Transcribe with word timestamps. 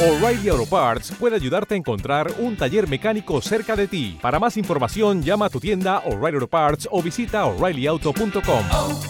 O'Reilly 0.00 0.48
Auto 0.48 0.64
Parts 0.64 1.10
puede 1.18 1.34
ayudarte 1.34 1.74
a 1.74 1.76
encontrar 1.76 2.32
un 2.38 2.56
taller 2.56 2.88
mecánico 2.88 3.40
cerca 3.40 3.74
de 3.74 3.88
ti. 3.88 4.16
Para 4.22 4.38
más 4.38 4.56
información, 4.56 5.24
llama 5.24 5.46
a 5.46 5.50
tu 5.50 5.58
tienda 5.58 6.04
O'Reilly 6.06 6.36
Auto 6.36 6.46
Parts 6.46 6.88
o 6.92 7.02
visita 7.02 7.44
oreillyauto.com. 7.46 8.64
oh, 8.70 9.00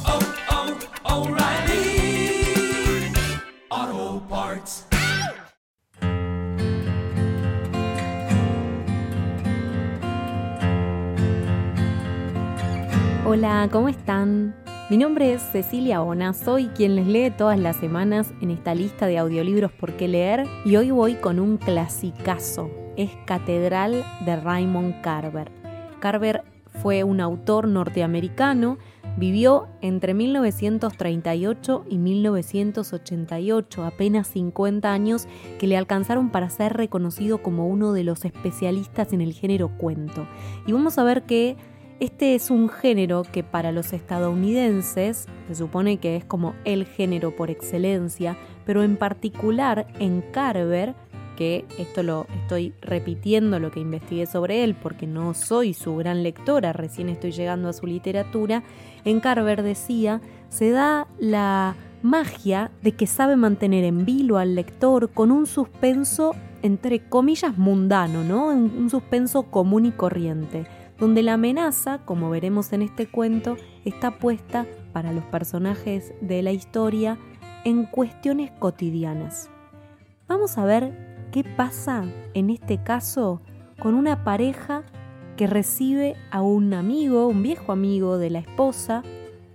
oh, 3.71 4.23
Parts. 4.31 4.87
Hola, 13.27 13.69
¿cómo 13.71 13.91
están? 13.91 14.55
Mi 14.91 14.97
nombre 14.97 15.35
es 15.35 15.43
Cecilia 15.43 16.01
Ona, 16.01 16.33
soy 16.33 16.69
quien 16.69 16.97
les 16.97 17.07
lee 17.07 17.31
todas 17.31 17.61
las 17.61 17.77
semanas 17.77 18.33
en 18.41 18.51
esta 18.51 18.75
lista 18.75 19.07
de 19.07 19.19
audiolibros 19.19 19.71
por 19.71 19.99
qué 19.99 20.09
leer 20.09 20.47
y 20.65 20.77
hoy 20.77 20.91
voy 20.91 21.17
con 21.17 21.39
un 21.41 21.59
clasicazo, 21.59 22.71
es 22.97 23.11
Catedral 23.27 24.03
de 24.25 24.37
Raymond 24.37 25.03
Carver. 25.03 25.53
Carver 26.01 26.43
fue 26.81 27.05
un 27.05 27.21
autor 27.21 27.69
norteamericano, 27.69 28.79
vivió 29.19 29.69
entre 29.83 30.15
1938 30.15 31.85
y 31.87 31.99
1988, 31.99 33.85
apenas 33.85 34.27
50 34.29 34.91
años 34.91 35.29
que 35.59 35.67
le 35.67 35.77
alcanzaron 35.77 36.31
para 36.31 36.49
ser 36.49 36.73
reconocido 36.73 37.43
como 37.43 37.69
uno 37.69 37.93
de 37.93 38.05
los 38.05 38.25
especialistas 38.25 39.13
en 39.13 39.21
el 39.21 39.35
género 39.35 39.69
cuento. 39.77 40.27
Y 40.67 40.73
vamos 40.73 40.97
a 40.97 41.05
ver 41.05 41.25
que 41.25 41.59
este 42.01 42.37
es 42.37 42.51
un 42.51 42.69
género 42.69 43.25
que 43.25 43.43
para 43.43 43.73
los 43.73 43.93
estadounidenses 43.93 45.27
se 45.49 45.55
supone 45.55 45.99
que 45.99 46.17
es 46.17 46.25
como 46.25 46.55
el 46.65 46.87
género 46.87 47.35
por 47.35 47.51
excelencia, 47.51 48.37
pero 48.65 48.85
en 48.85 48.97
particular 48.97 49.89
en 49.99 50.23
Carver, 50.33 50.95
que 51.37 51.65
esto 51.77 52.03
lo 52.05 52.27
estoy 52.43 52.73
repitiendo 52.81 53.59
lo 53.59 53.71
que 53.73 53.81
investigué 53.81 54.27
sobre 54.27 54.63
él 54.63 54.77
porque 54.81 55.07
no 55.07 55.35
soy 55.35 55.75
su 55.75 55.97
gran 55.97 56.23
lectora, 56.23 56.73
recién 56.73 57.09
estoy 57.09 57.33
llegando 57.33 57.69
a 57.69 57.73
su 57.73 57.87
literatura, 57.87 58.63
en 59.05 59.19
Carver 59.19 59.63
decía, 59.63 60.21
se 60.51 60.71
da 60.71 61.09
la 61.19 61.75
magia 62.03 62.71
de 62.83 62.93
que 62.93 63.09
sabe 63.09 63.35
mantener 63.35 63.83
en 63.83 64.05
vilo 64.05 64.39
al 64.39 64.55
lector 64.55 65.11
con 65.11 65.33
un 65.33 65.47
suspenso 65.47 66.37
entre 66.63 67.01
comillas 67.09 67.57
mundano, 67.57 68.25
¿no? 68.25 68.49
Un 68.49 68.91
suspenso 68.91 69.45
común 69.45 69.87
y 69.87 69.93
corriente 69.93 70.67
donde 70.99 71.23
la 71.23 71.35
amenaza, 71.35 71.99
como 72.05 72.31
veremos 72.31 72.73
en 72.73 72.83
este 72.83 73.07
cuento, 73.07 73.57
está 73.85 74.19
puesta 74.19 74.67
para 74.93 75.13
los 75.13 75.25
personajes 75.25 76.13
de 76.21 76.43
la 76.43 76.53
historia 76.53 77.19
en 77.65 77.85
cuestiones 77.85 78.51
cotidianas. 78.59 79.51
Vamos 80.27 80.59
a 80.59 80.65
ver 80.65 81.29
qué 81.31 81.45
pasa 81.45 82.05
en 82.35 82.51
este 82.51 82.83
caso 82.83 83.41
con 83.79 83.95
una 83.95 84.25
pareja 84.25 84.83
que 85.37 85.47
recibe 85.47 86.17
a 86.31 86.43
un 86.43 86.75
amigo, 86.75 87.29
un 87.29 87.43
viejo 87.43 87.71
amigo 87.71 88.19
de 88.19 88.31
la 88.31 88.41
esposa, 88.41 89.03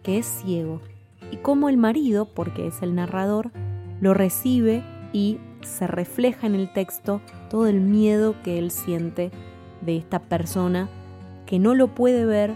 que 0.02 0.18
es 0.18 0.26
ciego, 0.26 0.82
y 1.30 1.38
cómo 1.38 1.68
el 1.68 1.78
marido, 1.78 2.26
porque 2.26 2.68
es 2.68 2.82
el 2.82 2.96
narrador, 2.96 3.52
lo 4.00 4.14
recibe 4.14 4.82
y 5.12 5.40
se 5.62 5.88
refleja 5.88 6.48
en 6.48 6.56
el 6.56 6.72
texto 6.72 7.22
todo 7.50 7.68
el 7.68 7.82
miedo 7.82 8.36
que 8.44 8.60
él 8.60 8.72
siente 8.72 9.32
de 9.82 9.98
esta 9.98 10.20
persona 10.20 10.90
que 11.54 11.60
no 11.60 11.76
lo 11.76 11.94
puede 11.94 12.26
ver, 12.26 12.56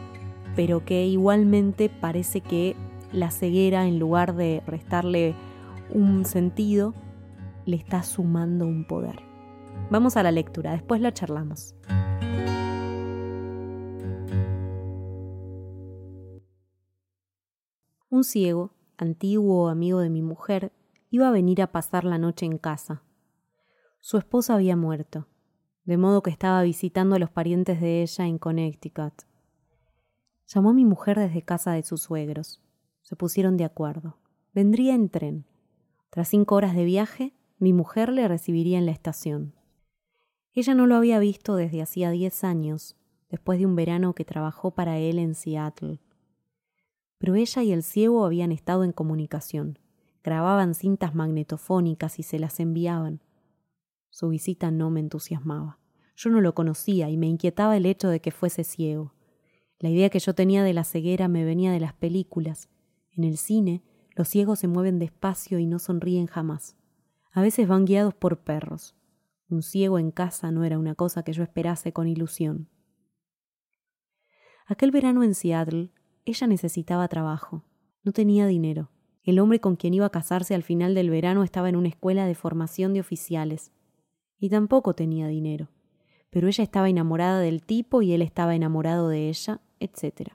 pero 0.55 0.83
que 0.83 1.05
igualmente 1.05 1.87
parece 1.87 2.41
que 2.41 2.75
la 3.11 3.29
ceguera, 3.29 3.85
en 3.85 3.99
lugar 3.99 4.35
de 4.35 4.63
restarle 4.65 5.35
un 5.91 6.25
sentido, 6.25 6.95
le 7.67 7.75
está 7.75 8.01
sumando 8.01 8.65
un 8.65 8.87
poder. 8.87 9.19
Vamos 9.91 10.17
a 10.17 10.23
la 10.23 10.31
lectura, 10.31 10.71
después 10.71 10.99
la 10.99 11.13
charlamos. 11.13 11.75
Un 18.09 18.23
ciego, 18.23 18.73
antiguo 18.97 19.67
amigo 19.67 19.99
de 19.99 20.09
mi 20.09 20.23
mujer, 20.23 20.71
iba 21.11 21.27
a 21.27 21.31
venir 21.31 21.61
a 21.61 21.71
pasar 21.71 22.03
la 22.03 22.17
noche 22.17 22.47
en 22.47 22.57
casa. 22.57 23.03
Su 23.99 24.17
esposa 24.17 24.55
había 24.55 24.75
muerto 24.75 25.27
de 25.87 25.95
modo 25.95 26.21
que 26.21 26.29
estaba 26.29 26.61
visitando 26.63 27.15
a 27.15 27.19
los 27.19 27.31
parientes 27.31 27.79
de 27.79 28.01
ella 28.01 28.27
en 28.27 28.37
Connecticut. 28.37 29.13
Llamó 30.45 30.71
a 30.71 30.73
mi 30.73 30.83
mujer 30.83 31.17
desde 31.17 31.41
casa 31.43 31.71
de 31.71 31.83
sus 31.83 32.01
suegros. 32.01 32.61
Se 33.03 33.15
pusieron 33.15 33.55
de 33.55 33.63
acuerdo. 33.63 34.17
Vendría 34.53 34.93
en 34.93 35.07
tren. 35.07 35.45
Tras 36.09 36.27
cinco 36.27 36.55
horas 36.55 36.75
de 36.75 36.83
viaje, 36.83 37.33
mi 37.57 37.71
mujer 37.71 38.09
le 38.09 38.27
recibiría 38.27 38.77
en 38.77 38.85
la 38.85 38.91
estación. 38.91 39.53
Ella 40.51 40.75
no 40.75 40.87
lo 40.87 40.95
había 40.95 41.19
visto 41.19 41.55
desde 41.55 41.81
hacía 41.81 42.11
diez 42.11 42.43
años, 42.43 42.97
después 43.29 43.57
de 43.57 43.65
un 43.65 43.77
verano 43.77 44.13
que 44.13 44.25
trabajó 44.25 44.71
para 44.71 44.97
él 44.97 45.19
en 45.19 45.35
Seattle. 45.35 46.01
Pero 47.17 47.35
ella 47.35 47.63
y 47.63 47.71
el 47.71 47.81
ciego 47.81 48.25
habían 48.25 48.51
estado 48.51 48.83
en 48.83 48.91
comunicación. 48.91 49.79
Grababan 50.21 50.75
cintas 50.75 51.15
magnetofónicas 51.15 52.19
y 52.19 52.23
se 52.23 52.39
las 52.39 52.59
enviaban. 52.59 53.21
Su 54.17 54.29
visita 54.29 54.71
no 54.71 54.89
me 54.89 54.99
entusiasmaba. 54.99 55.77
Yo 56.15 56.31
no 56.31 56.41
lo 56.41 56.55
conocía 56.55 57.07
y 57.11 57.17
me 57.17 57.27
inquietaba 57.27 57.77
el 57.77 57.85
hecho 57.85 58.09
de 58.09 58.19
que 58.19 58.31
fuese 58.31 58.63
ciego. 58.63 59.13
La 59.77 59.89
idea 59.89 60.09
que 60.09 60.17
yo 60.17 60.33
tenía 60.33 60.63
de 60.63 60.73
la 60.73 60.85
ceguera 60.85 61.27
me 61.27 61.45
venía 61.45 61.71
de 61.71 61.79
las 61.79 61.93
películas. 61.93 62.67
En 63.11 63.25
el 63.25 63.37
cine, 63.37 63.83
los 64.15 64.27
ciegos 64.27 64.57
se 64.57 64.67
mueven 64.67 64.97
despacio 64.97 65.59
y 65.59 65.67
no 65.67 65.77
sonríen 65.77 66.25
jamás. 66.25 66.75
A 67.31 67.43
veces 67.43 67.67
van 67.67 67.85
guiados 67.85 68.15
por 68.15 68.39
perros. 68.39 68.95
Un 69.49 69.61
ciego 69.61 69.99
en 69.99 70.09
casa 70.09 70.49
no 70.49 70.63
era 70.63 70.79
una 70.79 70.95
cosa 70.95 71.21
que 71.21 71.33
yo 71.33 71.43
esperase 71.43 71.93
con 71.93 72.07
ilusión. 72.07 72.69
Aquel 74.65 74.89
verano 74.89 75.21
en 75.21 75.35
Seattle, 75.35 75.91
ella 76.25 76.47
necesitaba 76.47 77.07
trabajo. 77.07 77.65
No 78.01 78.13
tenía 78.13 78.47
dinero. 78.47 78.89
El 79.21 79.37
hombre 79.37 79.59
con 79.59 79.75
quien 79.75 79.93
iba 79.93 80.07
a 80.07 80.11
casarse 80.11 80.55
al 80.55 80.63
final 80.63 80.95
del 80.95 81.11
verano 81.11 81.43
estaba 81.43 81.69
en 81.69 81.75
una 81.75 81.89
escuela 81.89 82.25
de 82.25 82.33
formación 82.33 82.95
de 82.95 83.01
oficiales 83.01 83.73
y 84.39 84.49
tampoco 84.49 84.93
tenía 84.93 85.27
dinero. 85.27 85.69
Pero 86.29 86.47
ella 86.47 86.63
estaba 86.63 86.89
enamorada 86.89 87.39
del 87.39 87.63
tipo 87.63 88.01
y 88.01 88.13
él 88.13 88.21
estaba 88.21 88.55
enamorado 88.55 89.09
de 89.09 89.29
ella, 89.29 89.61
etc. 89.79 90.31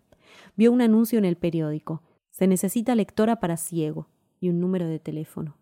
Vio 0.56 0.72
un 0.72 0.80
anuncio 0.80 1.18
en 1.18 1.24
el 1.24 1.36
periódico. 1.36 2.02
Se 2.30 2.46
necesita 2.46 2.94
lectora 2.94 3.40
para 3.40 3.56
ciego 3.56 4.08
y 4.40 4.48
un 4.48 4.60
número 4.60 4.86
de 4.86 4.98
teléfono. 4.98 5.56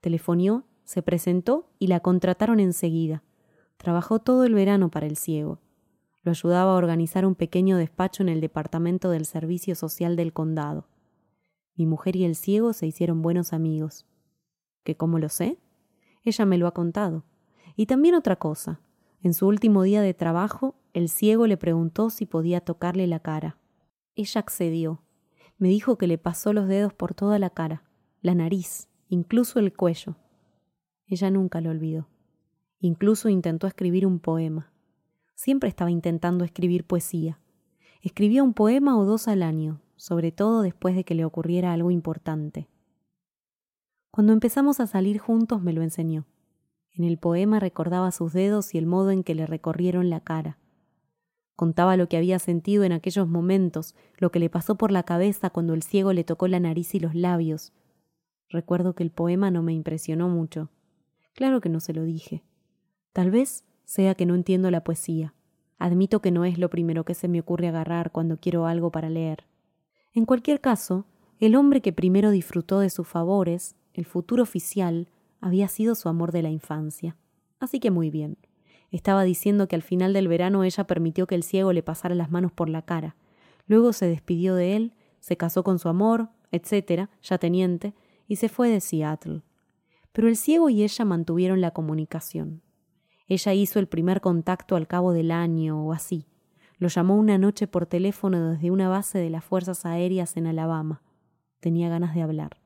Telefonió, 0.00 0.64
se 0.84 1.02
presentó 1.02 1.70
y 1.78 1.86
la 1.86 2.00
contrataron 2.00 2.58
enseguida. 2.58 3.22
Trabajó 3.76 4.18
todo 4.18 4.44
el 4.44 4.54
verano 4.54 4.90
para 4.90 5.06
el 5.06 5.16
ciego. 5.16 5.60
Lo 6.22 6.32
ayudaba 6.32 6.72
a 6.72 6.76
organizar 6.76 7.24
un 7.24 7.34
pequeño 7.34 7.76
despacho 7.76 8.22
en 8.22 8.28
el 8.28 8.40
departamento 8.40 9.10
del 9.10 9.24
Servicio 9.24 9.74
Social 9.74 10.16
del 10.16 10.32
condado. 10.32 10.88
Mi 11.76 11.86
mujer 11.86 12.16
y 12.16 12.24
el 12.24 12.34
ciego 12.34 12.74
se 12.74 12.86
hicieron 12.86 13.22
buenos 13.22 13.52
amigos. 13.52 14.06
¿Que 14.84 14.96
cómo 14.96 15.18
lo 15.18 15.28
sé? 15.28 15.58
Ella 16.24 16.44
me 16.44 16.58
lo 16.58 16.66
ha 16.66 16.74
contado. 16.74 17.24
Y 17.76 17.86
también 17.86 18.14
otra 18.14 18.36
cosa. 18.36 18.80
En 19.22 19.34
su 19.34 19.46
último 19.46 19.82
día 19.82 20.02
de 20.02 20.14
trabajo, 20.14 20.74
el 20.92 21.08
ciego 21.08 21.46
le 21.46 21.56
preguntó 21.56 22.10
si 22.10 22.26
podía 22.26 22.60
tocarle 22.60 23.06
la 23.06 23.20
cara. 23.20 23.58
Ella 24.14 24.40
accedió. 24.40 25.02
Me 25.58 25.68
dijo 25.68 25.98
que 25.98 26.06
le 26.06 26.18
pasó 26.18 26.52
los 26.52 26.66
dedos 26.66 26.94
por 26.94 27.14
toda 27.14 27.38
la 27.38 27.50
cara, 27.50 27.84
la 28.22 28.34
nariz, 28.34 28.88
incluso 29.08 29.58
el 29.58 29.74
cuello. 29.74 30.16
Ella 31.06 31.30
nunca 31.30 31.60
lo 31.60 31.70
olvidó. 31.70 32.08
Incluso 32.78 33.28
intentó 33.28 33.66
escribir 33.66 34.06
un 34.06 34.20
poema. 34.20 34.72
Siempre 35.34 35.68
estaba 35.68 35.90
intentando 35.90 36.44
escribir 36.44 36.86
poesía. 36.86 37.38
Escribía 38.00 38.42
un 38.42 38.54
poema 38.54 38.98
o 38.98 39.04
dos 39.04 39.28
al 39.28 39.42
año, 39.42 39.82
sobre 39.96 40.32
todo 40.32 40.62
después 40.62 40.94
de 40.94 41.04
que 41.04 41.14
le 41.14 41.26
ocurriera 41.26 41.74
algo 41.74 41.90
importante. 41.90 42.68
Cuando 44.10 44.32
empezamos 44.32 44.80
a 44.80 44.86
salir 44.86 45.18
juntos 45.18 45.62
me 45.62 45.74
lo 45.74 45.82
enseñó. 45.82 46.26
En 46.92 47.04
el 47.04 47.18
poema 47.18 47.60
recordaba 47.60 48.10
sus 48.10 48.32
dedos 48.32 48.74
y 48.74 48.78
el 48.78 48.86
modo 48.86 49.10
en 49.10 49.22
que 49.22 49.34
le 49.34 49.46
recorrieron 49.46 50.10
la 50.10 50.20
cara. 50.20 50.58
Contaba 51.56 51.96
lo 51.96 52.08
que 52.08 52.16
había 52.16 52.38
sentido 52.38 52.84
en 52.84 52.92
aquellos 52.92 53.28
momentos, 53.28 53.94
lo 54.16 54.30
que 54.30 54.38
le 54.38 54.48
pasó 54.48 54.76
por 54.76 54.90
la 54.90 55.02
cabeza 55.02 55.50
cuando 55.50 55.74
el 55.74 55.82
ciego 55.82 56.12
le 56.12 56.24
tocó 56.24 56.48
la 56.48 56.58
nariz 56.58 56.94
y 56.94 57.00
los 57.00 57.14
labios. 57.14 57.72
Recuerdo 58.48 58.94
que 58.94 59.02
el 59.02 59.10
poema 59.10 59.50
no 59.50 59.62
me 59.62 59.72
impresionó 59.72 60.28
mucho. 60.28 60.70
Claro 61.34 61.60
que 61.60 61.68
no 61.68 61.80
se 61.80 61.92
lo 61.92 62.02
dije. 62.02 62.42
Tal 63.12 63.30
vez 63.30 63.64
sea 63.84 64.14
que 64.14 64.26
no 64.26 64.34
entiendo 64.34 64.70
la 64.70 64.84
poesía. 64.84 65.34
Admito 65.78 66.20
que 66.20 66.30
no 66.30 66.44
es 66.44 66.58
lo 66.58 66.70
primero 66.70 67.04
que 67.04 67.14
se 67.14 67.28
me 67.28 67.40
ocurre 67.40 67.68
agarrar 67.68 68.10
cuando 68.10 68.38
quiero 68.38 68.66
algo 68.66 68.90
para 68.90 69.10
leer. 69.10 69.44
En 70.12 70.26
cualquier 70.26 70.60
caso, 70.60 71.06
el 71.38 71.56
hombre 71.56 71.80
que 71.80 71.92
primero 71.92 72.30
disfrutó 72.30 72.80
de 72.80 72.90
sus 72.90 73.06
favores, 73.06 73.76
el 73.94 74.04
futuro 74.04 74.42
oficial, 74.42 75.08
había 75.40 75.68
sido 75.68 75.94
su 75.94 76.08
amor 76.08 76.32
de 76.32 76.42
la 76.42 76.50
infancia. 76.50 77.16
Así 77.58 77.80
que 77.80 77.90
muy 77.90 78.10
bien. 78.10 78.38
Estaba 78.90 79.22
diciendo 79.22 79.68
que 79.68 79.76
al 79.76 79.82
final 79.82 80.12
del 80.12 80.28
verano 80.28 80.64
ella 80.64 80.84
permitió 80.84 81.26
que 81.26 81.34
el 81.34 81.42
ciego 81.42 81.72
le 81.72 81.82
pasara 81.82 82.14
las 82.14 82.30
manos 82.30 82.52
por 82.52 82.68
la 82.68 82.82
cara. 82.82 83.16
Luego 83.66 83.92
se 83.92 84.06
despidió 84.06 84.54
de 84.54 84.76
él, 84.76 84.94
se 85.20 85.36
casó 85.36 85.62
con 85.62 85.78
su 85.78 85.88
amor, 85.88 86.30
etcétera, 86.50 87.10
ya 87.22 87.38
teniente, 87.38 87.94
y 88.26 88.36
se 88.36 88.48
fue 88.48 88.68
de 88.68 88.80
Seattle. 88.80 89.42
Pero 90.12 90.28
el 90.28 90.36
ciego 90.36 90.68
y 90.70 90.82
ella 90.82 91.04
mantuvieron 91.04 91.60
la 91.60 91.70
comunicación. 91.70 92.62
Ella 93.28 93.54
hizo 93.54 93.78
el 93.78 93.86
primer 93.86 94.20
contacto 94.20 94.74
al 94.74 94.88
cabo 94.88 95.12
del 95.12 95.30
año 95.30 95.84
o 95.84 95.92
así. 95.92 96.26
Lo 96.78 96.88
llamó 96.88 97.16
una 97.16 97.38
noche 97.38 97.68
por 97.68 97.86
teléfono 97.86 98.50
desde 98.50 98.72
una 98.72 98.88
base 98.88 99.18
de 99.18 99.30
las 99.30 99.44
Fuerzas 99.44 99.86
Aéreas 99.86 100.36
en 100.36 100.48
Alabama. 100.48 101.02
Tenía 101.60 101.88
ganas 101.88 102.14
de 102.14 102.22
hablar. 102.22 102.59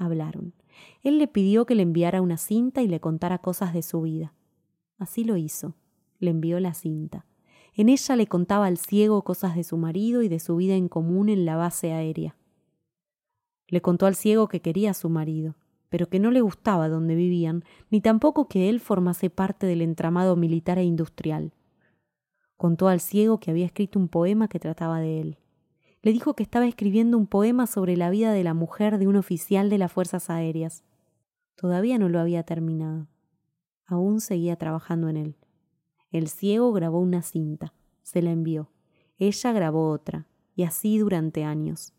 Hablaron. 0.00 0.54
Él 1.02 1.18
le 1.18 1.28
pidió 1.28 1.66
que 1.66 1.74
le 1.74 1.82
enviara 1.82 2.22
una 2.22 2.38
cinta 2.38 2.80
y 2.80 2.88
le 2.88 3.00
contara 3.00 3.36
cosas 3.36 3.74
de 3.74 3.82
su 3.82 4.00
vida. 4.00 4.32
Así 4.98 5.24
lo 5.24 5.36
hizo. 5.36 5.74
Le 6.18 6.30
envió 6.30 6.58
la 6.58 6.72
cinta. 6.72 7.26
En 7.74 7.90
ella 7.90 8.16
le 8.16 8.26
contaba 8.26 8.64
al 8.64 8.78
ciego 8.78 9.22
cosas 9.22 9.54
de 9.54 9.62
su 9.62 9.76
marido 9.76 10.22
y 10.22 10.28
de 10.28 10.40
su 10.40 10.56
vida 10.56 10.74
en 10.74 10.88
común 10.88 11.28
en 11.28 11.44
la 11.44 11.56
base 11.56 11.92
aérea. 11.92 12.34
Le 13.68 13.82
contó 13.82 14.06
al 14.06 14.14
ciego 14.14 14.48
que 14.48 14.62
quería 14.62 14.92
a 14.92 14.94
su 14.94 15.10
marido, 15.10 15.54
pero 15.90 16.08
que 16.08 16.18
no 16.18 16.30
le 16.30 16.40
gustaba 16.40 16.88
donde 16.88 17.14
vivían, 17.14 17.62
ni 17.90 18.00
tampoco 18.00 18.48
que 18.48 18.70
él 18.70 18.80
formase 18.80 19.28
parte 19.28 19.66
del 19.66 19.82
entramado 19.82 20.34
militar 20.34 20.78
e 20.78 20.84
industrial. 20.84 21.52
Contó 22.56 22.88
al 22.88 23.00
ciego 23.00 23.38
que 23.38 23.50
había 23.50 23.66
escrito 23.66 23.98
un 23.98 24.08
poema 24.08 24.48
que 24.48 24.58
trataba 24.58 24.98
de 24.98 25.20
él. 25.20 25.38
Le 26.02 26.12
dijo 26.12 26.34
que 26.34 26.42
estaba 26.42 26.66
escribiendo 26.66 27.18
un 27.18 27.26
poema 27.26 27.66
sobre 27.66 27.96
la 27.96 28.08
vida 28.08 28.32
de 28.32 28.42
la 28.42 28.54
mujer 28.54 28.98
de 28.98 29.06
un 29.06 29.16
oficial 29.16 29.68
de 29.68 29.78
las 29.78 29.92
Fuerzas 29.92 30.30
Aéreas. 30.30 30.82
Todavía 31.56 31.98
no 31.98 32.08
lo 32.08 32.18
había 32.20 32.42
terminado. 32.42 33.06
Aún 33.84 34.20
seguía 34.20 34.56
trabajando 34.56 35.08
en 35.08 35.18
él. 35.18 35.36
El 36.10 36.28
ciego 36.28 36.72
grabó 36.72 37.00
una 37.00 37.22
cinta, 37.22 37.74
se 38.02 38.22
la 38.22 38.30
envió. 38.30 38.70
Ella 39.18 39.52
grabó 39.52 39.90
otra, 39.90 40.26
y 40.54 40.62
así 40.62 40.98
durante 40.98 41.44
años. 41.44 41.92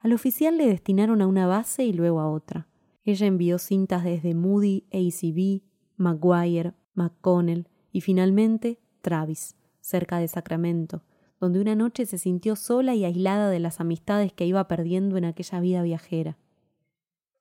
Al 0.00 0.12
oficial 0.12 0.56
le 0.56 0.66
destinaron 0.66 1.20
a 1.20 1.26
una 1.26 1.46
base 1.46 1.84
y 1.84 1.92
luego 1.92 2.20
a 2.20 2.30
otra. 2.30 2.68
Ella 3.04 3.26
envió 3.26 3.58
cintas 3.58 4.04
desde 4.04 4.34
Moody, 4.34 4.86
ACB, 4.92 5.62
McGuire, 5.96 6.74
McConnell 6.94 7.68
y 7.90 8.00
finalmente 8.00 8.80
Travis, 9.00 9.56
cerca 9.80 10.18
de 10.18 10.28
Sacramento, 10.28 11.02
donde 11.44 11.60
una 11.60 11.74
noche 11.74 12.06
se 12.06 12.16
sintió 12.16 12.56
sola 12.56 12.94
y 12.94 13.04
aislada 13.04 13.50
de 13.50 13.60
las 13.60 13.78
amistades 13.78 14.32
que 14.32 14.46
iba 14.46 14.66
perdiendo 14.66 15.18
en 15.18 15.26
aquella 15.26 15.60
vida 15.60 15.82
viajera. 15.82 16.38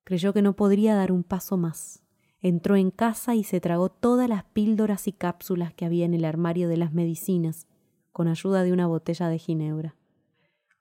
Creyó 0.04 0.34
que 0.34 0.42
no 0.42 0.58
podría 0.58 0.94
dar 0.94 1.14
un 1.14 1.24
paso 1.24 1.56
más. 1.56 2.04
Entró 2.42 2.76
en 2.76 2.92
casa 2.92 3.34
y 3.34 3.46
se 3.46 3.62
tragó 3.62 3.88
todas 3.88 4.28
las 4.28 4.44
píldoras 4.44 5.08
y 5.08 5.14
cápsulas 5.14 5.74
que 5.74 5.86
había 5.86 6.04
en 6.04 6.14
el 6.14 6.26
armario 6.26 6.68
de 6.68 6.76
las 6.76 6.92
medicinas, 6.92 7.66
con 8.12 8.28
ayuda 8.28 8.64
de 8.64 8.74
una 8.74 8.88
botella 8.88 9.30
de 9.30 9.38
ginebra. 9.38 9.96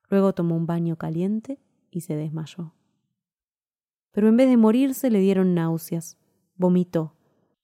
Luego 0.08 0.32
tomó 0.32 0.56
un 0.56 0.66
baño 0.66 0.96
caliente 0.96 1.60
y 1.92 2.00
se 2.00 2.16
desmayó. 2.16 2.74
Pero 4.10 4.26
en 4.26 4.36
vez 4.36 4.48
de 4.48 4.56
morirse 4.56 5.10
le 5.10 5.20
dieron 5.20 5.54
náuseas. 5.54 6.18
Vomitó. 6.56 7.14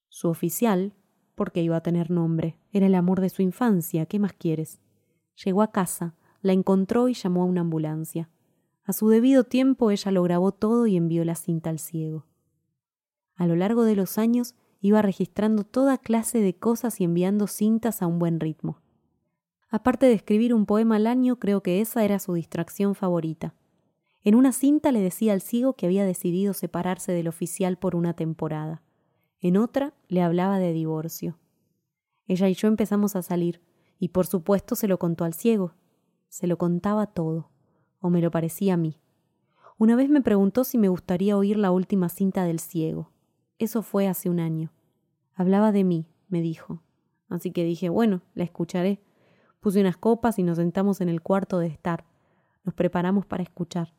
Su 0.08 0.28
oficial, 0.28 0.94
porque 1.34 1.62
iba 1.62 1.76
a 1.76 1.82
tener 1.82 2.12
nombre, 2.12 2.61
era 2.70 2.87
el 2.87 2.94
amor 2.94 3.20
de 3.20 3.28
su 3.28 3.43
infancia, 3.43 4.06
¿qué 4.06 4.20
más 4.20 4.34
quieres? 4.34 4.81
Llegó 5.44 5.62
a 5.62 5.70
casa, 5.70 6.14
la 6.43 6.52
encontró 6.52 7.08
y 7.08 7.14
llamó 7.14 7.43
a 7.43 7.46
una 7.46 7.61
ambulancia. 7.61 8.29
A 8.85 8.93
su 8.93 9.08
debido 9.08 9.44
tiempo 9.44 9.90
ella 9.90 10.11
lo 10.11 10.23
grabó 10.23 10.52
todo 10.52 10.87
y 10.87 10.96
envió 10.96 11.25
la 11.25 11.35
cinta 11.35 11.70
al 11.70 11.79
ciego. 11.79 12.26
A 13.37 13.46
lo 13.46 13.55
largo 13.55 13.85
de 13.85 13.94
los 13.94 14.19
años 14.19 14.55
iba 14.81 15.02
registrando 15.02 15.64
toda 15.64 15.99
clase 15.99 16.40
de 16.40 16.56
cosas 16.56 17.00
y 17.00 17.05
enviando 17.05 17.46
cintas 17.46 18.02
a 18.02 18.06
un 18.06 18.19
buen 18.19 18.40
ritmo. 18.40 18.81
Aparte 19.70 20.06
de 20.06 20.14
escribir 20.14 20.55
un 20.55 20.67
poema 20.67 20.96
al 20.96 21.06
año, 21.06 21.38
creo 21.38 21.62
que 21.62 21.81
esa 21.81 22.05
era 22.05 22.19
su 22.19 22.35
distracción 22.35 22.94
favorita. 22.94 23.55
En 24.25 24.35
una 24.35 24.52
cinta 24.52 24.90
le 24.90 25.00
decía 25.00 25.35
al 25.35 25.40
ciego 25.40 25.75
que 25.75 25.87
había 25.87 26.05
decidido 26.05 26.55
separarse 26.55 27.12
del 27.12 27.29
oficial 27.29 27.76
por 27.76 27.94
una 27.94 28.14
temporada. 28.14 28.82
En 29.40 29.56
otra 29.56 29.94
le 30.08 30.23
hablaba 30.23 30.58
de 30.58 30.73
divorcio. 30.73 31.38
Ella 32.26 32.49
y 32.49 32.55
yo 32.55 32.69
empezamos 32.69 33.14
a 33.14 33.23
salir, 33.23 33.61
y 33.99 34.09
por 34.09 34.27
supuesto 34.27 34.77
se 34.77 34.89
lo 34.89 34.99
contó 34.99 35.25
al 35.25 35.35
ciego. 35.35 35.75
Se 36.29 36.47
lo 36.47 36.59
contaba 36.59 37.06
todo, 37.06 37.50
o 38.00 38.11
me 38.11 38.21
lo 38.21 38.31
parecía 38.31 38.75
a 38.75 38.77
mí. 38.77 38.99
Una 39.77 39.97
vez 39.97 40.09
me 40.09 40.21
preguntó 40.21 40.65
si 40.65 40.79
me 40.79 40.89
gustaría 40.89 41.37
oír 41.37 41.56
la 41.56 41.71
última 41.71 42.09
cinta 42.09 42.45
del 42.45 42.61
ciego. 42.61 43.11
Eso 43.59 43.83
fue 43.83 44.09
hace 44.09 44.29
un 44.29 44.41
año. 44.41 44.73
Hablaba 45.35 45.73
de 45.73 45.85
mí, 45.85 46.06
me 46.29 46.41
dijo. 46.41 46.83
Así 47.29 47.50
que 47.50 47.65
dije, 47.65 47.89
bueno, 47.89 48.23
la 48.35 48.45
escucharé. 48.45 49.00
Puse 49.61 49.81
unas 49.81 49.97
copas 49.97 50.39
y 50.39 50.43
nos 50.43 50.59
sentamos 50.59 51.00
en 51.00 51.09
el 51.09 51.23
cuarto 51.23 51.59
de 51.59 51.67
estar. 51.67 52.05
Nos 52.65 52.75
preparamos 52.75 53.27
para 53.27 53.43
escuchar. 53.43 53.95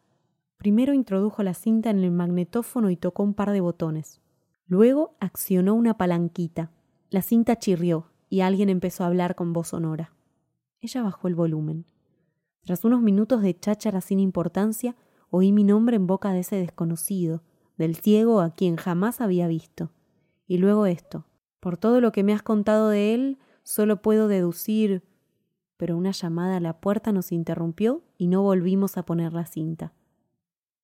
Primero 0.58 0.94
introdujo 0.94 1.44
la 1.44 1.54
cinta 1.54 1.90
en 1.90 2.00
el 2.00 2.12
magnetófono 2.12 2.90
y 2.90 2.98
tocó 2.98 3.24
un 3.24 3.34
par 3.34 3.52
de 3.52 3.62
botones. 3.62 4.22
Luego 4.68 5.16
accionó 5.20 5.74
una 5.76 5.98
palanquita. 5.98 6.72
La 7.10 7.22
cinta 7.22 7.58
chirrió 7.58 8.10
y 8.30 8.42
alguien 8.42 8.70
empezó 8.70 9.04
a 9.04 9.08
hablar 9.08 9.36
con 9.36 9.54
voz 9.54 9.70
sonora. 9.70 10.14
Ella 10.82 11.04
bajó 11.04 11.28
el 11.28 11.36
volumen. 11.36 11.86
Tras 12.62 12.86
unos 12.86 13.02
minutos 13.02 13.42
de 13.42 13.58
cháchara 13.60 14.02
sin 14.02 14.20
importancia, 14.20 14.96
oí 15.30 15.52
mi 15.52 15.64
nombre 15.64 15.96
en 15.96 16.08
boca 16.08 16.32
de 16.32 16.40
ese 16.40 16.56
desconocido, 16.58 17.44
del 17.78 17.96
ciego 17.96 18.42
a 18.42 18.52
quien 18.54 18.76
jamás 18.76 19.22
había 19.22 19.48
visto. 19.48 19.92
Y 20.48 20.58
luego 20.58 20.86
esto. 20.86 21.26
Por 21.60 21.78
todo 21.78 22.02
lo 22.02 22.12
que 22.12 22.24
me 22.24 22.34
has 22.34 22.42
contado 22.42 22.90
de 22.90 23.14
él, 23.14 23.40
solo 23.64 24.02
puedo 24.02 24.28
deducir. 24.28 25.04
Pero 25.78 25.98
una 25.98 26.12
llamada 26.12 26.58
a 26.58 26.62
la 26.62 26.80
puerta 26.80 27.12
nos 27.12 27.32
interrumpió 27.32 28.04
y 28.18 28.28
no 28.28 28.42
volvimos 28.42 28.98
a 28.98 29.04
poner 29.04 29.34
la 29.34 29.46
cinta. 29.46 29.94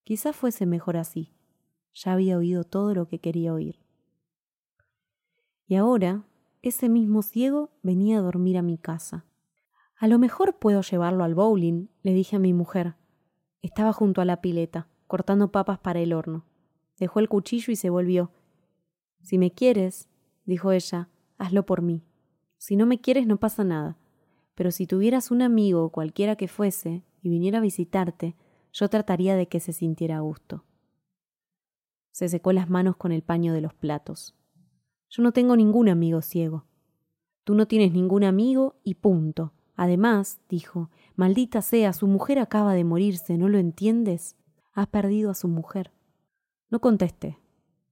Quizá 0.03 0.33
fuese 0.33 0.65
mejor 0.65 0.97
así. 0.97 1.33
Ya 1.93 2.13
había 2.13 2.37
oído 2.37 2.63
todo 2.63 2.93
lo 2.93 3.07
que 3.07 3.19
quería 3.19 3.53
oír. 3.53 3.79
Y 5.67 5.75
ahora, 5.75 6.23
ese 6.69 6.89
mismo 6.89 7.21
ciego 7.21 7.71
venía 7.83 8.17
a 8.17 8.21
dormir 8.21 8.57
a 8.57 8.61
mi 8.61 8.77
casa. 8.77 9.25
A 9.97 10.07
lo 10.07 10.19
mejor 10.19 10.57
puedo 10.59 10.81
llevarlo 10.81 11.23
al 11.23 11.35
bowling, 11.35 11.87
le 12.03 12.13
dije 12.13 12.35
a 12.35 12.39
mi 12.39 12.53
mujer. 12.53 12.95
Estaba 13.61 13.93
junto 13.93 14.21
a 14.21 14.25
la 14.25 14.41
pileta, 14.41 14.87
cortando 15.07 15.51
papas 15.51 15.79
para 15.79 15.99
el 15.99 16.13
horno. 16.13 16.45
Dejó 16.97 17.19
el 17.19 17.29
cuchillo 17.29 17.71
y 17.71 17.75
se 17.75 17.89
volvió. 17.89 18.31
Si 19.21 19.37
me 19.37 19.51
quieres, 19.51 20.09
dijo 20.45 20.71
ella, 20.71 21.09
hazlo 21.37 21.65
por 21.65 21.81
mí. 21.81 22.03
Si 22.57 22.75
no 22.75 22.85
me 22.85 22.99
quieres 22.99 23.25
no 23.27 23.37
pasa 23.37 23.63
nada. 23.63 23.97
Pero 24.53 24.71
si 24.71 24.87
tuvieras 24.87 25.31
un 25.31 25.41
amigo, 25.41 25.89
cualquiera 25.89 26.35
que 26.35 26.47
fuese, 26.47 27.03
y 27.21 27.29
viniera 27.29 27.57
a 27.57 27.61
visitarte, 27.61 28.35
yo 28.71 28.89
trataría 28.89 29.35
de 29.35 29.47
que 29.47 29.59
se 29.59 29.73
sintiera 29.73 30.17
a 30.17 30.21
gusto. 30.21 30.63
Se 32.11 32.29
secó 32.29 32.53
las 32.53 32.69
manos 32.69 32.95
con 32.97 33.11
el 33.11 33.23
paño 33.23 33.53
de 33.53 33.61
los 33.61 33.73
platos. 33.73 34.34
Yo 35.15 35.23
no 35.23 35.31
tengo 35.31 35.55
ningún 35.55 35.87
amigo 35.87 36.21
ciego. 36.21 36.65
Tú 37.45 37.55
no 37.55 37.67
tienes 37.67 37.93
ningún 37.93 38.25
amigo 38.25 38.75
y 38.83 38.95
punto. 38.95 39.53
Además, 39.77 40.41
dijo, 40.49 40.89
maldita 41.15 41.61
sea, 41.61 41.93
su 41.93 42.05
mujer 42.05 42.37
acaba 42.37 42.73
de 42.73 42.83
morirse, 42.83 43.37
¿no 43.37 43.47
lo 43.47 43.57
entiendes? 43.57 44.35
Has 44.73 44.87
perdido 44.87 45.31
a 45.31 45.33
su 45.33 45.47
mujer. 45.47 45.93
No 46.69 46.81
contesté. 46.81 47.39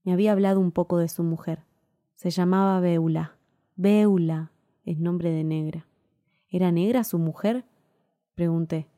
Me 0.04 0.12
había 0.12 0.34
hablado 0.34 0.60
un 0.60 0.74
poco 0.74 0.98
de 0.98 1.08
su 1.08 1.24
mujer. 1.24 1.64
Se 2.16 2.30
llamaba 2.30 2.82
Beula. 2.82 3.38
Beula 3.78 4.52
es 4.84 5.00
nombre 5.00 5.32
de 5.32 5.46
negra. 5.46 5.88
¿Era 6.50 6.74
negra 6.74 7.06
su 7.06 7.20
mujer? 7.20 7.64
Pregunté. 8.36 8.90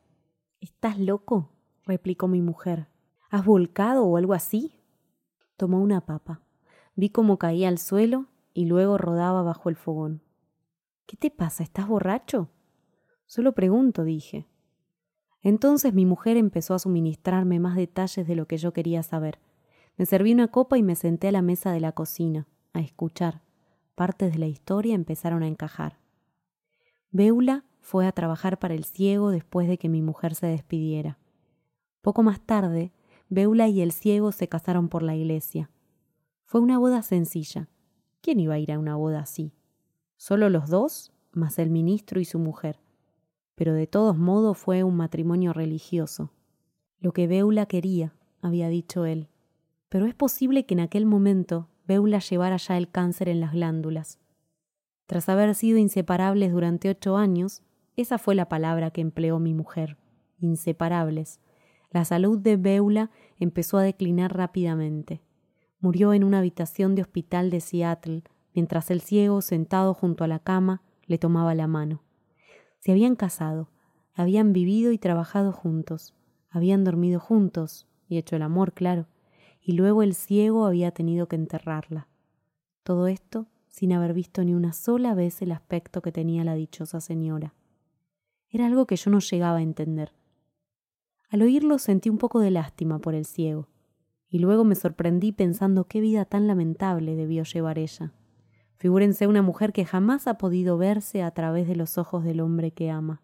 ¿Estás 0.60 0.98
loco? 0.98 1.52
replicó 1.84 2.26
mi 2.26 2.42
mujer. 2.42 2.88
¿Has 3.30 3.44
volcado 3.44 4.04
o 4.04 4.16
algo 4.16 4.34
así? 4.34 4.80
Tomó 5.56 5.80
una 5.80 6.00
papa. 6.00 6.40
Vi 6.96 7.10
cómo 7.10 7.38
caía 7.38 7.68
al 7.68 7.78
suelo 7.78 8.26
y 8.54 8.64
luego 8.64 8.96
rodaba 8.96 9.42
bajo 9.42 9.68
el 9.68 9.76
fogón. 9.76 10.22
¿Qué 11.06 11.18
te 11.18 11.30
pasa? 11.30 11.62
¿Estás 11.62 11.86
borracho? 11.86 12.48
Solo 13.26 13.52
pregunto, 13.52 14.02
dije. 14.02 14.46
Entonces 15.42 15.92
mi 15.92 16.06
mujer 16.06 16.38
empezó 16.38 16.72
a 16.72 16.78
suministrarme 16.78 17.60
más 17.60 17.76
detalles 17.76 18.26
de 18.26 18.34
lo 18.34 18.46
que 18.46 18.56
yo 18.56 18.72
quería 18.72 19.02
saber. 19.02 19.38
Me 19.98 20.06
serví 20.06 20.32
una 20.32 20.48
copa 20.48 20.78
y 20.78 20.82
me 20.82 20.96
senté 20.96 21.28
a 21.28 21.32
la 21.32 21.42
mesa 21.42 21.70
de 21.70 21.80
la 21.80 21.92
cocina, 21.92 22.48
a 22.72 22.80
escuchar. 22.80 23.42
Partes 23.94 24.32
de 24.32 24.38
la 24.38 24.46
historia 24.46 24.94
empezaron 24.94 25.42
a 25.42 25.48
encajar. 25.48 25.98
Beula 27.10 27.64
fue 27.80 28.06
a 28.06 28.12
trabajar 28.12 28.58
para 28.58 28.74
el 28.74 28.84
ciego 28.84 29.30
después 29.30 29.68
de 29.68 29.78
que 29.78 29.90
mi 29.90 30.00
mujer 30.00 30.34
se 30.34 30.46
despidiera. 30.46 31.18
Poco 32.00 32.22
más 32.22 32.40
tarde, 32.40 32.92
Beula 33.28 33.68
y 33.68 33.82
el 33.82 33.92
ciego 33.92 34.32
se 34.32 34.48
casaron 34.48 34.88
por 34.88 35.02
la 35.02 35.14
iglesia. 35.14 35.70
Fue 36.46 36.60
una 36.60 36.78
boda 36.78 37.02
sencilla. 37.02 37.68
¿Quién 38.22 38.40
iba 38.40 38.54
a 38.54 38.58
ir 38.58 38.72
a 38.72 38.78
una 38.78 38.96
boda 38.96 39.20
así? 39.20 39.52
Solo 40.16 40.48
los 40.48 40.70
dos, 40.70 41.12
más 41.32 41.58
el 41.58 41.68
ministro 41.70 42.20
y 42.20 42.24
su 42.24 42.38
mujer. 42.38 42.78
Pero 43.54 43.74
de 43.74 43.86
todos 43.86 44.16
modos 44.16 44.56
fue 44.56 44.82
un 44.82 44.96
matrimonio 44.96 45.52
religioso. 45.52 46.30
Lo 47.00 47.12
que 47.12 47.26
Beula 47.26 47.66
quería, 47.66 48.14
había 48.40 48.68
dicho 48.68 49.04
él. 49.04 49.28
Pero 49.88 50.06
es 50.06 50.14
posible 50.14 50.64
que 50.64 50.74
en 50.74 50.80
aquel 50.80 51.04
momento 51.04 51.68
Beula 51.86 52.20
llevara 52.20 52.56
ya 52.56 52.78
el 52.78 52.90
cáncer 52.90 53.28
en 53.28 53.40
las 53.40 53.52
glándulas. 53.52 54.18
Tras 55.06 55.28
haber 55.28 55.54
sido 55.54 55.78
inseparables 55.78 56.52
durante 56.52 56.88
ocho 56.88 57.16
años, 57.16 57.62
esa 57.96 58.18
fue 58.18 58.34
la 58.34 58.48
palabra 58.48 58.90
que 58.90 59.00
empleó 59.00 59.38
mi 59.38 59.52
mujer. 59.52 59.98
Inseparables 60.38 61.40
la 61.96 62.04
salud 62.04 62.38
de 62.38 62.56
Beula 62.56 63.10
empezó 63.38 63.78
a 63.78 63.82
declinar 63.82 64.36
rápidamente. 64.36 65.22
Murió 65.80 66.12
en 66.12 66.24
una 66.24 66.38
habitación 66.38 66.94
de 66.94 67.02
hospital 67.02 67.50
de 67.50 67.60
Seattle, 67.60 68.22
mientras 68.54 68.90
el 68.90 69.00
ciego, 69.00 69.42
sentado 69.42 69.94
junto 69.94 70.24
a 70.24 70.28
la 70.28 70.38
cama, 70.38 70.82
le 71.06 71.18
tomaba 71.18 71.54
la 71.54 71.66
mano. 71.66 72.02
Se 72.78 72.92
habían 72.92 73.16
casado, 73.16 73.68
habían 74.14 74.52
vivido 74.52 74.92
y 74.92 74.98
trabajado 74.98 75.52
juntos, 75.52 76.14
habían 76.50 76.84
dormido 76.84 77.20
juntos 77.20 77.86
y 78.08 78.16
hecho 78.16 78.36
el 78.36 78.42
amor, 78.42 78.72
claro, 78.72 79.06
y 79.60 79.72
luego 79.72 80.02
el 80.02 80.14
ciego 80.14 80.64
había 80.64 80.92
tenido 80.92 81.28
que 81.28 81.36
enterrarla. 81.36 82.08
Todo 82.82 83.08
esto 83.08 83.46
sin 83.68 83.92
haber 83.92 84.14
visto 84.14 84.42
ni 84.42 84.54
una 84.54 84.72
sola 84.72 85.14
vez 85.14 85.42
el 85.42 85.52
aspecto 85.52 86.00
que 86.00 86.10
tenía 86.10 86.44
la 86.44 86.54
dichosa 86.54 87.02
señora. 87.02 87.52
Era 88.48 88.66
algo 88.66 88.86
que 88.86 88.96
yo 88.96 89.10
no 89.10 89.18
llegaba 89.18 89.58
a 89.58 89.62
entender. 89.62 90.12
Al 91.28 91.42
oírlo 91.42 91.78
sentí 91.78 92.08
un 92.08 92.16
poco 92.16 92.40
de 92.40 92.50
lástima 92.50 93.00
por 93.00 93.14
el 93.14 93.26
ciego, 93.26 93.68
y 94.28 94.38
luego 94.38 94.64
me 94.64 94.74
sorprendí 94.74 95.32
pensando 95.32 95.84
qué 95.84 96.00
vida 96.00 96.24
tan 96.24 96.46
lamentable 96.46 97.16
debió 97.16 97.44
llevar 97.44 97.78
ella. 97.78 98.12
Figúrense 98.76 99.26
una 99.26 99.42
mujer 99.42 99.72
que 99.72 99.84
jamás 99.84 100.26
ha 100.26 100.38
podido 100.38 100.76
verse 100.76 101.22
a 101.22 101.30
través 101.30 101.66
de 101.66 101.76
los 101.76 101.98
ojos 101.98 102.24
del 102.24 102.40
hombre 102.40 102.72
que 102.72 102.90
ama. 102.90 103.22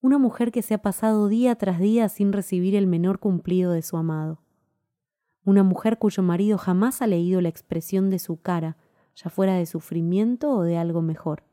Una 0.00 0.18
mujer 0.18 0.52
que 0.52 0.62
se 0.62 0.74
ha 0.74 0.82
pasado 0.82 1.28
día 1.28 1.54
tras 1.54 1.78
día 1.78 2.08
sin 2.08 2.32
recibir 2.32 2.74
el 2.74 2.86
menor 2.86 3.18
cumplido 3.18 3.72
de 3.72 3.82
su 3.82 3.96
amado. 3.96 4.42
Una 5.44 5.62
mujer 5.62 5.98
cuyo 5.98 6.22
marido 6.22 6.58
jamás 6.58 7.02
ha 7.02 7.06
leído 7.06 7.40
la 7.40 7.48
expresión 7.48 8.10
de 8.10 8.18
su 8.18 8.40
cara 8.40 8.76
ya 9.14 9.30
fuera 9.30 9.54
de 9.54 9.66
sufrimiento 9.66 10.50
o 10.52 10.62
de 10.62 10.76
algo 10.76 11.02
mejor. 11.02 11.44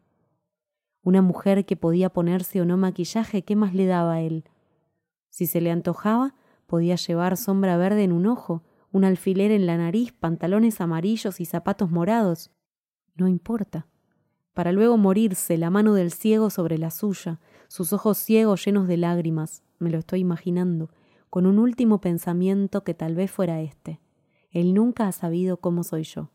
Una 1.02 1.22
mujer 1.22 1.66
que 1.66 1.76
podía 1.76 2.10
ponerse 2.10 2.62
o 2.62 2.66
no 2.66 2.78
maquillaje, 2.78 3.44
¿qué 3.44 3.56
más 3.56 3.74
le 3.74 3.86
daba 3.86 4.14
a 4.14 4.22
él? 4.22 4.46
Si 5.30 5.46
se 5.46 5.62
le 5.62 5.72
antojaba, 5.72 6.36
podía 6.68 6.96
llevar 6.96 7.38
sombra 7.38 7.78
verde 7.78 8.04
en 8.04 8.12
un 8.12 8.28
ojo, 8.28 8.64
un 8.92 9.04
alfiler 9.04 9.52
en 9.52 9.66
la 9.66 9.78
nariz, 9.78 10.12
pantalones 10.12 10.82
amarillos 10.82 11.40
y 11.40 11.46
zapatos 11.46 11.92
morados. 11.92 12.52
No 13.16 13.28
importa. 13.28 13.88
Para 14.54 14.72
luego 14.72 14.98
morirse, 14.98 15.58
la 15.58 15.70
mano 15.70 15.94
del 15.94 16.12
ciego 16.12 16.50
sobre 16.50 16.78
la 16.78 16.92
suya, 16.92 17.40
sus 17.68 17.94
ojos 17.94 18.18
ciegos 18.18 18.66
llenos 18.66 18.88
de 18.88 18.98
lágrimas, 18.98 19.64
me 19.78 19.90
lo 19.90 20.00
estoy 20.00 20.20
imaginando, 20.20 20.90
con 21.30 21.46
un 21.46 21.60
último 21.60 22.02
pensamiento 22.02 22.84
que 22.84 22.94
tal 22.94 23.16
vez 23.16 23.32
fuera 23.32 23.62
este. 23.62 24.00
Él 24.52 24.74
nunca 24.74 25.08
ha 25.08 25.12
sabido 25.12 25.58
cómo 25.58 25.84
soy 25.84 26.04
yo 26.04 26.32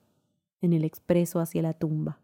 en 0.65 0.73
el 0.73 0.85
expreso 0.85 1.41
hacia 1.41 1.63
la 1.63 1.75
tumba. 1.75 2.21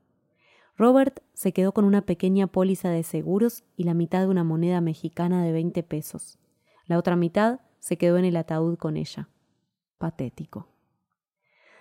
Robert 0.76 1.20
se 1.34 1.52
quedó 1.52 1.72
con 1.72 1.84
una 1.84 2.06
pequeña 2.06 2.46
póliza 2.46 2.88
de 2.88 3.02
seguros 3.02 3.64
y 3.76 3.84
la 3.84 3.92
mitad 3.92 4.20
de 4.20 4.28
una 4.28 4.44
moneda 4.44 4.80
mexicana 4.80 5.44
de 5.44 5.52
veinte 5.52 5.82
pesos. 5.82 6.38
La 6.86 6.98
otra 6.98 7.16
mitad 7.16 7.60
se 7.80 7.98
quedó 7.98 8.16
en 8.16 8.24
el 8.24 8.36
ataúd 8.36 8.78
con 8.78 8.96
ella. 8.96 9.28
Patético. 10.00 10.66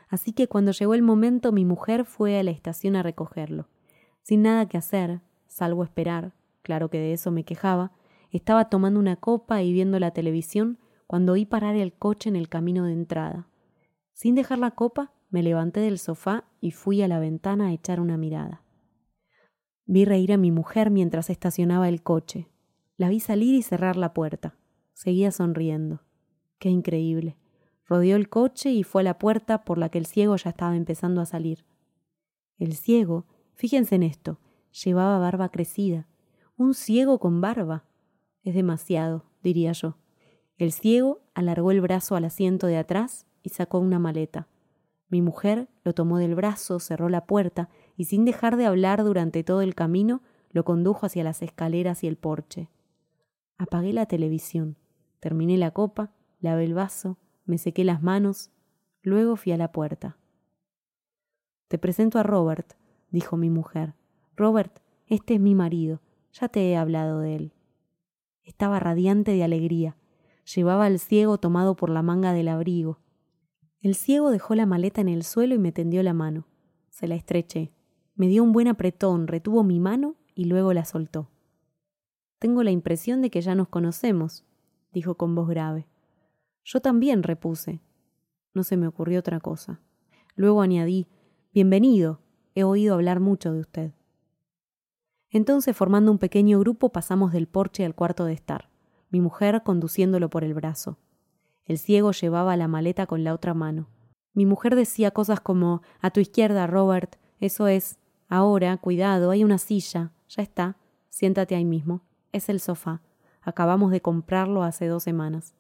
Así 0.10 0.34
que 0.34 0.50
cuando 0.50 0.74
llegó 0.74 0.94
el 0.94 1.02
momento 1.02 1.54
mi 1.54 1.64
mujer 1.64 2.04
fue 2.04 2.38
a 2.38 2.44
la 2.44 2.52
estación 2.52 2.98
a 2.98 3.02
recogerlo. 3.02 3.70
Sin 4.24 4.42
nada 4.42 4.68
que 4.68 4.78
hacer, 4.78 5.22
salvo 5.48 5.86
esperar, 5.86 6.34
claro 6.62 6.90
que 6.90 7.00
de 7.00 7.14
eso 7.14 7.32
me 7.32 7.46
quejaba, 7.46 7.94
estaba 8.30 8.68
tomando 8.68 9.00
una 9.00 9.16
copa 9.16 9.64
y 9.64 9.72
viendo 9.72 10.00
la 10.00 10.12
televisión 10.12 10.80
cuando 11.08 11.32
oí 11.32 11.46
parar 11.46 11.78
el 11.78 11.94
coche 11.94 12.28
en 12.28 12.36
el 12.36 12.50
camino 12.50 12.84
de 12.84 12.92
entrada. 12.92 13.48
Sin 14.12 14.36
dejar 14.36 14.60
la 14.60 14.72
copa, 14.72 15.14
me 15.30 15.42
levanté 15.42 15.80
del 15.80 15.98
sofá 15.98 16.44
y 16.60 16.72
fui 16.72 17.02
a 17.02 17.08
la 17.08 17.20
ventana 17.20 17.68
a 17.68 17.72
echar 17.72 18.02
una 18.02 18.18
mirada. 18.18 18.64
Vi 19.86 20.04
reír 20.04 20.34
a 20.34 20.38
mi 20.38 20.52
mujer 20.52 20.92
mientras 20.92 21.30
estacionaba 21.30 21.88
el 21.88 22.04
coche. 22.04 22.50
La 22.98 23.08
vi 23.08 23.22
salir 23.22 23.56
y 23.56 23.62
cerrar 23.62 23.96
la 23.96 24.14
puerta. 24.14 24.56
Seguía 24.94 25.32
sonriendo. 25.32 26.02
Qué 26.60 26.68
increíble. 26.68 27.39
Rodeó 27.90 28.18
el 28.18 28.30
coche 28.30 28.70
y 28.70 28.84
fue 28.84 29.02
a 29.02 29.04
la 29.04 29.18
puerta 29.18 29.66
por 29.66 29.80
la 29.80 29.90
que 29.90 29.98
el 29.98 30.06
ciego 30.06 30.36
ya 30.36 30.52
estaba 30.52 30.76
empezando 30.76 31.22
a 31.22 31.26
salir. 31.26 31.66
El 32.60 32.76
ciego, 32.76 33.26
fíjense 33.56 33.96
en 33.96 34.04
esto, 34.04 34.40
llevaba 34.84 35.18
barba 35.18 35.50
crecida. 35.50 36.08
Un 36.56 36.76
ciego 36.76 37.18
con 37.18 37.42
barba. 37.42 37.86
Es 38.44 38.54
demasiado, 38.54 39.26
diría 39.42 39.72
yo. 39.72 39.98
El 40.60 40.72
ciego 40.72 41.22
alargó 41.34 41.72
el 41.72 41.82
brazo 41.82 42.16
al 42.16 42.26
asiento 42.26 42.68
de 42.68 42.78
atrás 42.78 43.26
y 43.42 43.50
sacó 43.50 43.80
una 43.80 43.98
maleta. 43.98 44.48
Mi 45.08 45.24
mujer 45.24 45.68
lo 45.84 45.94
tomó 45.94 46.20
del 46.20 46.36
brazo, 46.36 46.80
cerró 46.80 47.10
la 47.10 47.26
puerta 47.26 47.70
y 47.98 48.06
sin 48.06 48.24
dejar 48.24 48.56
de 48.56 48.68
hablar 48.68 49.04
durante 49.04 49.44
todo 49.44 49.62
el 49.62 49.74
camino, 49.74 50.22
lo 50.52 50.64
condujo 50.64 51.08
hacia 51.08 51.24
las 51.24 51.42
escaleras 51.42 52.04
y 52.04 52.08
el 52.08 52.18
porche. 52.18 52.70
Apagué 53.58 53.94
la 53.94 54.06
televisión, 54.06 54.78
terminé 55.20 55.58
la 55.58 55.72
copa, 55.72 56.12
lavé 56.40 56.66
el 56.66 56.76
vaso, 56.76 57.18
me 57.50 57.58
sequé 57.58 57.84
las 57.84 58.04
manos, 58.04 58.52
luego 59.02 59.36
fui 59.36 59.52
a 59.52 59.58
la 59.58 59.72
puerta. 59.72 60.18
Te 61.68 61.80
presento 61.80 62.20
a 62.20 62.24
Robert, 62.24 62.76
dijo 63.10 63.38
mi 63.38 63.50
mujer. 63.50 63.96
Robert, 64.36 64.80
este 65.08 65.34
es 65.34 65.40
mi 65.42 65.56
marido, 65.56 66.00
ya 66.32 66.48
te 66.48 66.70
he 66.70 66.78
hablado 66.78 67.22
de 67.22 67.36
él. 67.36 67.54
Estaba 68.44 68.80
radiante 68.80 69.32
de 69.32 69.44
alegría. 69.44 69.98
Llevaba 70.56 70.86
al 70.86 71.00
ciego 71.00 71.40
tomado 71.40 71.76
por 71.76 71.90
la 71.90 72.04
manga 72.04 72.34
del 72.34 72.50
abrigo. 72.50 73.00
El 73.82 73.96
ciego 73.96 74.30
dejó 74.30 74.54
la 74.54 74.68
maleta 74.68 75.02
en 75.02 75.10
el 75.10 75.24
suelo 75.24 75.56
y 75.56 75.60
me 75.60 75.72
tendió 75.72 76.04
la 76.04 76.14
mano. 76.14 76.46
Se 76.90 77.08
la 77.08 77.16
estreché. 77.16 77.72
Me 78.14 78.28
dio 78.28 78.44
un 78.44 78.52
buen 78.52 78.68
apretón, 78.68 79.28
retuvo 79.28 79.64
mi 79.64 79.80
mano 79.80 80.16
y 80.36 80.46
luego 80.46 80.72
la 80.74 80.86
soltó. 80.86 81.30
Tengo 82.38 82.62
la 82.62 82.72
impresión 82.72 83.24
de 83.24 83.32
que 83.32 83.42
ya 83.42 83.56
nos 83.56 83.70
conocemos, 83.70 84.46
dijo 84.92 85.16
con 85.16 85.34
voz 85.34 85.50
grave. 85.50 85.88
Yo 86.64 86.82
también 86.82 87.24
repuse. 87.24 87.82
No 88.54 88.64
se 88.64 88.78
me 88.78 88.88
ocurrió 88.88 89.20
otra 89.20 89.40
cosa. 89.40 89.80
Luego 90.36 90.62
añadí 90.62 91.08
Bienvenido. 91.52 92.22
He 92.54 92.64
oído 92.64 92.94
hablar 92.94 93.20
mucho 93.20 93.52
de 93.52 93.62
usted. 93.62 93.92
Entonces, 95.32 95.76
formando 95.76 96.12
un 96.12 96.20
pequeño 96.20 96.60
grupo, 96.60 96.92
pasamos 96.92 97.32
del 97.32 97.48
porche 97.48 97.86
al 97.86 97.96
cuarto 97.96 98.26
de 98.26 98.34
estar, 98.34 98.70
mi 99.10 99.20
mujer 99.20 99.64
conduciéndolo 99.64 100.30
por 100.30 100.44
el 100.44 100.54
brazo. 100.54 101.00
El 101.66 101.80
ciego 101.80 102.12
llevaba 102.12 102.56
la 102.56 102.68
maleta 102.68 103.08
con 103.08 103.24
la 103.24 103.34
otra 103.34 103.56
mano. 103.56 103.90
Mi 104.34 104.46
mujer 104.46 104.76
decía 104.76 105.10
cosas 105.10 105.40
como 105.40 105.82
A 106.02 106.12
tu 106.12 106.20
izquierda, 106.20 106.68
Robert. 106.68 107.16
Eso 107.40 107.68
es. 107.68 107.98
Ahora, 108.28 108.78
cuidado, 108.78 109.32
hay 109.32 109.44
una 109.44 109.58
silla. 109.58 110.12
Ya 110.28 110.44
está. 110.44 110.78
Siéntate 111.10 111.56
ahí 111.56 111.66
mismo. 111.66 112.02
Es 112.32 112.48
el 112.48 112.60
sofá. 112.60 113.02
Acabamos 113.42 113.92
de 113.92 114.02
comprarlo 114.02 114.62
hace 114.62 114.86
dos 114.86 115.02
semanas. 115.02 115.56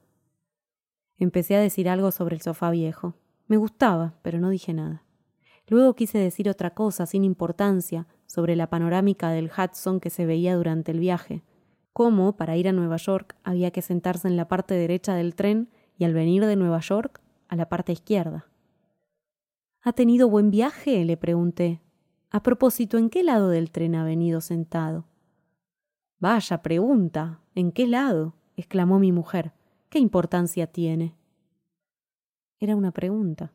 Empecé 1.19 1.55
a 1.55 1.59
decir 1.59 1.89
algo 1.89 2.11
sobre 2.11 2.35
el 2.35 2.41
sofá 2.41 2.71
viejo. 2.71 3.13
Me 3.47 3.57
gustaba, 3.57 4.15
pero 4.21 4.39
no 4.39 4.49
dije 4.49 4.73
nada. 4.73 5.03
Luego 5.67 5.93
quise 5.93 6.17
decir 6.17 6.49
otra 6.49 6.73
cosa, 6.73 7.05
sin 7.05 7.23
importancia, 7.23 8.07
sobre 8.25 8.55
la 8.55 8.69
panorámica 8.69 9.29
del 9.29 9.51
Hudson 9.55 9.99
que 9.99 10.09
se 10.09 10.25
veía 10.25 10.55
durante 10.55 10.91
el 10.91 10.99
viaje. 10.99 11.43
Cómo, 11.93 12.37
para 12.37 12.55
ir 12.55 12.67
a 12.67 12.71
Nueva 12.71 12.97
York, 12.97 13.35
había 13.43 13.71
que 13.71 13.81
sentarse 13.81 14.27
en 14.27 14.37
la 14.37 14.47
parte 14.47 14.73
derecha 14.75 15.13
del 15.15 15.35
tren 15.35 15.69
y 15.97 16.05
al 16.05 16.13
venir 16.13 16.45
de 16.45 16.55
Nueva 16.55 16.79
York 16.79 17.21
a 17.49 17.55
la 17.55 17.67
parte 17.67 17.91
izquierda. 17.91 18.47
¿Ha 19.81 19.93
tenido 19.93 20.29
buen 20.29 20.51
viaje? 20.51 21.03
le 21.05 21.17
pregunté. 21.17 21.81
A 22.31 22.41
propósito, 22.43 22.97
¿en 22.97 23.09
qué 23.09 23.23
lado 23.23 23.49
del 23.49 23.71
tren 23.71 23.95
ha 23.95 24.03
venido 24.03 24.39
sentado? 24.39 25.05
Vaya 26.19 26.61
pregunta. 26.61 27.41
¿En 27.55 27.71
qué 27.71 27.87
lado? 27.87 28.35
exclamó 28.55 28.99
mi 28.99 29.11
mujer. 29.11 29.53
¿Qué 29.89 29.97
importancia 29.97 30.67
tiene? 30.67 31.15
Era 32.59 32.75
una 32.75 32.91
pregunta. 32.91 33.53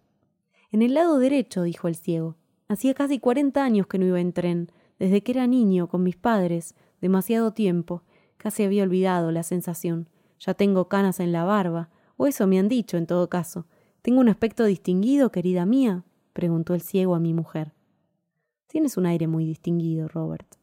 En 0.73 0.83
el 0.83 0.95
lado 0.95 1.21
derecho, 1.21 1.63
dijo 1.63 1.87
el 1.87 1.95
ciego. 1.95 2.35
Hacía 2.67 2.93
casi 2.93 3.21
cuarenta 3.21 3.63
años 3.63 3.87
que 3.87 3.99
no 3.99 4.07
iba 4.07 4.21
en 4.21 4.33
tren, 4.33 4.73
desde 4.99 5.23
que 5.23 5.31
era 5.31 5.47
niño, 5.47 5.89
con 5.89 6.03
mis 6.03 6.17
padres, 6.17 6.75
demasiado 7.01 7.53
tiempo. 7.53 8.03
Casi 8.37 8.65
había 8.65 8.83
olvidado 8.83 9.31
la 9.31 9.45
sensación. 9.45 10.09
Ya 10.41 10.55
tengo 10.55 10.89
canas 10.89 11.21
en 11.21 11.31
la 11.31 11.45
barba, 11.45 11.91
o 12.17 12.27
eso 12.27 12.49
me 12.49 12.59
han 12.59 12.69
dicho, 12.69 12.97
en 12.97 13.07
todo 13.07 13.29
caso. 13.31 13.67
¿Tengo 14.03 14.19
un 14.19 14.29
aspecto 14.29 14.65
distinguido, 14.65 15.31
querida 15.31 15.65
mía? 15.67 16.03
preguntó 16.33 16.75
el 16.75 16.81
ciego 16.81 17.15
a 17.15 17.21
mi 17.21 17.33
mujer. 17.33 17.75
Tienes 18.67 18.97
un 18.97 19.07
aire 19.07 19.29
muy 19.29 19.45
distinguido, 19.45 20.09
Robert. 20.09 20.57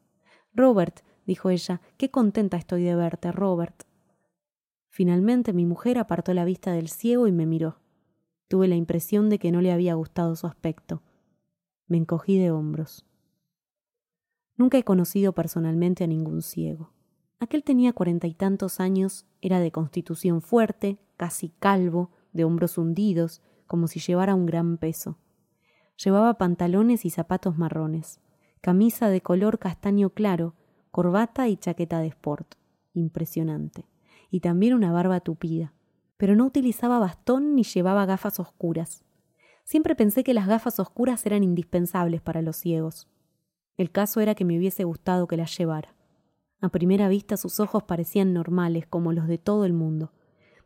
Robert, 0.54 1.00
dijo 1.26 1.50
ella, 1.50 1.80
qué 1.96 2.12
contenta 2.12 2.58
estoy 2.58 2.84
de 2.84 2.96
verte, 2.96 3.32
Robert. 3.32 3.86
Finalmente 4.94 5.54
mi 5.54 5.66
mujer 5.66 5.98
apartó 5.98 6.34
la 6.34 6.44
vista 6.44 6.74
del 6.74 6.90
ciego 6.90 7.26
y 7.26 7.32
me 7.32 7.46
miró. 7.46 7.80
Tuve 8.50 8.68
la 8.68 8.76
impresión 8.76 9.30
de 9.30 9.40
que 9.40 9.50
no 9.50 9.62
le 9.62 9.72
había 9.72 9.94
gustado 9.94 10.36
su 10.36 10.48
aspecto. 10.48 11.02
Me 11.88 11.96
encogí 11.96 12.38
de 12.38 12.52
hombros. 12.52 13.06
Nunca 14.58 14.78
he 14.78 14.84
conocido 14.84 15.32
personalmente 15.32 16.04
a 16.04 16.08
ningún 16.08 16.42
ciego. 16.42 16.92
Aquel 17.40 17.64
tenía 17.64 17.94
cuarenta 17.94 18.28
y 18.28 18.34
tantos 18.34 18.82
años, 18.82 19.26
era 19.40 19.62
de 19.62 19.72
constitución 19.72 20.42
fuerte, 20.42 21.00
casi 21.16 21.54
calvo, 21.60 22.12
de 22.34 22.44
hombros 22.44 22.78
hundidos, 22.78 23.42
como 23.68 23.88
si 23.88 24.02
llevara 24.02 24.36
un 24.36 24.46
gran 24.46 24.78
peso. 24.78 25.18
Llevaba 26.04 26.38
pantalones 26.38 27.06
y 27.06 27.12
zapatos 27.12 27.58
marrones, 27.58 28.20
camisa 28.60 29.08
de 29.08 29.22
color 29.22 29.58
castaño 29.58 30.10
claro, 30.10 30.54
corbata 30.92 31.48
y 31.48 31.56
chaqueta 31.56 32.02
de 32.02 32.08
sport. 32.08 32.56
Impresionante. 32.94 33.86
Y 34.32 34.40
también 34.40 34.74
una 34.74 34.92
barba 34.92 35.20
tupida. 35.20 35.74
Pero 36.18 36.36
no 36.36 36.46
utilizaba 36.46 36.98
bastón 36.98 37.54
ni 37.54 37.64
llevaba 37.64 38.08
gafas 38.08 38.40
oscuras. 38.40 39.04
Siempre 39.64 39.96
pensé 39.96 40.24
que 40.24 40.34
las 40.34 40.48
gafas 40.48 40.80
oscuras 40.80 41.24
eran 41.28 41.44
indispensables 41.44 42.22
para 42.22 42.42
los 42.42 42.56
ciegos. 42.56 43.08
El 43.78 43.92
caso 43.92 44.20
era 44.22 44.34
que 44.34 44.46
me 44.46 44.58
hubiese 44.58 44.84
gustado 44.84 45.28
que 45.28 45.38
las 45.38 45.56
llevara. 45.56 45.96
A 46.62 46.70
primera 46.70 47.10
vista 47.10 47.38
sus 47.38 47.60
ojos 47.60 47.84
parecían 47.84 48.34
normales, 48.34 48.88
como 48.88 49.14
los 49.14 49.28
de 49.28 49.38
todo 49.38 49.66
el 49.66 49.74
mundo, 49.74 50.12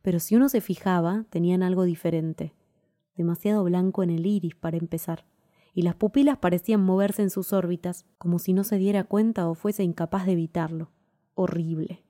pero 0.01 0.19
si 0.19 0.35
uno 0.35 0.49
se 0.49 0.61
fijaba, 0.61 1.25
tenían 1.31 1.63
algo 1.63 1.83
diferente. 1.83 2.53
Demasiado 3.15 3.63
blanco 3.63 4.03
en 4.03 4.11
el 4.11 4.25
iris, 4.25 4.53
para 4.53 4.77
empezar, 4.77 5.25
y 5.73 5.81
las 5.81 5.95
pupilas 5.95 6.37
parecían 6.37 6.83
moverse 6.83 7.23
en 7.23 7.31
sus 7.31 7.53
órbitas, 7.53 8.05
como 8.19 8.37
si 8.37 8.53
no 8.53 8.63
se 8.63 8.77
diera 8.77 9.05
cuenta 9.05 9.47
o 9.47 9.55
fuese 9.55 9.83
incapaz 9.83 10.25
de 10.27 10.33
evitarlo. 10.33 10.91
Horrible. 11.33 12.04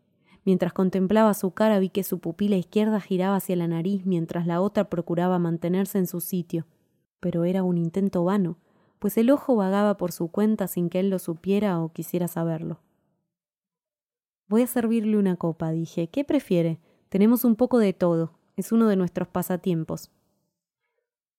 Mientras 0.45 0.73
contemplaba 0.73 1.33
su 1.33 1.51
cara 1.51 1.79
vi 1.79 1.89
que 1.89 2.03
su 2.03 2.19
pupila 2.19 2.55
izquierda 2.55 3.01
giraba 3.01 3.37
hacia 3.37 3.55
la 3.55 3.67
nariz 3.67 4.05
mientras 4.05 4.45
la 4.45 4.61
otra 4.61 4.89
procuraba 4.89 5.39
mantenerse 5.39 5.97
en 5.97 6.05
su 6.05 6.21
sitio. 6.21 6.67
Pero 7.19 7.43
era 7.43 7.63
un 7.63 7.77
intento 7.77 8.23
vano, 8.23 8.57
pues 8.99 9.17
el 9.17 9.31
ojo 9.31 9.55
vagaba 9.55 9.97
por 9.97 10.11
su 10.11 10.29
cuenta 10.29 10.67
sin 10.67 10.89
que 10.89 10.99
él 10.99 11.09
lo 11.09 11.17
supiera 11.17 11.81
o 11.81 11.91
quisiera 11.91 12.27
saberlo. 12.27 12.79
Voy 14.47 14.61
a 14.61 14.67
servirle 14.67 15.17
una 15.17 15.35
copa, 15.35 15.71
dije. 15.71 16.07
¿Qué 16.07 16.23
prefiere? 16.23 16.79
Tenemos 17.09 17.43
un 17.43 17.55
poco 17.55 17.79
de 17.79 17.93
todo. 17.93 18.37
Es 18.55 18.71
uno 18.71 18.87
de 18.87 18.95
nuestros 18.95 19.27
pasatiempos. 19.27 20.11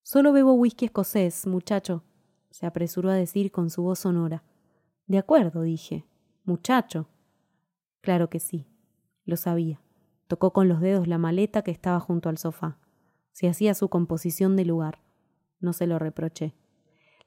Solo 0.02 0.32
bebo 0.32 0.52
whisky 0.54 0.86
escocés, 0.86 1.46
muchacho, 1.46 2.02
se 2.50 2.66
apresuró 2.66 3.10
a 3.10 3.14
decir 3.14 3.52
con 3.52 3.70
su 3.70 3.82
voz 3.82 4.00
sonora. 4.00 4.42
De 5.06 5.18
acuerdo, 5.18 5.62
dije. 5.62 6.04
Muchacho. 6.44 7.06
Claro 8.00 8.28
que 8.28 8.40
sí. 8.40 8.66
Lo 9.26 9.36
sabía. 9.36 9.82
Tocó 10.28 10.52
con 10.52 10.68
los 10.68 10.80
dedos 10.80 11.06
la 11.06 11.18
maleta 11.18 11.62
que 11.62 11.70
estaba 11.70 12.00
junto 12.00 12.28
al 12.28 12.38
sofá. 12.38 12.78
Se 13.32 13.48
hacía 13.48 13.74
su 13.74 13.88
composición 13.88 14.56
de 14.56 14.64
lugar. 14.64 15.02
No 15.60 15.72
se 15.72 15.86
lo 15.86 15.98
reproché. 15.98 16.54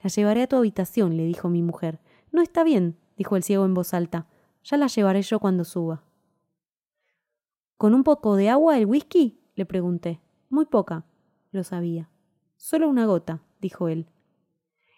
La 0.02 0.10
llevaré 0.10 0.44
a 0.44 0.48
tu 0.48 0.56
habitación, 0.56 1.18
le 1.18 1.26
dijo 1.26 1.50
mi 1.50 1.62
mujer. 1.62 2.00
No 2.32 2.42
está 2.42 2.64
bien, 2.64 2.98
dijo 3.18 3.36
el 3.36 3.44
ciego 3.44 3.66
en 3.66 3.74
voz 3.74 3.94
alta. 3.94 4.28
Ya 4.64 4.78
la 4.78 4.88
llevaré 4.88 5.22
yo 5.22 5.40
cuando 5.40 5.66
suba. 5.66 6.04
¿Con 7.78 7.94
un 7.94 8.04
poco 8.04 8.36
de 8.36 8.50
agua 8.50 8.78
el 8.78 8.86
whisky? 8.86 9.40
le 9.56 9.66
pregunté. 9.66 10.22
Muy 10.50 10.66
poca. 10.66 11.06
Lo 11.52 11.64
sabía. 11.64 12.10
Solo 12.58 12.90
una 12.90 13.06
gota, 13.06 13.42
dijo 13.62 13.88
él. 13.88 14.08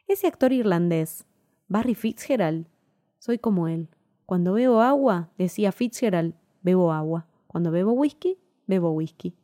Ese 0.08 0.28
actor 0.28 0.52
irlandés, 0.52 1.26
Barry 1.68 1.96
Fitzgerald. 1.96 2.68
Soy 3.18 3.40
como 3.40 3.68
él. 3.68 3.90
Cuando 4.26 4.54
bebo 4.54 4.82
agua, 4.82 5.30
decía 5.38 5.72
Fitzgerald, 5.72 6.36
bebo 6.62 6.92
agua. 6.92 7.28
Cuando 7.48 7.72
bebo 7.72 7.92
whisky, 7.92 8.40
bebo 8.68 8.92
whisky. 8.92 9.36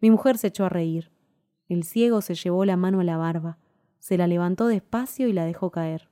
Mi 0.00 0.10
mujer 0.10 0.38
se 0.38 0.48
echó 0.48 0.64
a 0.64 0.68
reír. 0.68 1.10
El 1.68 1.84
ciego 1.84 2.20
se 2.20 2.34
llevó 2.34 2.64
la 2.64 2.76
mano 2.76 3.00
a 3.00 3.04
la 3.04 3.16
barba, 3.16 3.58
se 3.98 4.16
la 4.16 4.26
levantó 4.26 4.66
despacio 4.66 5.26
y 5.26 5.32
la 5.32 5.44
dejó 5.44 5.70
caer. 5.70 6.08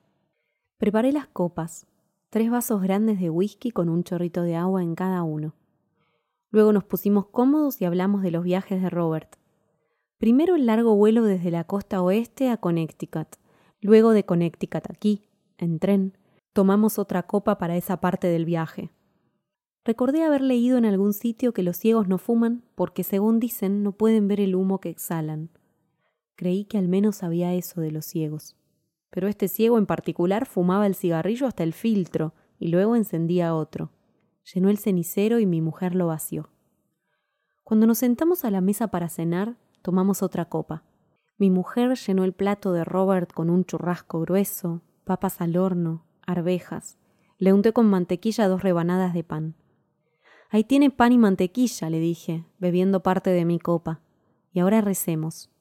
Preparé 0.77 1.13
las 1.13 1.27
copas, 1.27 1.87
tres 2.29 2.51
vasos 2.51 2.81
grandes 2.81 3.19
de 3.19 3.29
whisky 3.29 3.71
con 3.71 3.87
un 3.87 4.03
chorrito 4.03 4.43
de 4.43 4.55
agua 4.55 4.83
en 4.83 4.95
cada 4.95 5.23
uno. 5.23 5.53
Luego 6.51 6.73
nos 6.73 6.83
pusimos 6.83 7.27
cómodos 7.27 7.81
y 7.81 7.85
hablamos 7.85 8.21
de 8.21 8.31
los 8.31 8.43
viajes 8.43 8.81
de 8.81 8.89
Robert. 8.89 9.37
Primero 10.17 10.55
el 10.55 10.65
largo 10.65 10.95
vuelo 10.95 11.23
desde 11.23 11.51
la 11.51 11.63
costa 11.63 12.01
oeste 12.01 12.49
a 12.49 12.57
Connecticut, 12.57 13.37
luego 13.79 14.11
de 14.11 14.25
Connecticut 14.25 14.89
aquí, 14.89 15.29
en 15.57 15.79
tren. 15.79 16.17
Tomamos 16.53 16.99
otra 16.99 17.23
copa 17.23 17.57
para 17.57 17.75
esa 17.75 18.01
parte 18.01 18.27
del 18.27 18.45
viaje. 18.45 18.91
Recordé 19.85 20.23
haber 20.23 20.41
leído 20.41 20.79
en 20.79 20.85
algún 20.85 21.13
sitio 21.13 21.53
que 21.53 21.61
los 21.61 21.77
ciegos 21.77 22.07
no 22.07 22.17
fuman 22.17 22.63
porque, 22.73 23.03
según 23.03 23.39
dicen, 23.39 23.83
no 23.83 23.91
pueden 23.91 24.27
ver 24.27 24.41
el 24.41 24.55
humo 24.55 24.79
que 24.79 24.89
exhalan. 24.89 25.51
Creí 26.35 26.65
que 26.65 26.79
al 26.79 26.87
menos 26.87 27.17
sabía 27.17 27.53
eso 27.53 27.81
de 27.81 27.91
los 27.91 28.05
ciegos. 28.05 28.55
Pero 29.11 29.27
este 29.27 29.47
ciego 29.47 29.77
en 29.77 29.85
particular 29.85 30.47
fumaba 30.47 30.87
el 30.87 30.95
cigarrillo 30.95 31.45
hasta 31.45 31.61
el 31.61 31.73
filtro 31.73 32.33
y 32.57 32.69
luego 32.69 32.95
encendía 32.95 33.53
otro. 33.53 33.91
Llenó 34.53 34.69
el 34.69 34.79
cenicero 34.79 35.39
y 35.39 35.45
mi 35.45 35.61
mujer 35.61 35.93
lo 35.93 36.07
vació. 36.07 36.49
Cuando 37.63 37.85
nos 37.85 37.99
sentamos 37.99 38.43
a 38.43 38.49
la 38.49 38.61
mesa 38.61 38.87
para 38.87 39.07
cenar, 39.07 39.55
tomamos 39.83 40.23
otra 40.23 40.45
copa. 40.45 40.83
Mi 41.37 41.51
mujer 41.51 41.95
llenó 41.95 42.23
el 42.23 42.33
plato 42.33 42.73
de 42.73 42.85
Robert 42.85 43.31
con 43.31 43.51
un 43.51 43.65
churrasco 43.65 44.19
grueso, 44.21 44.81
papas 45.03 45.41
al 45.41 45.57
horno, 45.57 46.05
arvejas. 46.25 46.97
Le 47.37 47.53
unté 47.53 47.71
con 47.71 47.85
mantequilla 47.85 48.47
dos 48.47 48.63
rebanadas 48.63 49.13
de 49.13 49.23
pan. 49.23 49.55
Ahí 50.55 50.63
tiene 50.63 50.89
pan 50.89 51.11
y 51.11 51.17
mantequilla, 51.17 51.89
le 51.89 51.99
dije, 51.99 52.45
bebiendo 52.59 53.03
parte 53.03 53.29
de 53.31 53.43
mi 53.43 53.59
copa. 53.59 53.99
Y 54.53 54.61
ahora 54.61 54.79
recemos. 54.79 55.51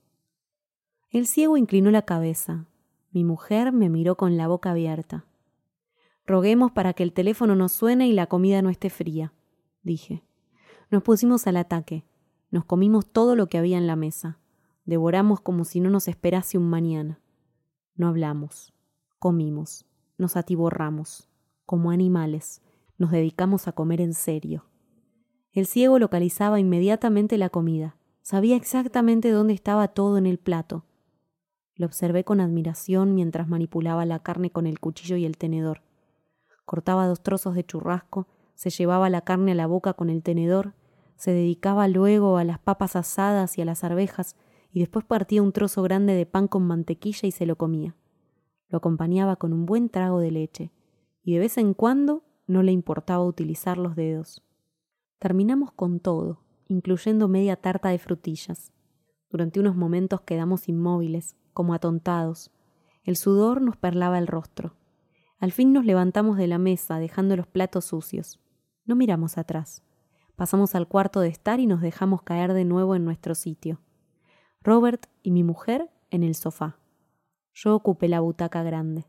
El 1.10 1.26
ciego 1.26 1.56
inclinó 1.56 1.90
la 1.90 2.02
cabeza. 2.02 2.66
Mi 3.10 3.24
mujer 3.24 3.72
me 3.72 3.88
miró 3.88 4.16
con 4.16 4.36
la 4.36 4.46
boca 4.46 4.70
abierta. 4.70 5.24
Roguemos 6.26 6.70
para 6.70 6.92
que 6.92 7.02
el 7.02 7.12
teléfono 7.12 7.56
no 7.56 7.68
suene 7.68 8.06
y 8.06 8.12
la 8.12 8.28
comida 8.28 8.62
no 8.62 8.70
esté 8.70 8.88
fría, 8.88 9.32
dije. 9.82 10.22
Nos 10.92 11.02
pusimos 11.02 11.48
al 11.48 11.56
ataque. 11.56 12.04
Nos 12.52 12.64
comimos 12.64 13.04
todo 13.04 13.34
lo 13.34 13.48
que 13.48 13.58
había 13.58 13.78
en 13.78 13.88
la 13.88 13.96
mesa. 13.96 14.38
Devoramos 14.84 15.40
como 15.40 15.64
si 15.64 15.80
no 15.80 15.90
nos 15.90 16.06
esperase 16.06 16.56
un 16.56 16.70
mañana. 16.70 17.18
No 17.96 18.06
hablamos. 18.06 18.72
Comimos. 19.18 19.86
Nos 20.18 20.36
atiborramos. 20.36 21.28
Como 21.66 21.90
animales. 21.90 22.62
Nos 22.96 23.10
dedicamos 23.10 23.66
a 23.66 23.72
comer 23.72 24.00
en 24.00 24.14
serio. 24.14 24.66
El 25.54 25.66
ciego 25.66 26.00
localizaba 26.00 26.58
inmediatamente 26.58 27.38
la 27.38 27.48
comida. 27.48 27.94
Sabía 28.22 28.56
exactamente 28.56 29.30
dónde 29.30 29.54
estaba 29.54 29.86
todo 29.86 30.18
en 30.18 30.26
el 30.26 30.38
plato. 30.38 30.84
Lo 31.76 31.86
observé 31.86 32.24
con 32.24 32.40
admiración 32.40 33.14
mientras 33.14 33.46
manipulaba 33.46 34.04
la 34.04 34.18
carne 34.18 34.50
con 34.50 34.66
el 34.66 34.80
cuchillo 34.80 35.16
y 35.16 35.24
el 35.24 35.36
tenedor. 35.36 35.82
Cortaba 36.64 37.06
dos 37.06 37.22
trozos 37.22 37.54
de 37.54 37.64
churrasco, 37.64 38.26
se 38.56 38.70
llevaba 38.70 39.08
la 39.10 39.20
carne 39.20 39.52
a 39.52 39.54
la 39.54 39.68
boca 39.68 39.92
con 39.92 40.10
el 40.10 40.24
tenedor, 40.24 40.74
se 41.14 41.30
dedicaba 41.30 41.86
luego 41.86 42.36
a 42.36 42.42
las 42.42 42.58
papas 42.58 42.96
asadas 42.96 43.56
y 43.56 43.62
a 43.62 43.64
las 43.64 43.84
arvejas, 43.84 44.34
y 44.72 44.80
después 44.80 45.04
partía 45.04 45.40
un 45.40 45.52
trozo 45.52 45.84
grande 45.84 46.14
de 46.14 46.26
pan 46.26 46.48
con 46.48 46.66
mantequilla 46.66 47.28
y 47.28 47.30
se 47.30 47.46
lo 47.46 47.54
comía. 47.54 47.94
Lo 48.68 48.78
acompañaba 48.78 49.36
con 49.36 49.52
un 49.52 49.66
buen 49.66 49.88
trago 49.88 50.18
de 50.18 50.32
leche, 50.32 50.72
y 51.22 51.34
de 51.34 51.38
vez 51.38 51.58
en 51.58 51.74
cuando 51.74 52.24
no 52.48 52.64
le 52.64 52.72
importaba 52.72 53.24
utilizar 53.24 53.78
los 53.78 53.94
dedos. 53.94 54.42
Terminamos 55.24 55.72
con 55.72 56.00
todo, 56.00 56.42
incluyendo 56.68 57.28
media 57.28 57.56
tarta 57.56 57.88
de 57.88 57.98
frutillas. 57.98 58.74
Durante 59.30 59.58
unos 59.58 59.74
momentos 59.74 60.20
quedamos 60.20 60.68
inmóviles, 60.68 61.34
como 61.54 61.72
atontados. 61.72 62.50
El 63.04 63.16
sudor 63.16 63.62
nos 63.62 63.78
perlaba 63.78 64.18
el 64.18 64.26
rostro. 64.26 64.76
Al 65.38 65.50
fin 65.50 65.72
nos 65.72 65.86
levantamos 65.86 66.36
de 66.36 66.46
la 66.46 66.58
mesa, 66.58 66.98
dejando 66.98 67.36
los 67.36 67.46
platos 67.46 67.86
sucios. 67.86 68.38
No 68.84 68.96
miramos 68.96 69.38
atrás. 69.38 69.82
Pasamos 70.36 70.74
al 70.74 70.88
cuarto 70.88 71.20
de 71.20 71.28
estar 71.28 71.58
y 71.58 71.66
nos 71.66 71.80
dejamos 71.80 72.20
caer 72.20 72.52
de 72.52 72.66
nuevo 72.66 72.94
en 72.94 73.06
nuestro 73.06 73.34
sitio. 73.34 73.80
Robert 74.60 75.06
y 75.22 75.30
mi 75.30 75.42
mujer 75.42 75.88
en 76.10 76.22
el 76.22 76.34
sofá. 76.34 76.76
Yo 77.54 77.74
ocupé 77.74 78.08
la 78.08 78.20
butaca 78.20 78.62
grande. 78.62 79.06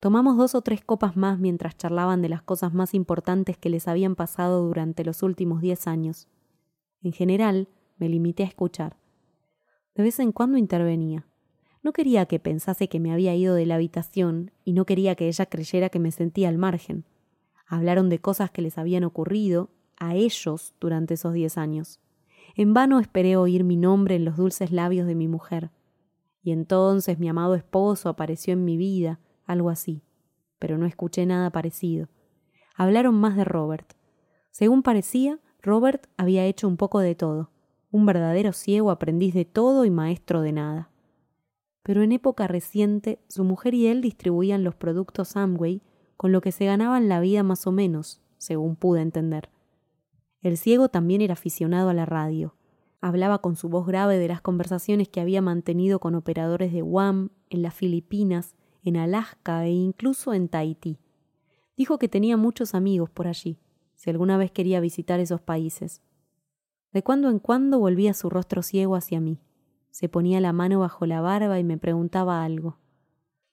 Tomamos 0.00 0.38
dos 0.38 0.54
o 0.54 0.62
tres 0.62 0.82
copas 0.82 1.14
más 1.14 1.38
mientras 1.38 1.76
charlaban 1.76 2.22
de 2.22 2.30
las 2.30 2.40
cosas 2.40 2.72
más 2.72 2.94
importantes 2.94 3.58
que 3.58 3.68
les 3.68 3.86
habían 3.86 4.16
pasado 4.16 4.66
durante 4.66 5.04
los 5.04 5.22
últimos 5.22 5.60
diez 5.60 5.86
años. 5.86 6.26
En 7.02 7.12
general, 7.12 7.68
me 7.98 8.08
limité 8.08 8.44
a 8.44 8.46
escuchar. 8.46 8.96
De 9.94 10.02
vez 10.02 10.18
en 10.18 10.32
cuando 10.32 10.56
intervenía. 10.56 11.26
No 11.82 11.92
quería 11.92 12.24
que 12.24 12.38
pensase 12.38 12.88
que 12.88 12.98
me 12.98 13.12
había 13.12 13.34
ido 13.34 13.54
de 13.54 13.66
la 13.66 13.74
habitación 13.74 14.52
y 14.64 14.72
no 14.72 14.86
quería 14.86 15.14
que 15.16 15.28
ella 15.28 15.44
creyera 15.44 15.90
que 15.90 15.98
me 15.98 16.12
sentía 16.12 16.48
al 16.48 16.56
margen. 16.56 17.04
Hablaron 17.66 18.08
de 18.08 18.20
cosas 18.20 18.50
que 18.50 18.62
les 18.62 18.78
habían 18.78 19.04
ocurrido 19.04 19.68
a 19.98 20.14
ellos 20.14 20.74
durante 20.80 21.14
esos 21.14 21.34
diez 21.34 21.58
años. 21.58 22.00
En 22.56 22.72
vano 22.72 23.00
esperé 23.00 23.36
oír 23.36 23.64
mi 23.64 23.76
nombre 23.76 24.16
en 24.16 24.24
los 24.24 24.38
dulces 24.38 24.72
labios 24.72 25.06
de 25.06 25.14
mi 25.14 25.28
mujer. 25.28 25.70
Y 26.42 26.52
entonces 26.52 27.18
mi 27.18 27.28
amado 27.28 27.54
esposo 27.54 28.08
apareció 28.08 28.54
en 28.54 28.64
mi 28.64 28.78
vida, 28.78 29.20
algo 29.50 29.70
así, 29.70 30.02
pero 30.58 30.78
no 30.78 30.86
escuché 30.86 31.26
nada 31.26 31.50
parecido. 31.50 32.08
Hablaron 32.76 33.14
más 33.14 33.36
de 33.36 33.44
Robert. 33.44 33.92
Según 34.50 34.82
parecía, 34.82 35.38
Robert 35.60 36.06
había 36.16 36.44
hecho 36.46 36.68
un 36.68 36.76
poco 36.76 37.00
de 37.00 37.14
todo, 37.14 37.50
un 37.90 38.06
verdadero 38.06 38.52
ciego 38.52 38.90
aprendiz 38.90 39.34
de 39.34 39.44
todo 39.44 39.84
y 39.84 39.90
maestro 39.90 40.40
de 40.42 40.52
nada. 40.52 40.90
Pero 41.82 42.02
en 42.02 42.12
época 42.12 42.46
reciente 42.46 43.20
su 43.28 43.44
mujer 43.44 43.74
y 43.74 43.86
él 43.86 44.00
distribuían 44.00 44.64
los 44.64 44.74
productos 44.74 45.36
Amway 45.36 45.82
con 46.16 46.32
lo 46.32 46.40
que 46.40 46.52
se 46.52 46.66
ganaban 46.66 47.08
la 47.08 47.20
vida 47.20 47.42
más 47.42 47.66
o 47.66 47.72
menos, 47.72 48.20
según 48.38 48.76
pude 48.76 49.00
entender. 49.00 49.48
El 50.42 50.56
ciego 50.56 50.88
también 50.88 51.20
era 51.20 51.34
aficionado 51.34 51.88
a 51.88 51.94
la 51.94 52.06
radio. 52.06 52.54
Hablaba 53.00 53.40
con 53.40 53.56
su 53.56 53.68
voz 53.68 53.86
grave 53.86 54.18
de 54.18 54.28
las 54.28 54.40
conversaciones 54.40 55.08
que 55.08 55.20
había 55.20 55.42
mantenido 55.42 55.98
con 55.98 56.14
operadores 56.14 56.72
de 56.72 56.82
WAM 56.82 57.30
en 57.48 57.62
las 57.62 57.74
Filipinas 57.74 58.54
en 58.82 58.96
Alaska 58.96 59.64
e 59.66 59.70
incluso 59.70 60.34
en 60.34 60.48
Tahití. 60.48 60.98
Dijo 61.76 61.98
que 61.98 62.08
tenía 62.08 62.36
muchos 62.36 62.74
amigos 62.74 63.10
por 63.10 63.26
allí, 63.26 63.58
si 63.94 64.10
alguna 64.10 64.36
vez 64.36 64.50
quería 64.50 64.80
visitar 64.80 65.20
esos 65.20 65.40
países. 65.40 66.02
De 66.92 67.02
cuando 67.02 67.30
en 67.30 67.38
cuando 67.38 67.78
volvía 67.78 68.14
su 68.14 68.30
rostro 68.30 68.62
ciego 68.62 68.96
hacia 68.96 69.20
mí. 69.20 69.40
Se 69.90 70.08
ponía 70.08 70.40
la 70.40 70.52
mano 70.52 70.80
bajo 70.80 71.06
la 71.06 71.20
barba 71.20 71.58
y 71.58 71.64
me 71.64 71.78
preguntaba 71.78 72.44
algo. 72.44 72.78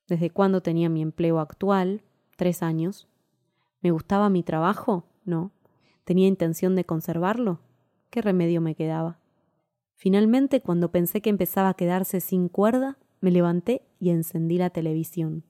¿Desde 0.07 0.29
cuándo 0.29 0.61
tenía 0.61 0.89
mi 0.89 1.01
empleo 1.01 1.39
actual? 1.39 2.03
Tres 2.35 2.63
años. 2.63 3.07
¿Me 3.81 3.91
gustaba 3.91 4.29
mi 4.29 4.43
trabajo? 4.43 5.05
No. 5.25 5.51
¿Tenía 6.03 6.27
intención 6.27 6.75
de 6.75 6.85
conservarlo? 6.85 7.59
¿Qué 8.09 8.21
remedio 8.21 8.61
me 8.61 8.75
quedaba? 8.75 9.19
Finalmente, 9.95 10.61
cuando 10.61 10.91
pensé 10.91 11.21
que 11.21 11.29
empezaba 11.29 11.69
a 11.69 11.73
quedarse 11.73 12.21
sin 12.21 12.49
cuerda, 12.49 12.97
me 13.19 13.31
levanté 13.31 13.83
y 13.99 14.09
encendí 14.09 14.57
la 14.57 14.69
televisión. 14.69 15.43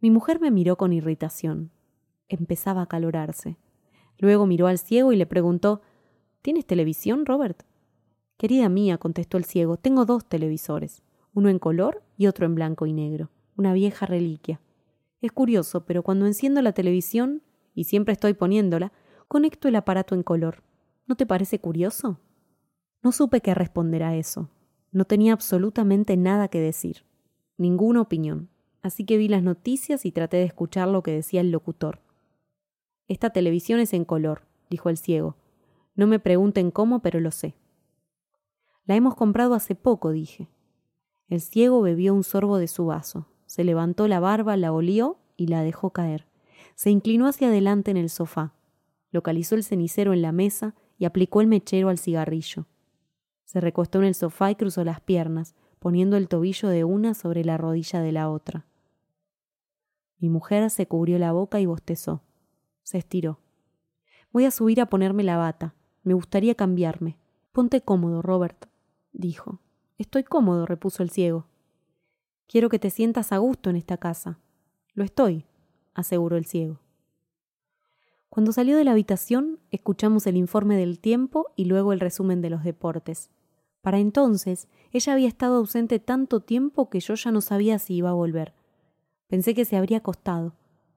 Mi 0.00 0.10
mujer 0.10 0.40
me 0.40 0.50
miró 0.50 0.76
con 0.76 0.92
irritación. 0.92 1.70
Empezaba 2.28 2.82
a 2.82 2.86
calorarse. 2.86 3.56
Luego 4.18 4.46
miró 4.46 4.66
al 4.66 4.78
ciego 4.78 5.12
y 5.12 5.16
le 5.16 5.26
preguntó 5.26 5.82
¿Tienes 6.42 6.66
televisión, 6.66 7.24
Robert? 7.24 7.62
Querida 8.36 8.68
mía, 8.68 8.98
contestó 8.98 9.38
el 9.38 9.44
ciego, 9.44 9.76
tengo 9.76 10.04
dos 10.04 10.28
televisores, 10.28 11.02
uno 11.32 11.48
en 11.48 11.58
color 11.58 12.02
y 12.18 12.26
otro 12.26 12.44
en 12.44 12.54
blanco 12.54 12.84
y 12.84 12.92
negro, 12.92 13.30
una 13.56 13.72
vieja 13.72 14.04
reliquia. 14.06 14.60
Es 15.22 15.32
curioso, 15.32 15.86
pero 15.86 16.02
cuando 16.02 16.26
enciendo 16.26 16.60
la 16.60 16.72
televisión, 16.72 17.42
y 17.74 17.84
siempre 17.84 18.12
estoy 18.12 18.34
poniéndola, 18.34 18.92
conecto 19.26 19.68
el 19.68 19.76
aparato 19.76 20.14
en 20.14 20.22
color. 20.22 20.62
¿No 21.06 21.16
te 21.16 21.24
parece 21.24 21.58
curioso? 21.58 22.20
No 23.02 23.10
supe 23.10 23.40
qué 23.40 23.54
responder 23.54 24.02
a 24.02 24.16
eso. 24.16 24.50
No 24.94 25.04
tenía 25.04 25.32
absolutamente 25.32 26.16
nada 26.16 26.46
que 26.46 26.60
decir, 26.60 27.04
ninguna 27.56 28.00
opinión, 28.00 28.48
así 28.80 29.04
que 29.04 29.16
vi 29.16 29.26
las 29.26 29.42
noticias 29.42 30.06
y 30.06 30.12
traté 30.12 30.36
de 30.36 30.44
escuchar 30.44 30.86
lo 30.86 31.02
que 31.02 31.10
decía 31.10 31.40
el 31.40 31.50
locutor. 31.50 32.00
Esta 33.08 33.30
televisión 33.30 33.80
es 33.80 33.92
en 33.92 34.04
color, 34.04 34.42
dijo 34.70 34.90
el 34.90 34.96
ciego. 34.96 35.36
No 35.96 36.06
me 36.06 36.20
pregunten 36.20 36.70
cómo, 36.70 37.02
pero 37.02 37.18
lo 37.18 37.32
sé. 37.32 37.56
La 38.86 38.94
hemos 38.94 39.16
comprado 39.16 39.54
hace 39.54 39.74
poco, 39.74 40.12
dije. 40.12 40.48
El 41.26 41.40
ciego 41.40 41.82
bebió 41.82 42.14
un 42.14 42.22
sorbo 42.22 42.58
de 42.58 42.68
su 42.68 42.86
vaso, 42.86 43.26
se 43.46 43.64
levantó 43.64 44.06
la 44.06 44.20
barba, 44.20 44.56
la 44.56 44.72
olió 44.72 45.18
y 45.36 45.48
la 45.48 45.64
dejó 45.64 45.90
caer. 45.90 46.28
Se 46.76 46.90
inclinó 46.90 47.26
hacia 47.26 47.48
adelante 47.48 47.90
en 47.90 47.96
el 47.96 48.10
sofá, 48.10 48.54
localizó 49.10 49.56
el 49.56 49.64
cenicero 49.64 50.12
en 50.12 50.22
la 50.22 50.30
mesa 50.30 50.76
y 50.98 51.04
aplicó 51.04 51.40
el 51.40 51.48
mechero 51.48 51.88
al 51.88 51.98
cigarrillo. 51.98 52.66
Se 53.44 53.60
recostó 53.60 53.98
en 53.98 54.06
el 54.06 54.14
sofá 54.14 54.50
y 54.50 54.56
cruzó 54.56 54.84
las 54.84 55.00
piernas, 55.00 55.54
poniendo 55.78 56.16
el 56.16 56.28
tobillo 56.28 56.68
de 56.68 56.84
una 56.84 57.14
sobre 57.14 57.44
la 57.44 57.56
rodilla 57.56 58.00
de 58.00 58.12
la 58.12 58.30
otra. 58.30 58.66
Mi 60.18 60.28
mujer 60.28 60.70
se 60.70 60.86
cubrió 60.86 61.18
la 61.18 61.32
boca 61.32 61.60
y 61.60 61.66
bostezó. 61.66 62.22
Se 62.82 62.98
estiró. 62.98 63.40
Voy 64.32 64.46
a 64.46 64.50
subir 64.50 64.80
a 64.80 64.86
ponerme 64.86 65.22
la 65.22 65.36
bata. 65.36 65.74
Me 66.02 66.14
gustaría 66.14 66.54
cambiarme. 66.54 67.18
Ponte 67.52 67.82
cómodo, 67.82 68.22
Robert 68.22 68.66
dijo. 69.14 69.60
Estoy 69.96 70.24
cómodo, 70.24 70.66
repuso 70.66 71.02
el 71.02 71.10
ciego. 71.10 71.46
Quiero 72.46 72.68
que 72.68 72.78
te 72.78 72.90
sientas 72.90 73.32
a 73.32 73.38
gusto 73.38 73.70
en 73.70 73.76
esta 73.76 73.96
casa. 73.96 74.38
Lo 74.92 75.04
estoy, 75.04 75.46
aseguró 75.94 76.36
el 76.36 76.44
ciego. 76.44 76.80
Cuando 78.28 78.52
salió 78.52 78.76
de 78.76 78.84
la 78.84 78.90
habitación, 78.90 79.60
escuchamos 79.70 80.26
el 80.26 80.36
informe 80.36 80.76
del 80.76 80.98
tiempo 80.98 81.52
y 81.56 81.66
luego 81.66 81.92
el 81.92 82.00
resumen 82.00 82.42
de 82.42 82.50
los 82.50 82.64
deportes. 82.64 83.30
Para 83.84 83.98
entonces, 83.98 84.66
ella 84.92 85.12
había 85.12 85.28
estado 85.28 85.56
ausente 85.56 85.98
tanto 85.98 86.40
tiempo 86.40 86.88
que 86.88 87.00
yo 87.00 87.16
ya 87.16 87.30
no 87.30 87.42
sabía 87.42 87.78
si 87.78 87.96
iba 87.96 88.08
a 88.08 88.14
volver. 88.14 88.54
Pensé 89.28 89.52
que 89.52 89.66
se 89.66 89.76
habría 89.76 89.98
acostado. 89.98 90.54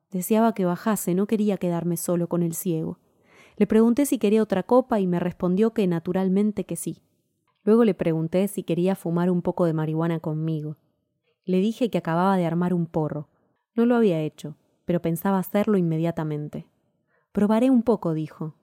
Deseaba 0.09 0.53
que 0.53 0.63
bajase, 0.63 1.13
no 1.13 1.27
quería 1.27 1.57
quedarme 1.57 1.97
solo 1.97 2.29
con 2.29 2.43
el 2.43 2.53
ciego. 2.53 2.97
Le 3.57 3.67
pregunté 3.67 4.05
si 4.05 4.19
quería 4.19 4.41
otra 4.41 4.63
copa 4.63 5.01
y 5.01 5.05
me 5.05 5.19
respondió 5.19 5.73
que 5.73 5.85
naturalmente 5.85 6.63
que 6.63 6.77
sí. 6.77 7.01
Luego 7.65 7.83
le 7.83 7.93
pregunté 7.93 8.47
si 8.47 8.63
quería 8.63 8.95
fumar 8.95 9.29
un 9.29 9.41
poco 9.41 9.65
de 9.65 9.73
marihuana 9.73 10.21
conmigo. 10.21 10.77
Le 11.43 11.59
dije 11.59 11.89
que 11.89 11.97
acababa 11.97 12.37
de 12.37 12.45
armar 12.45 12.73
un 12.73 12.85
porro. 12.85 13.27
No 13.75 13.85
lo 13.85 13.97
había 13.97 14.21
hecho, 14.21 14.55
pero 14.85 15.01
pensaba 15.01 15.39
hacerlo 15.39 15.77
inmediatamente. 15.77 16.67
Probaré 17.33 17.69
un 17.69 17.83
poco, 17.83 18.13
dijo. 18.13 18.53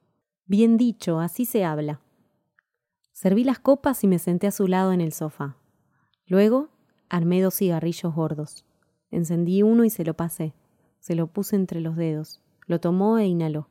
Bien 0.46 0.78
dicho, 0.78 1.20
así 1.20 1.44
se 1.44 1.62
habla. 1.66 2.00
Serví 3.14 3.44
las 3.44 3.61
copas 3.61 4.03
y 4.03 4.09
me 4.09 4.18
senté 4.18 4.48
a 4.48 4.50
su 4.50 4.66
lado 4.66 4.92
en 4.92 5.00
el 5.00 5.12
sofá. 5.12 5.57
Luego 6.27 6.70
armé 7.09 7.40
dos 7.40 7.55
cigarrillos 7.55 8.12
gordos. 8.12 8.64
Encendí 9.12 9.62
uno 9.62 9.85
y 9.85 9.90
se 9.90 10.05
lo 10.05 10.14
pasé. 10.14 10.53
Se 10.98 11.14
lo 11.14 11.29
puse 11.29 11.55
entre 11.55 11.81
los 11.81 11.94
dedos. 11.94 12.42
Lo 12.66 12.81
tomó 12.81 13.18
e 13.18 13.27
inhaló. 13.27 13.68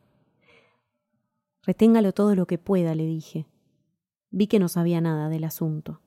Reténgalo 1.62 2.14
todo 2.14 2.36
lo 2.36 2.48
que 2.48 2.58
pueda, 2.58 2.96
le 2.96 3.06
dije. 3.06 3.46
Vi 4.32 4.48
que 4.48 4.60
no 4.60 4.70
sabía 4.70 5.02
nada 5.02 5.28
del 5.28 5.44
asunto. 5.44 6.00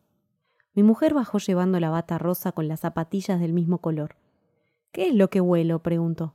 Mi 0.72 0.82
mujer 0.82 1.12
bajó 1.12 1.36
llevando 1.36 1.78
la 1.78 1.90
bata 1.90 2.16
rosa 2.16 2.52
con 2.52 2.68
las 2.68 2.80
zapatillas 2.80 3.38
del 3.38 3.52
mismo 3.52 3.82
color. 3.82 4.16
¿Qué 4.92 5.08
es 5.08 5.14
lo 5.14 5.28
que 5.28 5.42
huelo? 5.42 5.82
preguntó. 5.82 6.34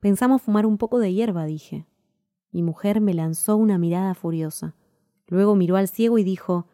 Pensamos 0.00 0.42
fumar 0.42 0.66
un 0.66 0.78
poco 0.78 0.98
de 0.98 1.12
hierba, 1.12 1.44
dije. 1.44 1.86
Mi 2.50 2.64
mujer 2.64 3.00
me 3.00 3.14
lanzó 3.14 3.56
una 3.56 3.78
mirada 3.78 4.14
furiosa. 4.14 4.74
Luego 5.26 5.54
miró 5.54 5.76
al 5.76 5.88
ciego 5.88 6.18
y 6.18 6.24
dijo 6.24 6.66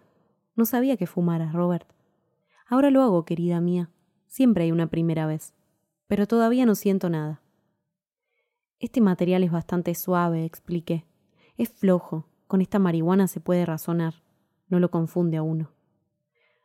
No 0.55 0.65
sabía 0.67 0.97
que 0.97 1.07
fumaras, 1.07 1.53
Robert. 1.53 1.89
Ahora 2.67 2.91
lo 2.91 3.03
hago, 3.03 3.25
querida 3.25 3.61
mía. 3.61 3.91
Siempre 4.27 4.65
hay 4.65 4.73
una 4.73 4.89
primera 4.89 5.27
vez. 5.27 5.55
Pero 6.07 6.27
todavía 6.27 6.67
no 6.67 6.75
siento 6.75 7.11
nada. 7.11 7.43
Este 8.79 9.01
material 9.01 9.45
es 9.45 9.51
bastante 9.51 9.95
suave, 9.95 10.45
expliqué. 10.45 11.05
Es 11.57 11.69
flojo. 11.69 12.27
Con 12.47 12.61
esta 12.61 12.79
marihuana 12.79 13.29
se 13.29 13.41
puede 13.41 13.65
razonar 13.65 14.15
no 14.71 14.81
lo 14.81 14.91
confunde 14.91 15.37
a 15.37 15.43
uno. 15.43 15.71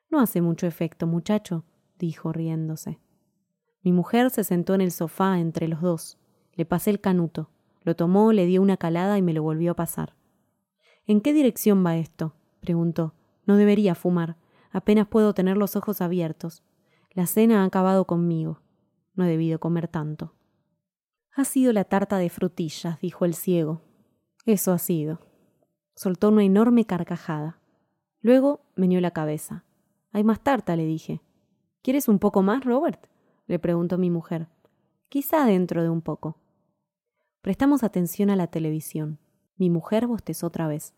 No 0.10 0.22
hace 0.22 0.40
mucho 0.40 0.68
efecto, 0.68 1.08
muchacho, 1.08 1.66
dijo 1.98 2.32
riéndose. 2.32 3.00
Mi 3.82 3.92
mujer 3.92 4.30
se 4.30 4.44
sentó 4.44 4.76
en 4.76 4.82
el 4.82 4.92
sofá 4.92 5.40
entre 5.40 5.68
los 5.68 5.82
dos. 5.82 6.18
Le 6.54 6.66
pasé 6.66 6.92
el 6.92 7.02
canuto. 7.02 7.50
Lo 7.82 7.96
tomó, 7.96 8.32
le 8.32 8.46
dio 8.46 8.62
una 8.62 8.78
calada 8.78 9.18
y 9.18 9.22
me 9.22 9.34
lo 9.34 9.44
volvió 9.44 9.72
a 9.72 9.76
pasar. 9.76 10.14
¿En 11.08 11.22
qué 11.22 11.34
dirección 11.34 11.86
va 11.86 11.98
esto? 11.98 12.34
preguntó. 12.62 13.14
No 13.46 13.58
debería 13.58 13.96
fumar. 13.96 14.38
Apenas 14.72 15.08
puedo 15.08 15.34
tener 15.34 15.58
los 15.58 15.76
ojos 15.76 16.02
abiertos. 16.02 16.64
La 17.12 17.28
cena 17.28 17.62
ha 17.62 17.66
acabado 17.66 18.06
conmigo. 18.06 18.60
No 19.14 19.24
he 19.24 19.30
debido 19.30 19.60
comer 19.60 19.88
tanto. 19.88 20.34
Ha 21.32 21.46
sido 21.46 21.74
la 21.74 21.84
tarta 21.84 22.18
de 22.18 22.30
frutillas, 22.30 23.00
dijo 23.00 23.26
el 23.26 23.36
ciego. 23.36 23.82
Eso 24.46 24.72
ha 24.72 24.78
sido. 24.78 25.20
Soltó 25.96 26.30
una 26.30 26.44
enorme 26.44 26.86
carcajada. 26.86 27.60
Luego 28.22 28.62
meneó 28.76 29.00
la 29.00 29.12
cabeza. 29.12 29.64
Hay 30.12 30.24
más 30.24 30.42
tarta, 30.42 30.76
le 30.76 30.86
dije. 30.86 31.22
¿Quieres 31.82 32.08
un 32.08 32.20
poco 32.20 32.42
más, 32.42 32.64
Robert? 32.64 33.08
le 33.48 33.60
preguntó 33.60 33.98
mi 33.98 34.10
mujer. 34.10 34.48
Quizá 35.10 35.46
dentro 35.46 35.84
de 35.84 35.90
un 35.90 36.02
poco. 36.02 36.38
Prestamos 37.42 37.84
atención 37.84 38.30
a 38.30 38.36
la 38.36 38.48
televisión. 38.48 39.20
Mi 39.58 39.70
mujer 39.70 40.08
bostezó 40.08 40.48
otra 40.48 40.68
vez. 40.68 40.94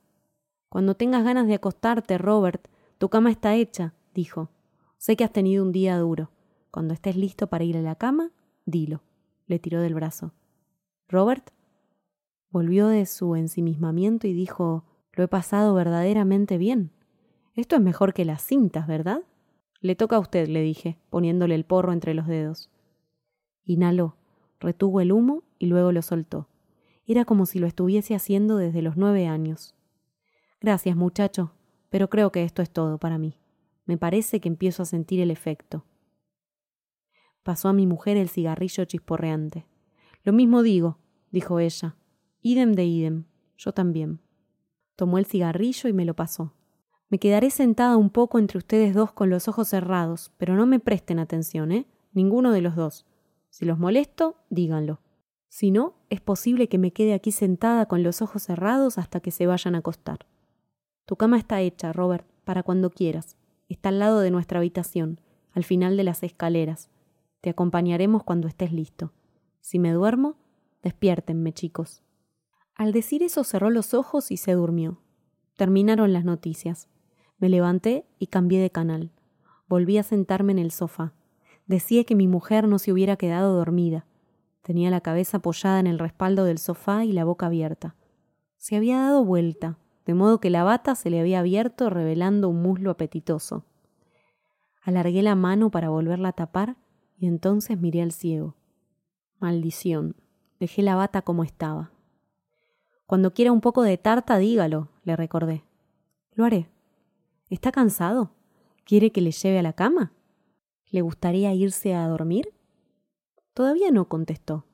Cuando 0.70 0.96
tengas 0.96 1.24
ganas 1.24 1.48
de 1.48 1.56
acostarte, 1.56 2.18
Robert, 2.18 2.68
tu 2.98 3.10
cama 3.10 3.32
está 3.32 3.56
hecha, 3.56 3.94
dijo. 4.14 4.50
Sé 4.98 5.16
que 5.16 5.24
has 5.24 5.32
tenido 5.32 5.64
un 5.64 5.72
día 5.72 5.98
duro. 5.98 6.32
Cuando 6.72 6.94
estés 6.94 7.16
listo 7.16 7.48
para 7.48 7.64
ir 7.64 7.78
a 7.78 7.82
la 7.82 7.96
cama, 7.96 8.32
dilo. 8.66 9.02
Le 9.46 9.60
tiró 9.60 9.82
del 9.82 9.94
brazo. 9.94 10.34
Robert 11.08 11.52
volvió 12.50 12.88
de 12.88 13.06
su 13.06 13.36
ensimismamiento 13.36 14.28
y 14.28 14.34
dijo 14.34 14.84
Lo 15.14 15.24
he 15.24 15.28
pasado 15.28 15.74
verdaderamente 15.74 16.58
bien. 16.58 16.92
Esto 17.54 17.76
es 17.76 17.82
mejor 17.82 18.14
que 18.14 18.26
las 18.26 18.42
cintas, 18.42 18.88
¿verdad? 18.88 19.24
Le 19.80 19.96
toca 19.96 20.16
a 20.16 20.20
usted, 20.20 20.48
le 20.48 20.62
dije, 20.62 20.98
poniéndole 21.10 21.56
el 21.56 21.64
porro 21.64 21.94
entre 21.94 22.14
los 22.14 22.28
dedos. 22.28 22.70
Inhaló, 23.64 24.16
retuvo 24.60 25.02
el 25.02 25.12
humo 25.12 25.44
y 25.60 25.68
luego 25.68 25.92
lo 25.92 26.02
soltó. 26.02 26.48
Era 27.08 27.24
como 27.24 27.46
si 27.46 27.58
lo 27.58 27.68
estuviese 27.68 28.16
haciendo 28.16 28.58
desde 28.58 28.82
los 28.82 28.98
nueve 28.98 29.28
años. 29.28 29.76
Gracias, 30.60 30.98
muchacho, 30.98 31.54
pero 31.90 32.10
creo 32.10 32.34
que 32.34 32.44
esto 32.44 32.62
es 32.62 32.70
todo 32.70 32.98
para 32.98 33.18
mí. 33.18 33.40
Me 33.86 33.98
parece 33.98 34.42
que 34.42 34.50
empiezo 34.50 34.84
a 34.84 34.86
sentir 34.86 35.22
el 35.22 35.32
efecto. 35.32 35.86
Pasó 37.44 37.70
a 37.70 37.74
mi 37.74 37.88
mujer 37.88 38.18
el 38.18 38.28
cigarrillo 38.28 38.84
chisporreante. 38.84 39.66
Lo 40.24 40.34
mismo 40.34 40.64
digo, 40.64 41.00
dijo 41.32 41.62
ella. 41.62 41.96
Idem 42.42 42.74
de 42.74 42.84
idem. 42.84 43.24
Yo 43.58 43.72
también. 43.72 44.20
Tomó 44.98 45.18
el 45.18 45.26
cigarrillo 45.26 45.88
y 45.88 45.94
me 45.94 46.04
lo 46.04 46.14
pasó. 46.14 46.54
Me 47.08 47.20
quedaré 47.20 47.52
sentada 47.52 47.96
un 47.96 48.10
poco 48.10 48.38
entre 48.38 48.58
ustedes 48.58 48.94
dos 48.94 49.14
con 49.14 49.30
los 49.30 49.48
ojos 49.48 49.70
cerrados, 49.70 50.34
pero 50.38 50.56
no 50.56 50.66
me 50.66 50.82
presten 50.82 51.20
atención, 51.20 51.72
¿eh? 51.72 51.88
Ninguno 52.12 52.52
de 52.52 52.60
los 52.60 52.76
dos. 52.76 53.06
Si 53.50 53.64
los 53.64 53.80
molesto, 53.80 54.36
díganlo. 54.50 55.00
Si 55.50 55.72
no, 55.72 55.96
es 56.10 56.22
posible 56.22 56.68
que 56.68 56.78
me 56.78 56.92
quede 56.92 57.14
aquí 57.14 57.32
sentada 57.32 57.86
con 57.88 58.04
los 58.04 58.22
ojos 58.22 58.44
cerrados 58.44 58.98
hasta 58.98 59.20
que 59.20 59.32
se 59.32 59.48
vayan 59.48 59.76
a 59.76 59.80
acostar. 59.80 60.20
Tu 61.06 61.16
cama 61.16 61.38
está 61.38 61.62
hecha, 61.62 61.94
Robert, 61.94 62.28
para 62.44 62.64
cuando 62.64 62.90
quieras. 62.90 63.38
Está 63.70 63.90
al 63.90 64.00
lado 64.00 64.20
de 64.20 64.32
nuestra 64.32 64.60
habitación, 64.60 65.20
al 65.54 65.64
final 65.64 65.98
de 65.98 66.04
las 66.04 66.24
escaleras. 66.24 66.90
Te 67.42 67.50
acompañaremos 67.50 68.24
cuando 68.24 68.48
estés 68.48 68.72
listo. 68.72 69.14
Si 69.62 69.80
me 69.80 69.92
duermo, 69.92 70.36
despiértenme, 70.84 71.54
chicos. 71.54 72.04
Al 72.76 72.92
decir 72.92 73.24
eso 73.24 73.44
cerró 73.44 73.70
los 73.70 73.94
ojos 73.94 74.32
y 74.32 74.38
se 74.38 74.54
durmió. 74.54 75.02
Terminaron 75.56 76.14
las 76.14 76.26
noticias. 76.26 76.90
Me 77.40 77.50
levanté 77.50 78.06
y 78.20 78.28
cambié 78.28 78.62
de 78.62 78.70
canal. 78.70 79.12
Volví 79.68 79.98
a 79.98 80.04
sentarme 80.04 80.52
en 80.52 80.60
el 80.60 80.72
sofá. 80.72 81.14
Decía 81.66 82.04
que 82.04 82.16
mi 82.16 82.28
mujer 82.28 82.68
no 82.68 82.80
se 82.80 82.92
hubiera 82.92 83.18
quedado 83.18 83.56
dormida. 83.56 84.06
Tenía 84.68 84.90
la 84.90 85.00
cabeza 85.00 85.38
apoyada 85.38 85.80
en 85.80 85.88
el 85.88 85.98
respaldo 85.98 86.44
del 86.44 86.58
sofá 86.58 87.06
y 87.06 87.14
la 87.14 87.24
boca 87.24 87.46
abierta. 87.46 87.96
Se 88.58 88.76
había 88.76 88.98
dado 88.98 89.24
vuelta, 89.24 89.78
de 90.06 90.14
modo 90.14 90.42
que 90.42 90.50
la 90.50 90.66
bata 90.66 90.94
se 90.96 91.10
le 91.10 91.22
había 91.22 91.40
abierto 91.40 91.90
revelando 91.90 92.50
un 92.50 92.62
muslo 92.62 92.92
apetitoso. 92.92 93.64
Alargué 94.82 95.24
la 95.24 95.36
mano 95.36 95.72
para 95.72 95.88
volverla 95.88 96.28
a 96.28 96.34
tapar 96.34 96.76
y 97.18 97.28
entonces 97.28 97.80
miré 97.80 98.02
al 98.02 98.12
ciego. 98.12 98.56
Maldición. 99.40 100.18
Dejé 100.60 100.82
la 100.82 100.96
bata 100.96 101.22
como 101.22 101.46
estaba. 101.46 101.94
Cuando 103.06 103.34
quiera 103.34 103.54
un 103.54 103.62
poco 103.62 103.84
de 103.84 103.98
tarta, 103.98 104.38
dígalo, 104.38 104.90
le 105.06 105.16
recordé. 105.16 105.64
Lo 106.34 106.44
haré. 106.44 106.68
¿Está 107.50 107.72
cansado? 107.72 108.32
¿Quiere 108.84 109.14
que 109.14 109.22
le 109.22 109.32
lleve 109.32 109.60
a 109.60 109.64
la 109.64 109.72
cama? 109.72 110.12
¿Le 110.92 111.00
gustaría 111.00 111.54
irse 111.54 111.96
a 111.96 112.06
dormir? 112.10 112.50
Todavía 113.58 113.90
no 113.90 114.08
contestó. 114.08 114.66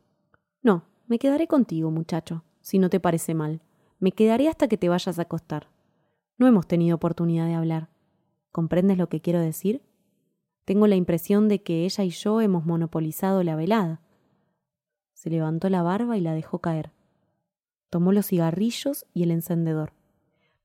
No, 0.61 0.83
me 1.07 1.17
quedaré 1.17 1.47
contigo, 1.47 1.89
muchacho, 1.89 2.43
si 2.59 2.79
no 2.79 2.89
te 2.89 2.99
parece 2.99 3.33
mal. 3.33 3.61
Me 3.99 4.11
quedaré 4.11 4.49
hasta 4.49 4.67
que 4.67 4.77
te 4.77 4.89
vayas 4.89 5.17
a 5.17 5.21
acostar. 5.21 5.69
No 6.37 6.47
hemos 6.47 6.67
tenido 6.67 6.97
oportunidad 6.97 7.47
de 7.47 7.53
hablar. 7.53 7.87
¿Comprendes 8.51 8.97
lo 8.97 9.07
que 9.07 9.21
quiero 9.21 9.39
decir? 9.39 9.81
Tengo 10.65 10.87
la 10.87 10.97
impresión 10.97 11.47
de 11.47 11.63
que 11.63 11.85
ella 11.85 12.03
y 12.03 12.09
yo 12.09 12.41
hemos 12.41 12.65
monopolizado 12.65 13.41
la 13.41 13.55
velada. 13.55 14.01
Se 15.13 15.29
levantó 15.29 15.69
la 15.69 15.81
barba 15.81 16.17
y 16.17 16.19
la 16.19 16.33
dejó 16.33 16.59
caer. 16.59 16.91
Tomó 17.89 18.11
los 18.11 18.27
cigarrillos 18.27 19.05
y 19.13 19.23
el 19.23 19.31
encendedor. 19.31 19.93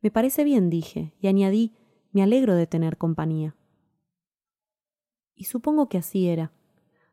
Me 0.00 0.10
parece 0.10 0.42
bien, 0.42 0.70
dije, 0.70 1.14
y 1.20 1.28
añadí, 1.28 1.76
me 2.10 2.24
alegro 2.24 2.56
de 2.56 2.66
tener 2.66 2.96
compañía. 2.96 3.54
Y 5.36 5.44
supongo 5.44 5.88
que 5.88 5.98
así 5.98 6.26
era. 6.26 6.50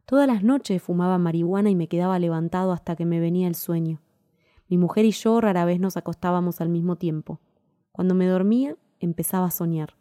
Todas 0.06 0.28
las 0.28 0.44
noches 0.44 0.84
fumaba 0.84 1.18
marihuana 1.18 1.72
y 1.72 1.76
me 1.76 1.88
quedaba 1.88 2.20
levantado 2.20 2.72
hasta 2.72 2.96
que 2.96 3.06
me 3.06 3.20
venía 3.20 3.48
el 3.48 3.56
sueño. 3.56 4.02
Mi 4.68 4.78
mujer 4.78 5.06
y 5.06 5.12
yo 5.12 5.42
rara 5.42 5.66
vez 5.66 5.80
nos 5.80 5.98
acostábamos 5.98 6.62
al 6.62 6.70
mismo 6.70 6.96
tiempo. 6.96 7.40
Cuando 7.92 8.14
me 8.14 8.28
dormía, 8.28 8.78
empezaba 9.00 9.48
a 9.48 9.52
soñar. 9.52 9.96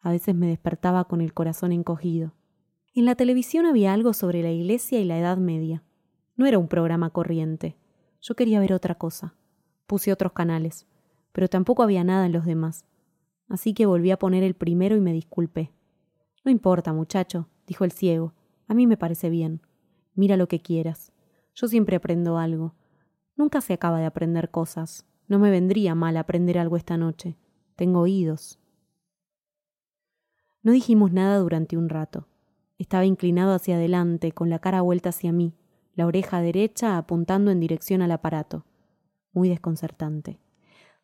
A 0.00 0.10
veces 0.10 0.34
me 0.34 0.46
despertaba 0.46 1.04
con 1.04 1.20
el 1.20 1.34
corazón 1.34 1.72
encogido. 1.72 2.32
En 2.94 3.04
la 3.04 3.16
televisión 3.16 3.66
había 3.66 3.92
algo 3.92 4.14
sobre 4.14 4.42
la 4.42 4.50
iglesia 4.50 4.98
y 4.98 5.04
la 5.04 5.18
Edad 5.18 5.36
Media. 5.36 5.82
No 6.36 6.46
era 6.46 6.58
un 6.58 6.68
programa 6.68 7.10
corriente. 7.10 7.76
Yo 8.22 8.34
quería 8.34 8.60
ver 8.60 8.72
otra 8.72 8.94
cosa. 8.94 9.34
Puse 9.86 10.12
otros 10.12 10.32
canales, 10.32 10.86
pero 11.32 11.48
tampoco 11.48 11.82
había 11.82 12.02
nada 12.02 12.26
en 12.26 12.32
los 12.32 12.46
demás. 12.46 12.84
Así 13.48 13.74
que 13.74 13.86
volví 13.86 14.10
a 14.10 14.18
poner 14.18 14.42
el 14.42 14.54
primero 14.54 14.96
y 14.96 15.00
me 15.00 15.12
disculpé. 15.12 15.70
No 16.44 16.50
importa, 16.50 16.92
muchacho, 16.92 17.48
dijo 17.66 17.84
el 17.84 17.92
ciego. 17.92 18.32
A 18.68 18.74
mí 18.74 18.86
me 18.86 18.96
parece 18.96 19.30
bien. 19.30 19.62
Mira 20.14 20.36
lo 20.36 20.46
que 20.46 20.60
quieras. 20.60 21.12
Yo 21.54 21.66
siempre 21.66 21.96
aprendo 21.96 22.38
algo. 22.38 22.74
Nunca 23.34 23.60
se 23.60 23.72
acaba 23.72 23.98
de 23.98 24.06
aprender 24.06 24.50
cosas. 24.50 25.06
No 25.26 25.38
me 25.38 25.50
vendría 25.50 25.94
mal 25.94 26.16
aprender 26.16 26.58
algo 26.58 26.76
esta 26.76 26.96
noche. 26.96 27.36
Tengo 27.76 28.00
oídos. 28.00 28.58
No 30.62 30.72
dijimos 30.72 31.12
nada 31.12 31.38
durante 31.38 31.76
un 31.76 31.88
rato. 31.88 32.28
Estaba 32.78 33.06
inclinado 33.06 33.54
hacia 33.54 33.76
adelante, 33.76 34.32
con 34.32 34.50
la 34.50 34.58
cara 34.58 34.82
vuelta 34.82 35.08
hacia 35.08 35.32
mí, 35.32 35.54
la 35.94 36.06
oreja 36.06 36.40
derecha 36.40 36.96
apuntando 36.96 37.50
en 37.50 37.58
dirección 37.58 38.02
al 38.02 38.12
aparato. 38.12 38.64
Muy 39.32 39.48
desconcertante. 39.48 40.38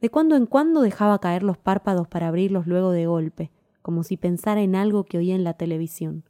De 0.00 0.11
cuando 0.11 0.37
en 0.37 0.46
cuando 0.46 0.83
dejaba 0.83 1.18
caer 1.18 1.42
los 1.42 1.59
párpados 1.59 2.07
para 2.09 2.29
abrirlos 2.29 2.66
luego 2.66 2.90
de 2.90 3.07
golpe, 3.07 3.50
como 3.83 4.03
si 4.03 4.16
pensara 4.16 4.62
en 4.62 4.77
algo 4.77 5.05
que 5.05 5.18
oía 5.18 5.35
en 5.35 5.44
la 5.44 5.55
televisión. 5.55 6.24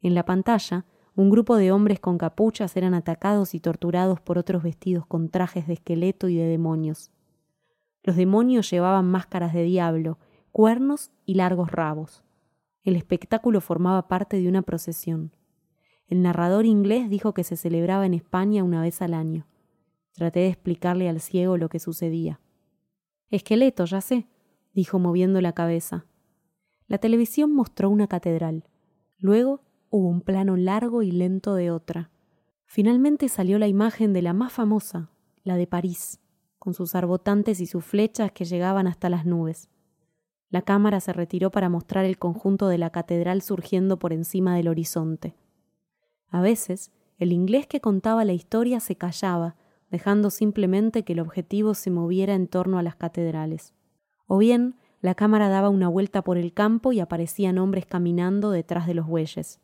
En 0.00 0.14
la 0.14 0.24
pantalla, 0.24 0.86
un 1.14 1.30
grupo 1.30 1.56
de 1.56 1.72
hombres 1.72 1.98
con 1.98 2.18
capuchas 2.18 2.76
eran 2.76 2.92
atacados 2.92 3.54
y 3.54 3.60
torturados 3.60 4.20
por 4.20 4.36
otros 4.36 4.62
vestidos 4.62 5.06
con 5.06 5.30
trajes 5.30 5.66
de 5.66 5.72
esqueleto 5.74 6.28
y 6.28 6.36
de 6.36 6.46
demonios. 6.46 7.10
Los 8.02 8.16
demonios 8.16 8.70
llevaban 8.70 9.06
máscaras 9.06 9.54
de 9.54 9.62
diablo, 9.62 10.18
cuernos 10.52 11.10
y 11.24 11.34
largos 11.34 11.70
rabos. 11.70 12.22
El 12.82 12.96
espectáculo 12.96 13.60
formaba 13.60 14.08
parte 14.08 14.40
de 14.40 14.48
una 14.48 14.62
procesión. 14.62 15.32
El 16.06 16.22
narrador 16.22 16.66
inglés 16.66 17.10
dijo 17.10 17.34
que 17.34 17.42
se 17.42 17.56
celebraba 17.56 18.06
en 18.06 18.14
España 18.14 18.62
una 18.62 18.80
vez 18.80 19.02
al 19.02 19.14
año. 19.14 19.46
Traté 20.12 20.40
de 20.40 20.48
explicarle 20.48 21.08
al 21.08 21.20
ciego 21.20 21.56
lo 21.56 21.68
que 21.68 21.80
sucedía. 21.80 22.40
Esqueleto, 23.30 23.86
ya 23.86 24.00
sé, 24.00 24.28
dijo 24.72 24.98
moviendo 24.98 25.40
la 25.40 25.52
cabeza. 25.52 26.06
La 26.86 26.98
televisión 26.98 27.52
mostró 27.52 27.90
una 27.90 28.06
catedral. 28.06 28.68
Luego 29.18 29.62
hubo 29.90 30.08
un 30.08 30.20
plano 30.20 30.56
largo 30.56 31.02
y 31.02 31.10
lento 31.10 31.54
de 31.54 31.70
otra. 31.70 32.10
Finalmente 32.64 33.28
salió 33.28 33.58
la 33.58 33.68
imagen 33.68 34.12
de 34.12 34.22
la 34.22 34.32
más 34.32 34.52
famosa, 34.52 35.10
la 35.44 35.56
de 35.56 35.66
París, 35.66 36.20
con 36.58 36.74
sus 36.74 36.94
arbotantes 36.94 37.60
y 37.60 37.66
sus 37.66 37.84
flechas 37.84 38.32
que 38.32 38.44
llegaban 38.44 38.86
hasta 38.86 39.08
las 39.08 39.24
nubes. 39.24 39.68
La 40.50 40.62
cámara 40.62 41.00
se 41.00 41.12
retiró 41.12 41.50
para 41.50 41.68
mostrar 41.68 42.04
el 42.04 42.18
conjunto 42.18 42.68
de 42.68 42.78
la 42.78 42.90
catedral 42.90 43.42
surgiendo 43.42 43.98
por 43.98 44.12
encima 44.12 44.56
del 44.56 44.68
horizonte. 44.68 45.34
A 46.28 46.40
veces, 46.40 46.92
el 47.18 47.32
inglés 47.32 47.66
que 47.66 47.80
contaba 47.80 48.24
la 48.24 48.32
historia 48.32 48.80
se 48.80 48.96
callaba, 48.96 49.56
dejando 49.90 50.30
simplemente 50.30 51.04
que 51.04 51.14
el 51.14 51.20
objetivo 51.20 51.74
se 51.74 51.90
moviera 51.90 52.34
en 52.34 52.48
torno 52.48 52.78
a 52.78 52.82
las 52.82 52.96
catedrales. 52.96 53.74
O 54.26 54.38
bien, 54.38 54.76
la 55.00 55.14
cámara 55.14 55.48
daba 55.48 55.68
una 55.68 55.88
vuelta 55.88 56.22
por 56.22 56.36
el 56.36 56.52
campo 56.52 56.92
y 56.92 57.00
aparecían 57.00 57.58
hombres 57.58 57.86
caminando 57.86 58.50
detrás 58.50 58.86
de 58.86 58.94
los 58.94 59.06
bueyes. 59.06 59.60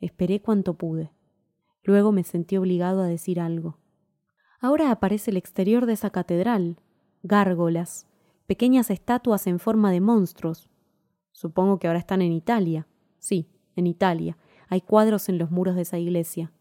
Esperé 0.00 0.40
cuanto 0.40 0.74
pude. 0.74 1.10
Luego 1.82 2.12
me 2.12 2.24
sentí 2.24 2.56
obligado 2.56 3.02
a 3.02 3.06
decir 3.06 3.40
algo. 3.40 3.78
Ahora 4.60 4.90
aparece 4.90 5.30
el 5.30 5.36
exterior 5.36 5.86
de 5.86 5.92
esa 5.94 6.10
catedral, 6.10 6.80
gárgolas, 7.22 8.06
pequeñas 8.46 8.90
estatuas 8.90 9.46
en 9.46 9.58
forma 9.58 9.90
de 9.90 10.00
monstruos. 10.00 10.68
Supongo 11.32 11.78
que 11.78 11.86
ahora 11.86 11.98
están 11.98 12.22
en 12.22 12.32
Italia. 12.32 12.86
Sí, 13.18 13.48
en 13.76 13.86
Italia. 13.86 14.36
Hay 14.68 14.80
cuadros 14.80 15.28
en 15.28 15.38
los 15.38 15.50
muros 15.50 15.76
de 15.76 15.82
esa 15.82 15.98
iglesia. 15.98 16.52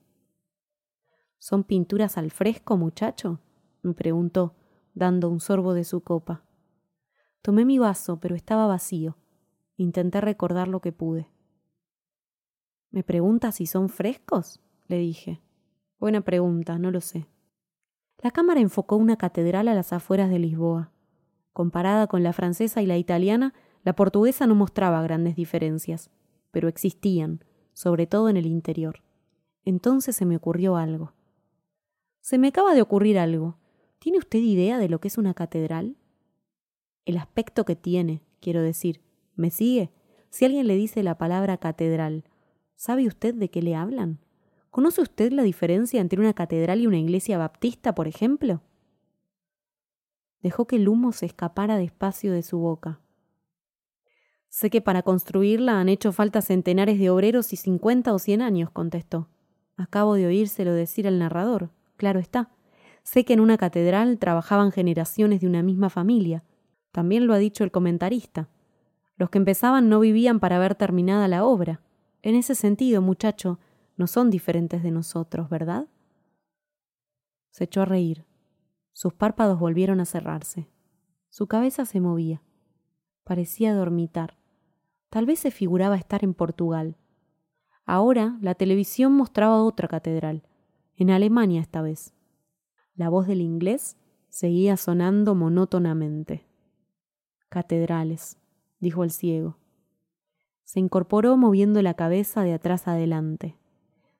¿Son 1.38 1.64
pinturas 1.64 2.18
al 2.18 2.32
fresco, 2.32 2.78
muchacho? 2.78 3.40
me 3.82 3.94
preguntó, 3.94 4.56
dando 4.94 5.30
un 5.30 5.40
sorbo 5.40 5.74
de 5.74 5.84
su 5.84 6.02
copa. 6.02 6.44
Tomé 7.42 7.66
mi 7.66 7.78
vaso, 7.78 8.20
pero 8.20 8.36
estaba 8.36 8.66
vacío. 8.66 9.18
Intenté 9.78 10.22
recordar 10.22 10.68
lo 10.68 10.82
que 10.82 10.92
pude. 10.92 11.30
¿Me 12.96 13.04
pregunta 13.04 13.52
si 13.52 13.66
son 13.66 13.90
frescos? 13.90 14.62
le 14.88 14.98
dije. 14.98 15.42
Buena 16.00 16.22
pregunta, 16.22 16.80
no 16.80 16.92
lo 16.92 17.02
sé. 17.02 17.28
La 18.20 18.32
cámara 18.32 18.62
enfocó 18.62 18.96
una 18.96 19.18
catedral 19.18 19.68
a 19.68 19.74
las 19.74 19.92
afueras 19.92 20.30
de 20.30 20.40
Lisboa. 20.40 20.94
Comparada 21.52 22.08
con 22.08 22.24
la 22.24 22.32
francesa 22.32 22.82
y 22.82 22.86
la 22.86 22.98
italiana, 22.98 23.54
la 23.84 23.98
portuguesa 23.98 24.48
no 24.48 24.56
mostraba 24.56 25.02
grandes 25.02 25.36
diferencias, 25.36 26.10
pero 26.52 26.70
existían, 26.70 27.44
sobre 27.74 28.08
todo 28.08 28.30
en 28.30 28.38
el 28.38 28.46
interior. 28.46 29.04
Entonces 29.66 30.16
se 30.16 30.24
me 30.24 30.38
ocurrió 30.38 30.78
algo. 30.78 31.12
Se 32.22 32.38
me 32.38 32.48
acaba 32.48 32.74
de 32.74 32.82
ocurrir 32.82 33.20
algo. 33.20 33.58
¿Tiene 34.00 34.20
usted 34.20 34.40
idea 34.40 34.78
de 34.78 34.88
lo 34.88 35.02
que 35.02 35.10
es 35.10 35.18
una 35.18 35.34
catedral? 35.34 35.98
El 37.04 37.18
aspecto 37.18 37.66
que 37.66 37.76
tiene, 37.76 38.22
quiero 38.40 38.62
decir. 38.62 39.02
¿Me 39.36 39.52
sigue? 39.52 39.92
Si 40.30 40.46
alguien 40.46 40.66
le 40.66 40.78
dice 40.78 41.04
la 41.04 41.18
palabra 41.18 41.58
catedral, 41.58 42.24
¿Sabe 42.76 43.08
usted 43.08 43.34
de 43.34 43.50
qué 43.50 43.62
le 43.62 43.76
hablan? 43.76 44.20
¿Conoce 44.70 45.02
usted 45.02 45.32
la 45.32 45.44
diferencia 45.44 46.02
entre 46.02 46.20
una 46.20 46.34
catedral 46.34 46.82
y 46.82 46.88
una 46.88 46.98
iglesia 47.00 47.38
baptista, 47.38 47.96
por 47.96 48.08
ejemplo? 48.08 48.62
Dejó 50.42 50.68
que 50.68 50.76
el 50.76 50.90
humo 50.90 51.12
se 51.14 51.26
escapara 51.26 51.78
despacio 51.78 52.34
de 52.34 52.44
su 52.44 52.60
boca. 52.60 53.00
Sé 54.50 54.70
que 54.70 54.82
para 54.82 55.02
construirla 55.02 55.80
han 55.80 55.90
hecho 55.90 56.12
falta 56.12 56.42
centenares 56.42 57.00
de 57.00 57.10
obreros 57.10 57.54
y 57.54 57.56
cincuenta 57.56 58.14
o 58.14 58.20
cien 58.20 58.42
años, 58.42 58.70
contestó. 58.70 59.28
Acabo 59.78 60.16
de 60.16 60.28
oírselo 60.28 60.74
decir 60.74 61.08
al 61.08 61.20
narrador, 61.20 61.72
claro 61.98 62.20
está. 62.20 62.52
Sé 63.04 63.24
que 63.24 63.34
en 63.34 63.40
una 63.40 63.58
catedral 63.58 64.18
trabajaban 64.18 64.72
generaciones 64.72 65.42
de 65.42 65.48
una 65.48 65.64
misma 65.64 65.90
familia. 65.90 66.44
También 66.92 67.28
lo 67.28 67.34
ha 67.34 67.38
dicho 67.38 67.64
el 67.64 67.72
comentarista. 67.72 68.50
Los 69.18 69.30
que 69.30 69.38
empezaban 69.38 69.90
no 69.90 70.00
vivían 70.00 70.40
para 70.40 70.60
ver 70.60 70.76
terminada 70.76 71.28
la 71.28 71.46
obra. 71.46 71.82
En 72.26 72.34
ese 72.34 72.56
sentido, 72.56 73.04
muchacho, 73.04 73.60
no 73.98 74.08
son 74.08 74.32
diferentes 74.32 74.82
de 74.82 74.90
nosotros, 74.90 75.48
¿verdad? 75.48 75.86
Se 77.52 77.66
echó 77.66 77.84
a 77.84 77.86
reír. 77.86 78.26
Sus 78.94 79.14
párpados 79.14 79.60
volvieron 79.60 80.00
a 80.00 80.06
cerrarse. 80.06 80.68
Su 81.30 81.46
cabeza 81.46 81.86
se 81.86 82.02
movía. 82.02 82.42
Parecía 83.26 83.76
dormitar. 83.76 84.40
Tal 85.12 85.28
vez 85.28 85.38
se 85.38 85.52
figuraba 85.52 85.98
estar 85.98 86.24
en 86.24 86.34
Portugal. 86.34 86.98
Ahora 87.86 88.40
la 88.42 88.56
televisión 88.56 89.14
mostraba 89.14 89.62
otra 89.62 89.88
catedral, 89.88 90.42
en 90.96 91.12
Alemania 91.12 91.62
esta 91.62 91.84
vez. 91.84 92.16
La 92.96 93.10
voz 93.10 93.28
del 93.28 93.42
inglés 93.42 93.98
seguía 94.30 94.78
sonando 94.78 95.36
monótonamente. 95.36 96.48
Catedrales, 97.50 98.40
dijo 98.80 99.04
el 99.04 99.12
ciego. 99.12 99.60
Se 100.66 100.80
incorporó 100.80 101.38
moviendo 101.38 101.82
la 101.82 101.94
cabeza 101.94 102.44
de 102.44 102.54
atrás 102.54 102.88
adelante. 102.88 103.56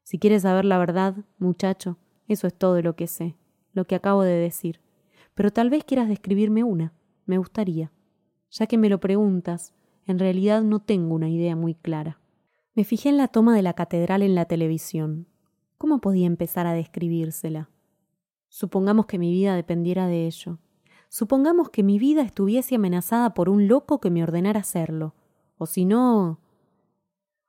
Si 0.04 0.20
quieres 0.20 0.44
saber 0.44 0.64
la 0.64 0.78
verdad, 0.78 1.16
muchacho, 1.40 1.98
eso 2.28 2.48
es 2.48 2.54
todo 2.54 2.82
lo 2.82 2.96
que 2.96 3.08
sé, 3.08 3.36
lo 3.74 3.86
que 3.86 3.96
acabo 3.96 4.22
de 4.22 4.36
decir. 4.36 4.80
Pero 5.34 5.52
tal 5.52 5.70
vez 5.70 5.84
quieras 5.84 6.08
describirme 6.08 6.64
una. 6.64 6.94
Me 7.26 7.40
gustaría. 7.40 7.92
Ya 8.52 8.68
que 8.68 8.78
me 8.78 8.90
lo 8.90 9.00
preguntas, 9.00 9.74
en 10.06 10.20
realidad 10.20 10.62
no 10.62 10.80
tengo 10.80 11.16
una 11.16 11.30
idea 11.30 11.56
muy 11.56 11.74
clara. 11.74 12.20
Me 12.76 12.84
fijé 12.84 13.10
en 13.10 13.18
la 13.18 13.28
toma 13.28 13.56
de 13.56 13.64
la 13.64 13.74
catedral 13.74 14.22
en 14.22 14.36
la 14.36 14.46
televisión. 14.46 15.28
¿Cómo 15.78 16.00
podía 16.00 16.28
empezar 16.28 16.68
a 16.68 16.74
describírsela? 16.74 17.70
Supongamos 18.50 19.08
que 19.08 19.18
mi 19.18 19.32
vida 19.32 19.56
dependiera 19.56 20.08
de 20.08 20.28
ello. 20.28 20.60
Supongamos 21.10 21.70
que 21.70 21.84
mi 21.84 21.98
vida 21.98 22.22
estuviese 22.22 22.76
amenazada 22.76 23.34
por 23.34 23.50
un 23.50 23.68
loco 23.68 24.00
que 24.00 24.12
me 24.12 24.22
ordenara 24.22 24.60
hacerlo. 24.60 25.16
O 25.58 25.66
si 25.66 25.86
no... 25.86 26.40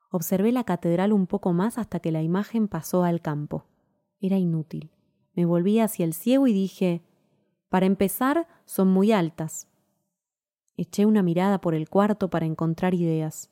Observé 0.09 0.51
la 0.51 0.63
catedral 0.63 1.11
un 1.11 1.27
poco 1.27 1.51
más 1.51 1.77
hasta 1.77 1.99
que 1.99 2.11
la 2.11 2.21
imagen 2.21 2.67
pasó 2.67 3.03
al 3.03 3.21
campo. 3.21 3.65
Era 4.19 4.37
inútil. 4.37 4.91
Me 5.33 5.45
volví 5.45 5.79
hacia 5.79 6.05
el 6.05 6.13
ciego 6.13 6.47
y 6.47 6.53
dije 6.53 7.03
Para 7.69 7.85
empezar, 7.85 8.47
son 8.65 8.87
muy 8.87 9.11
altas. 9.11 9.67
Eché 10.77 11.05
una 11.05 11.23
mirada 11.23 11.59
por 11.59 11.75
el 11.75 11.89
cuarto 11.89 12.29
para 12.29 12.45
encontrar 12.45 12.93
ideas. 12.93 13.49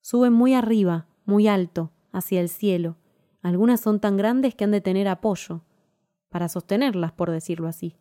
Suben 0.00 0.32
muy 0.32 0.54
arriba, 0.54 1.06
muy 1.24 1.48
alto, 1.48 1.90
hacia 2.12 2.40
el 2.40 2.48
cielo. 2.48 2.96
Algunas 3.42 3.80
son 3.80 4.00
tan 4.00 4.16
grandes 4.16 4.54
que 4.54 4.64
han 4.64 4.72
de 4.72 4.80
tener 4.80 5.08
apoyo, 5.08 5.62
para 6.28 6.48
sostenerlas, 6.48 7.12
por 7.12 7.30
decirlo 7.30 7.68
así. 7.68 7.96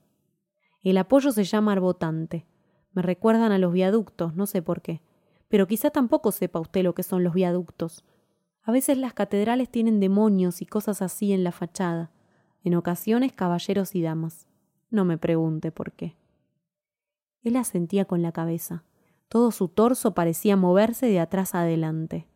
El 0.81 0.97
apoyo 0.97 1.31
se 1.31 1.43
llama 1.43 1.71
arbotante. 1.71 2.45
Me 2.93 3.01
recuerdan 3.01 3.51
a 3.51 3.57
los 3.57 3.71
viaductos, 3.71 4.35
no 4.35 4.45
sé 4.45 4.61
por 4.61 4.81
qué. 4.81 5.01
Pero 5.47 5.67
quizá 5.67 5.89
tampoco 5.89 6.31
sepa 6.31 6.59
usted 6.59 6.83
lo 6.83 6.95
que 6.95 7.03
son 7.03 7.23
los 7.23 7.33
viaductos. 7.33 8.03
A 8.63 8.71
veces 8.71 8.97
las 8.97 9.13
catedrales 9.13 9.69
tienen 9.69 9.99
demonios 9.99 10.61
y 10.61 10.65
cosas 10.65 11.01
así 11.01 11.33
en 11.33 11.43
la 11.43 11.51
fachada. 11.51 12.11
En 12.63 12.75
ocasiones 12.75 13.31
caballeros 13.31 13.93
y 13.95 14.01
damas. 14.01 14.47
No 14.89 15.05
me 15.05 15.17
pregunte 15.17 15.71
por 15.71 15.91
qué. 15.91 16.15
Él 17.43 17.57
asentía 17.57 18.05
con 18.05 18.21
la 18.21 18.31
cabeza. 18.31 18.83
Todo 19.29 19.51
su 19.51 19.67
torso 19.67 20.13
parecía 20.13 20.55
moverse 20.55 21.05
de 21.05 21.19
atrás 21.19 21.53
adelante. 21.53 22.27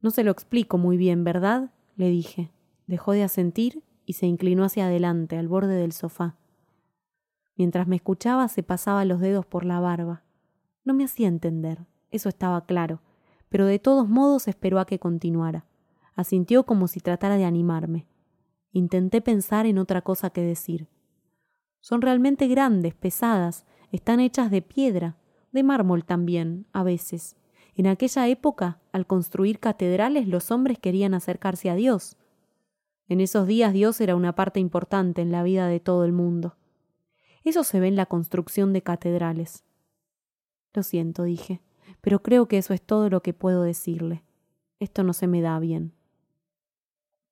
No 0.00 0.10
se 0.10 0.22
lo 0.22 0.30
explico 0.30 0.76
muy 0.76 0.96
bien, 0.96 1.24
¿verdad? 1.24 1.70
le 1.96 2.10
dije. 2.10 2.50
Dejó 2.86 3.12
de 3.12 3.22
asentir 3.22 3.82
y 4.04 4.12
se 4.12 4.26
inclinó 4.26 4.64
hacia 4.64 4.86
adelante, 4.86 5.38
al 5.38 5.48
borde 5.48 5.74
del 5.74 5.92
sofá. 5.92 6.36
Mientras 7.56 7.88
me 7.88 7.96
escuchaba 7.96 8.48
se 8.48 8.62
pasaba 8.62 9.04
los 9.06 9.20
dedos 9.20 9.46
por 9.46 9.64
la 9.64 9.80
barba. 9.80 10.22
No 10.86 10.94
me 10.94 11.04
hacía 11.04 11.26
entender, 11.26 11.84
eso 12.12 12.28
estaba 12.28 12.64
claro, 12.64 13.02
pero 13.48 13.66
de 13.66 13.80
todos 13.80 14.08
modos 14.08 14.46
esperó 14.46 14.78
a 14.78 14.86
que 14.86 15.00
continuara. 15.00 15.66
Asintió 16.14 16.64
como 16.64 16.86
si 16.86 17.00
tratara 17.00 17.36
de 17.36 17.44
animarme. 17.44 18.06
Intenté 18.70 19.20
pensar 19.20 19.66
en 19.66 19.78
otra 19.78 20.02
cosa 20.02 20.30
que 20.30 20.42
decir. 20.42 20.86
Son 21.80 22.02
realmente 22.02 22.46
grandes, 22.46 22.94
pesadas, 22.94 23.66
están 23.90 24.20
hechas 24.20 24.48
de 24.48 24.62
piedra, 24.62 25.16
de 25.50 25.64
mármol 25.64 26.04
también, 26.04 26.66
a 26.72 26.84
veces. 26.84 27.34
En 27.74 27.88
aquella 27.88 28.28
época, 28.28 28.80
al 28.92 29.08
construir 29.08 29.58
catedrales, 29.58 30.28
los 30.28 30.52
hombres 30.52 30.78
querían 30.78 31.14
acercarse 31.14 31.68
a 31.68 31.74
Dios. 31.74 32.16
En 33.08 33.20
esos 33.20 33.48
días 33.48 33.72
Dios 33.72 34.00
era 34.00 34.14
una 34.14 34.36
parte 34.36 34.60
importante 34.60 35.20
en 35.20 35.32
la 35.32 35.42
vida 35.42 35.66
de 35.66 35.80
todo 35.80 36.04
el 36.04 36.12
mundo. 36.12 36.56
Eso 37.42 37.64
se 37.64 37.80
ve 37.80 37.88
en 37.88 37.96
la 37.96 38.06
construcción 38.06 38.72
de 38.72 38.82
catedrales. 38.82 39.65
Lo 40.76 40.82
siento, 40.82 41.22
dije, 41.22 41.62
pero 42.02 42.22
creo 42.22 42.48
que 42.48 42.58
eso 42.58 42.74
es 42.74 42.82
todo 42.82 43.08
lo 43.08 43.22
que 43.22 43.32
puedo 43.32 43.62
decirle. 43.62 44.22
Esto 44.78 45.04
no 45.04 45.14
se 45.14 45.26
me 45.26 45.40
da 45.40 45.58
bien. 45.58 45.94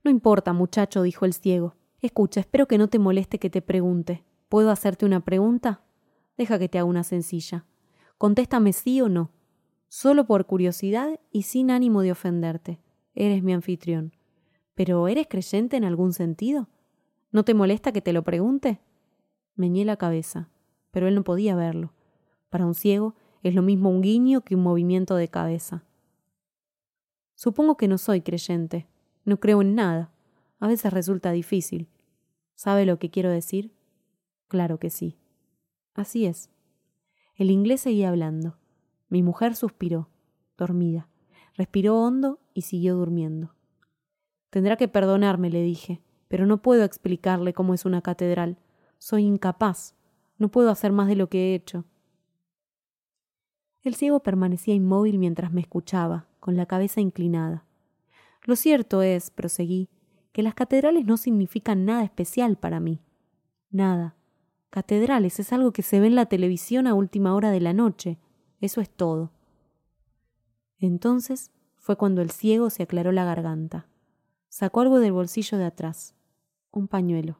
No 0.03 0.11
importa, 0.11 0.55
muchacho, 0.55 1.03
dijo 1.03 1.27
el 1.27 1.35
ciego. 1.35 1.75
Escucha, 2.01 2.41
espero 2.41 2.67
que 2.67 2.79
no 2.79 2.89
te 2.89 2.99
moleste 2.99 3.39
que 3.39 3.51
te 3.51 3.61
pregunte. 3.61 4.25
¿Puedo 4.49 4.71
hacerte 4.71 5.05
una 5.05 5.21
pregunta? 5.21 5.85
Deja 6.39 6.59
que 6.59 6.71
te 6.71 6.79
haga 6.79 6.87
una 6.87 7.05
sencilla. 7.05 7.67
Contéstame 8.17 8.73
sí 8.73 9.03
o 9.03 9.11
no. 9.11 9.31
Solo 9.89 10.25
por 10.25 10.47
curiosidad 10.47 11.21
y 11.31 11.43
sin 11.43 11.71
ánimo 11.71 12.01
de 12.01 12.13
ofenderte. 12.13 12.81
Eres 13.15 13.43
mi 13.43 13.53
anfitrión. 13.53 14.17
¿Pero 14.75 15.07
eres 15.07 15.27
creyente 15.29 15.77
en 15.77 15.85
algún 15.85 16.15
sentido? 16.15 16.71
¿No 17.31 17.45
te 17.45 17.53
molesta 17.53 17.93
que 17.93 18.01
te 18.01 18.15
lo 18.15 18.25
pregunte? 18.25 18.81
Meñé 19.55 19.85
la 19.85 19.99
cabeza, 19.99 20.49
pero 20.91 21.09
él 21.09 21.15
no 21.15 21.25
podía 21.25 21.55
verlo. 21.55 21.93
Para 22.49 22.65
un 22.65 22.75
ciego 22.75 23.17
es 23.45 23.55
lo 23.55 23.63
mismo 23.63 23.91
un 23.91 24.01
guiño 24.01 24.41
que 24.41 24.57
un 24.57 24.63
movimiento 24.63 25.17
de 25.17 25.29
cabeza. 25.29 25.85
Supongo 27.35 27.77
que 27.77 27.89
no 27.89 27.99
soy 27.99 28.23
creyente. 28.23 28.89
No 29.27 29.39
creo 29.39 29.61
en 29.61 29.75
nada. 29.75 30.11
A 30.59 30.67
veces 30.67 30.93
resulta 30.93 31.31
difícil. 31.31 31.89
¿Sabe 32.55 32.87
lo 32.87 32.99
que 32.99 33.11
quiero 33.11 33.31
decir? 33.31 33.71
Claro 34.49 34.79
que 34.79 34.89
sí. 34.89 35.19
Así 35.93 36.25
es. 36.25 36.49
El 37.37 37.51
inglés 37.51 37.83
seguía 37.83 38.09
hablando. 38.09 38.57
Mi 39.11 39.23
mujer 39.23 39.55
suspiró, 39.57 40.09
dormida. 40.57 41.11
Respiró 41.55 42.01
hondo 42.01 42.41
y 42.55 42.63
siguió 42.63 42.95
durmiendo. 42.97 43.55
Tendrá 44.49 44.77
que 44.77 44.89
perdonarme, 44.89 45.51
le 45.51 45.63
dije, 45.63 46.01
pero 46.29 46.47
no 46.47 46.63
puedo 46.63 46.83
explicarle 46.83 47.53
cómo 47.53 47.75
es 47.75 47.85
una 47.85 48.01
catedral. 48.01 48.57
Soy 48.97 49.25
incapaz. 49.25 49.95
No 50.39 50.51
puedo 50.51 50.71
hacer 50.71 50.93
más 50.93 51.09
de 51.09 51.17
lo 51.17 51.29
que 51.29 51.51
he 51.51 51.55
hecho. 51.55 51.85
El 53.85 53.95
ciego 53.95 54.21
permanecía 54.21 54.75
inmóvil 54.75 55.19
mientras 55.19 55.53
me 55.53 55.61
escuchaba, 55.61 56.27
con 56.41 56.57
la 56.57 56.65
cabeza 56.65 57.03
inclinada. 57.03 57.67
Lo 58.45 58.57
cierto 58.57 59.03
es, 59.03 59.31
proseguí, 59.31 59.91
que 60.33 60.43
las 60.43 60.55
catedrales 60.55 61.05
no 61.05 61.19
significan 61.19 61.85
nada 61.85 62.03
especial 62.03 62.57
para 62.57 62.81
mí. 62.81 63.01
Nada. 63.71 64.17
Catedrales 64.71 65.39
es 65.39 65.53
algo 65.53 65.73
que 65.73 65.83
se 65.83 66.01
ve 66.01 66.07
en 66.07 66.15
la 66.15 66.27
televisión 66.27 66.87
a 66.87 66.95
última 66.95 67.35
hora 67.35 67.51
de 67.51 67.61
la 67.61 67.75
noche. 67.75 68.19
Eso 68.61 68.81
es 68.81 68.89
todo. 68.89 69.31
Entonces 70.79 71.51
fue 71.77 71.97
cuando 71.97 72.23
el 72.23 72.31
ciego 72.31 72.71
se 72.71 72.83
aclaró 72.83 73.13
la 73.13 73.25
garganta. 73.25 73.87
Sacó 74.49 74.81
algo 74.81 74.99
del 74.99 75.13
bolsillo 75.13 75.59
de 75.59 75.67
atrás. 75.67 76.15
Un 76.73 76.89
pañuelo. 76.89 77.39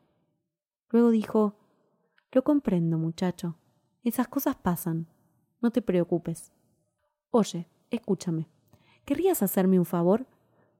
Luego 0.91 1.11
dijo 1.11 1.57
Lo 2.33 2.45
comprendo, 2.45 2.99
muchacho. 2.99 3.57
Esas 4.03 4.29
cosas 4.29 4.57
pasan. 4.57 5.09
No 5.65 5.71
te 5.71 5.81
preocupes. 5.81 6.53
Oye, 7.31 7.71
escúchame. 7.91 8.51
¿Querrías 9.07 9.43
hacerme 9.43 9.79
un 9.79 9.87
favor? 9.87 10.27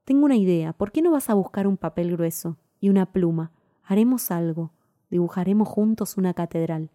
Tengo 0.03 0.25
una 0.25 0.35
idea. 0.35 0.73
¿Por 0.73 0.91
qué 0.91 1.01
no 1.01 1.09
vas 1.09 1.27
a 1.31 1.33
buscar 1.33 1.65
un 1.65 1.75
papel 1.75 2.11
grueso 2.11 2.57
y 2.79 2.89
una 2.89 3.07
pluma? 3.07 3.51
Haremos 3.81 4.29
algo. 4.29 4.73
Dibujaremos 5.09 5.67
juntos 5.67 6.17
una 6.17 6.35
catedral. 6.35 6.91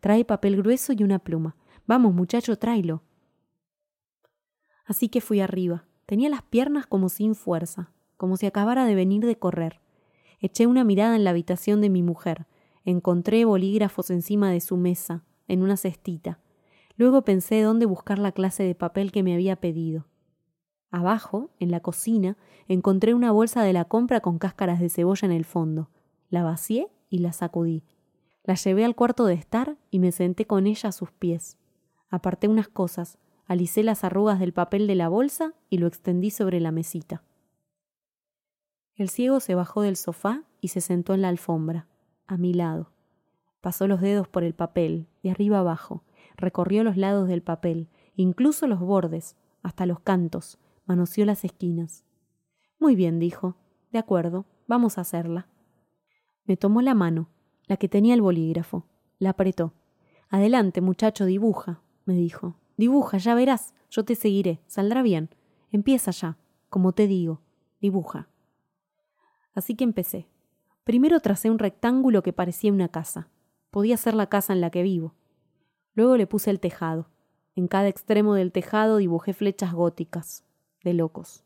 Trae 0.00 0.24
papel 0.24 0.56
grueso 0.56 0.94
y 0.94 1.02
una 1.02 1.18
pluma. 1.18 1.54
Vamos, 1.86 2.14
muchacho, 2.14 2.56
tráelo. 2.56 3.02
Así 4.86 5.10
que 5.10 5.20
fui 5.20 5.40
arriba. 5.40 5.84
Tenía 6.06 6.30
las 6.30 6.44
piernas 6.44 6.86
como 6.86 7.10
sin 7.10 7.34
fuerza, 7.34 7.92
como 8.16 8.38
si 8.38 8.46
acabara 8.46 8.86
de 8.86 8.94
venir 8.94 9.26
de 9.26 9.38
correr. 9.38 9.82
Eché 10.40 10.66
una 10.66 10.82
mirada 10.82 11.14
en 11.14 11.24
la 11.24 11.30
habitación 11.30 11.82
de 11.82 11.90
mi 11.90 12.02
mujer, 12.02 12.46
Encontré 12.86 13.44
bolígrafos 13.44 14.08
encima 14.08 14.50
de 14.50 14.62
su 14.62 14.78
mesa, 14.78 15.24
en 15.46 15.62
una 15.62 15.76
cestita. 15.76 16.38
Luego 16.96 17.22
pensé 17.22 17.62
dónde 17.62 17.86
buscar 17.86 18.18
la 18.18 18.32
clase 18.32 18.62
de 18.62 18.74
papel 18.74 19.10
que 19.12 19.22
me 19.22 19.34
había 19.34 19.56
pedido. 19.56 20.06
Abajo, 20.90 21.50
en 21.58 21.70
la 21.70 21.80
cocina, 21.80 22.36
encontré 22.68 23.14
una 23.14 23.32
bolsa 23.32 23.62
de 23.62 23.72
la 23.72 23.84
compra 23.84 24.20
con 24.20 24.38
cáscaras 24.38 24.78
de 24.78 24.88
cebolla 24.88 25.26
en 25.26 25.32
el 25.32 25.44
fondo. 25.44 25.90
La 26.30 26.44
vacié 26.44 26.88
y 27.10 27.18
la 27.18 27.32
sacudí. 27.32 27.82
La 28.44 28.54
llevé 28.54 28.84
al 28.84 28.94
cuarto 28.94 29.24
de 29.24 29.34
estar 29.34 29.76
y 29.90 29.98
me 29.98 30.12
senté 30.12 30.46
con 30.46 30.66
ella 30.66 30.90
a 30.90 30.92
sus 30.92 31.10
pies. 31.10 31.56
Aparté 32.10 32.46
unas 32.46 32.68
cosas, 32.68 33.18
alicé 33.46 33.82
las 33.82 34.04
arrugas 34.04 34.38
del 34.38 34.52
papel 34.52 34.86
de 34.86 34.94
la 34.94 35.08
bolsa 35.08 35.54
y 35.70 35.78
lo 35.78 35.88
extendí 35.88 36.30
sobre 36.30 36.60
la 36.60 36.70
mesita. 36.70 37.22
El 38.94 39.08
ciego 39.08 39.40
se 39.40 39.56
bajó 39.56 39.82
del 39.82 39.96
sofá 39.96 40.44
y 40.60 40.68
se 40.68 40.80
sentó 40.80 41.14
en 41.14 41.22
la 41.22 41.28
alfombra 41.28 41.88
a 42.26 42.36
mi 42.36 42.54
lado. 42.54 42.90
Pasó 43.60 43.88
los 43.88 44.00
dedos 44.00 44.28
por 44.28 44.44
el 44.44 44.54
papel, 44.54 45.08
de 45.22 45.30
arriba 45.30 45.58
abajo, 45.58 46.04
recorrió 46.36 46.84
los 46.84 46.96
lados 46.96 47.28
del 47.28 47.42
papel, 47.42 47.88
incluso 48.16 48.66
los 48.66 48.80
bordes, 48.80 49.36
hasta 49.62 49.86
los 49.86 50.00
cantos, 50.00 50.58
manoseó 50.86 51.24
las 51.24 51.44
esquinas. 51.44 52.04
Muy 52.78 52.96
bien, 52.96 53.18
dijo. 53.18 53.56
De 53.92 53.98
acuerdo, 53.98 54.44
vamos 54.66 54.98
a 54.98 55.02
hacerla. 55.02 55.46
Me 56.44 56.56
tomó 56.56 56.82
la 56.82 56.94
mano, 56.94 57.28
la 57.66 57.76
que 57.76 57.88
tenía 57.88 58.14
el 58.14 58.20
bolígrafo, 58.20 58.86
la 59.18 59.30
apretó. 59.30 59.72
Adelante, 60.28 60.80
muchacho, 60.80 61.24
dibuja, 61.24 61.80
me 62.04 62.14
dijo. 62.14 62.56
Dibuja, 62.76 63.18
ya 63.18 63.34
verás, 63.34 63.72
yo 63.90 64.04
te 64.04 64.16
seguiré, 64.16 64.60
saldrá 64.66 65.02
bien. 65.02 65.30
Empieza 65.70 66.10
ya, 66.10 66.36
como 66.68 66.92
te 66.92 67.06
digo, 67.06 67.40
dibuja. 67.80 68.28
Así 69.54 69.76
que 69.76 69.84
empecé. 69.84 70.26
Primero 70.82 71.20
tracé 71.20 71.50
un 71.50 71.58
rectángulo 71.58 72.22
que 72.22 72.32
parecía 72.32 72.72
una 72.72 72.88
casa. 72.88 73.28
Podía 73.70 73.96
ser 73.96 74.14
la 74.14 74.28
casa 74.28 74.52
en 74.52 74.60
la 74.60 74.70
que 74.70 74.82
vivo. 74.82 75.14
Luego 75.94 76.16
le 76.16 76.26
puse 76.26 76.50
el 76.50 76.60
tejado. 76.60 77.08
En 77.56 77.68
cada 77.68 77.88
extremo 77.88 78.34
del 78.34 78.52
tejado 78.52 78.96
dibujé 78.98 79.32
flechas 79.32 79.72
góticas, 79.72 80.44
de 80.82 80.94
locos. 80.94 81.44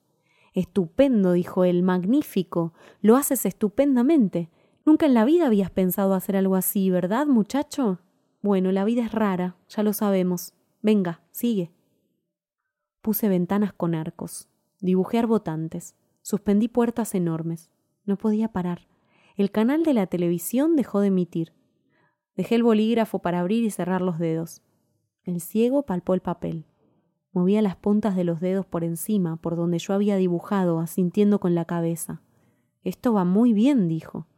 Estupendo, 0.55 1.33
dijo 1.33 1.65
él, 1.65 1.83
magnífico. 1.83 2.73
Lo 3.01 3.17
haces 3.17 3.47
estupendamente. 3.47 4.49
Nunca 4.85 5.07
en 5.07 5.15
la 5.15 5.25
vida 5.25 5.47
habías 5.47 5.71
pensado 5.71 6.15
hacer 6.15 6.37
algo 6.37 6.57
así, 6.57 6.91
¿verdad, 6.91 7.27
muchacho? 7.27 7.99
Bueno, 8.41 8.73
la 8.73 8.85
vida 8.85 9.05
es 9.05 9.13
rara, 9.13 9.57
ya 9.69 9.83
lo 9.83 9.93
sabemos. 9.93 10.55
Venga, 10.81 11.21
sigue. 11.31 11.71
Puse 13.03 13.29
ventanas 13.29 13.73
con 13.73 13.95
arcos, 13.95 14.49
dibujé 14.81 15.19
arbotantes, 15.19 15.95
suspendí 16.23 16.69
puertas 16.69 17.15
enormes. 17.15 17.71
No 18.05 18.17
podía 18.17 18.49
parar. 18.49 18.87
El 19.37 19.51
canal 19.51 19.83
de 19.83 19.95
la 19.95 20.07
televisión 20.07 20.77
dejó 20.77 21.01
de 21.01 21.09
emitir. 21.09 21.53
Dejé 22.39 22.55
el 22.55 22.63
bolígrafo 22.63 23.19
para 23.19 23.41
abrir 23.41 23.65
y 23.65 23.71
cerrar 23.73 24.01
los 24.01 24.21
dedos. 24.21 24.63
El 25.25 25.41
ciego 25.41 25.83
palpó 25.83 26.15
el 26.15 26.21
papel. 26.21 26.67
Movía 27.33 27.63
las 27.63 27.75
puntas 27.75 28.15
de 28.15 28.23
los 28.23 28.39
dedos 28.39 28.65
por 28.65 28.85
encima, 28.85 29.39
por 29.39 29.57
donde 29.57 29.81
yo 29.81 29.93
había 29.93 30.17
dibujado, 30.17 30.79
asintiendo 30.79 31.41
con 31.41 31.57
la 31.57 31.65
cabeza. 31.65 32.23
Esto 32.85 33.13
va 33.13 33.25
muy 33.25 33.53
bien, 33.53 33.89
dijo. 33.89 34.29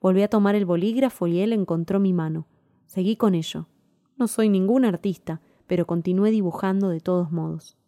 Volví 0.00 0.22
a 0.22 0.28
tomar 0.28 0.56
el 0.56 0.66
bolígrafo 0.66 1.28
y 1.28 1.38
él 1.38 1.52
encontró 1.52 2.00
mi 2.00 2.12
mano. 2.12 2.48
Seguí 2.86 3.14
con 3.14 3.36
ello. 3.36 3.68
No 4.16 4.26
soy 4.26 4.48
ningún 4.48 4.84
artista, 4.84 5.40
pero 5.68 5.86
continué 5.86 6.32
dibujando 6.32 6.88
de 6.88 6.98
todos 6.98 7.30
modos. 7.30 7.78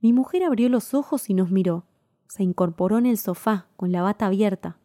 Mi 0.00 0.14
mujer 0.14 0.44
abrió 0.44 0.70
los 0.70 0.94
ojos 0.94 1.28
y 1.28 1.34
nos 1.34 1.50
miró. 1.50 1.84
Se 2.26 2.42
incorporó 2.42 2.96
en 2.96 3.04
el 3.04 3.18
sofá, 3.18 3.68
con 3.76 3.92
la 3.92 4.00
bata 4.00 4.24
abierta. 4.24 4.78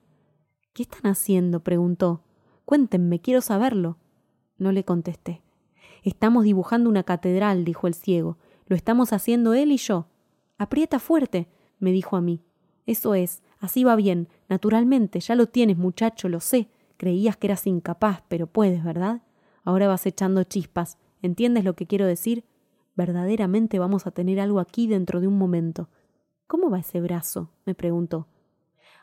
¿Qué 0.74 0.84
están 0.84 1.10
haciendo? 1.10 1.62
preguntó. 1.62 2.22
Cuéntenme, 2.66 3.20
quiero 3.20 3.42
saberlo. 3.42 3.98
No 4.58 4.72
le 4.72 4.84
contesté. 4.84 5.42
Estamos 6.04 6.44
dibujando 6.44 6.90
una 6.90 7.04
catedral, 7.04 7.66
dijo 7.66 7.88
el 7.88 7.94
ciego. 7.94 8.38
Lo 8.68 8.76
estamos 8.76 9.14
haciendo 9.14 9.54
él 9.54 9.72
y 9.72 9.78
yo. 9.78 10.08
Aprieta 10.58 11.00
fuerte, 11.00 11.48
me 11.80 11.92
dijo 11.92 12.16
a 12.16 12.22
mí. 12.22 12.42
Eso 12.86 13.16
es, 13.16 13.42
así 13.60 13.84
va 13.84 13.96
bien, 13.96 14.28
naturalmente, 14.50 15.20
ya 15.20 15.36
lo 15.36 15.48
tienes, 15.48 15.78
muchacho, 15.78 16.28
lo 16.30 16.40
sé. 16.40 16.70
Creías 16.98 17.38
que 17.38 17.48
eras 17.48 17.66
incapaz, 17.68 18.24
pero 18.28 18.48
puedes, 18.48 18.84
¿verdad? 18.84 19.22
Ahora 19.64 19.88
vas 19.88 20.06
echando 20.06 20.44
chispas. 20.44 20.98
¿Entiendes 21.22 21.64
lo 21.64 21.74
que 21.76 21.88
quiero 21.88 22.06
decir? 22.06 22.44
Verdaderamente 22.96 23.80
vamos 23.80 24.06
a 24.06 24.12
tener 24.12 24.40
algo 24.40 24.60
aquí 24.60 24.88
dentro 24.88 25.22
de 25.22 25.28
un 25.28 25.38
momento. 25.38 25.90
¿Cómo 26.48 26.70
va 26.70 26.80
ese 26.80 27.02
brazo? 27.02 27.50
me 27.66 27.74
preguntó. 27.74 28.28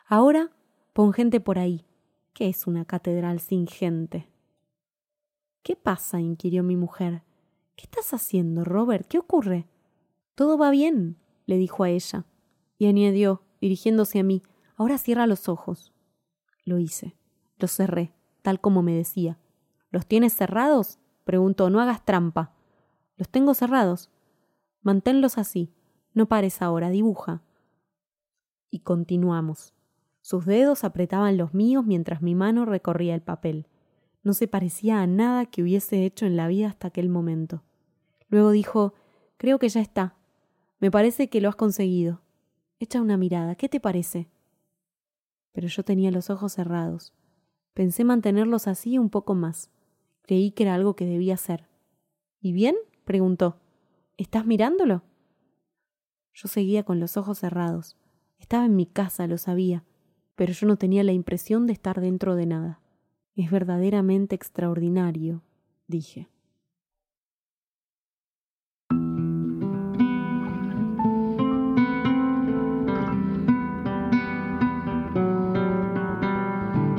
Ahora 0.07 0.51
pon 0.93 1.13
gente 1.13 1.39
por 1.39 1.57
ahí. 1.57 1.85
¿Qué 2.33 2.49
es 2.49 2.65
una 2.67 2.85
catedral 2.85 3.39
sin 3.39 3.67
gente? 3.67 4.29
¿Qué 5.63 5.75
pasa? 5.75 6.19
inquirió 6.19 6.63
mi 6.63 6.75
mujer. 6.75 7.23
¿Qué 7.75 7.83
estás 7.83 8.13
haciendo, 8.13 8.63
Robert? 8.63 9.07
¿Qué 9.07 9.17
ocurre? 9.17 9.67
Todo 10.35 10.57
va 10.57 10.71
bien, 10.71 11.17
le 11.45 11.57
dijo 11.57 11.83
a 11.83 11.89
ella, 11.89 12.25
y 12.77 12.87
añadió, 12.87 13.43
dirigiéndose 13.59 14.19
a 14.19 14.23
mí, 14.23 14.43
ahora 14.75 14.97
cierra 14.97 15.27
los 15.27 15.49
ojos. 15.49 15.93
Lo 16.63 16.79
hice. 16.79 17.15
Los 17.57 17.71
cerré, 17.71 18.13
tal 18.41 18.59
como 18.59 18.81
me 18.81 18.95
decía. 18.95 19.37
¿Los 19.91 20.07
tienes 20.07 20.33
cerrados? 20.33 20.99
preguntó. 21.25 21.69
No 21.69 21.79
hagas 21.79 22.05
trampa. 22.05 22.55
Los 23.17 23.29
tengo 23.29 23.53
cerrados. 23.53 24.09
Manténlos 24.81 25.37
así. 25.37 25.73
No 26.13 26.27
pares 26.27 26.61
ahora, 26.61 26.89
dibuja. 26.89 27.43
Y 28.69 28.79
continuamos. 28.79 29.75
Sus 30.21 30.45
dedos 30.45 30.83
apretaban 30.83 31.37
los 31.37 31.53
míos 31.53 31.85
mientras 31.85 32.21
mi 32.21 32.35
mano 32.35 32.65
recorría 32.65 33.15
el 33.15 33.21
papel. 33.21 33.67
No 34.23 34.33
se 34.33 34.47
parecía 34.47 35.01
a 35.01 35.07
nada 35.07 35.47
que 35.47 35.63
hubiese 35.63 36.05
hecho 36.05 36.25
en 36.25 36.37
la 36.37 36.47
vida 36.47 36.67
hasta 36.67 36.87
aquel 36.87 37.09
momento. 37.09 37.63
Luego 38.29 38.51
dijo 38.51 38.93
Creo 39.37 39.57
que 39.57 39.69
ya 39.69 39.81
está. 39.81 40.15
Me 40.79 40.91
parece 40.91 41.29
que 41.29 41.41
lo 41.41 41.49
has 41.49 41.55
conseguido. 41.55 42.21
Echa 42.79 43.01
una 43.01 43.17
mirada. 43.17 43.55
¿Qué 43.55 43.67
te 43.69 43.79
parece? 43.79 44.29
Pero 45.51 45.67
yo 45.67 45.83
tenía 45.83 46.11
los 46.11 46.29
ojos 46.29 46.53
cerrados. 46.53 47.13
Pensé 47.73 48.03
mantenerlos 48.03 48.67
así 48.67 48.99
un 48.99 49.09
poco 49.09 49.33
más. 49.33 49.71
Creí 50.21 50.51
que 50.51 50.63
era 50.63 50.75
algo 50.75 50.95
que 50.95 51.05
debía 51.05 51.33
hacer. 51.33 51.67
¿Y 52.39 52.53
bien? 52.53 52.75
preguntó. 53.03 53.59
¿Estás 54.17 54.45
mirándolo? 54.45 55.01
Yo 56.33 56.47
seguía 56.47 56.83
con 56.83 56.99
los 56.99 57.17
ojos 57.17 57.39
cerrados. 57.39 57.97
Estaba 58.37 58.65
en 58.65 58.75
mi 58.75 58.85
casa, 58.85 59.25
lo 59.25 59.37
sabía, 59.37 59.83
pero 60.41 60.53
yo 60.53 60.65
no 60.65 60.75
tenía 60.75 61.03
la 61.03 61.11
impresión 61.11 61.67
de 61.67 61.73
estar 61.73 62.01
dentro 62.01 62.35
de 62.35 62.47
nada. 62.47 62.79
Es 63.35 63.51
verdaderamente 63.51 64.33
extraordinario, 64.33 65.43
dije. 65.85 66.29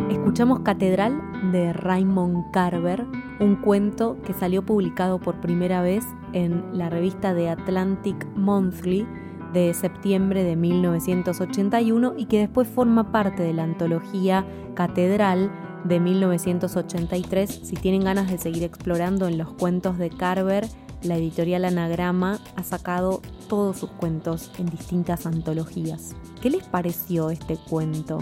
Escuchamos 0.09 0.61
Catedral 0.61 1.21
de 1.51 1.73
Raymond 1.73 2.53
Carver, 2.53 3.05
un 3.41 3.57
cuento 3.57 4.23
que 4.25 4.35
salió 4.35 4.65
publicado 4.65 5.19
por 5.19 5.41
primera 5.41 5.83
vez 5.83 6.05
en 6.33 6.79
la 6.79 6.91
revista 6.91 7.35
The 7.35 7.49
Atlantic 7.49 8.25
Monthly 8.37 9.05
de 9.53 9.75
septiembre 9.75 10.45
de 10.45 10.57
1981 10.57 12.15
y 12.17 12.27
que 12.27 12.41
después 12.41 12.69
forma 12.69 13.13
parte 13.13 13.43
de 13.43 13.53
la 13.53 13.65
antología 13.65 14.47
Catedral 14.75 15.51
de 15.85 16.01
1983. 16.01 17.61
Si 17.65 17.77
tienen 17.77 18.05
ganas 18.05 18.31
de 18.31 18.39
seguir 18.39 18.63
explorando 18.63 19.27
en 19.27 19.39
los 19.39 19.53
cuentos 19.53 19.99
de 19.99 20.11
Carver, 20.11 20.67
la 21.03 21.17
editorial 21.17 21.65
Anagrama 21.65 22.39
ha 22.57 22.63
sacado 22.63 23.21
todos 23.49 23.79
sus 23.79 23.91
cuentos 23.91 24.53
en 24.59 24.67
distintas 24.67 25.27
antologías. 25.27 26.15
¿Qué 26.41 26.51
les 26.51 26.65
pareció 26.65 27.31
este 27.31 27.57
cuento? 27.57 28.19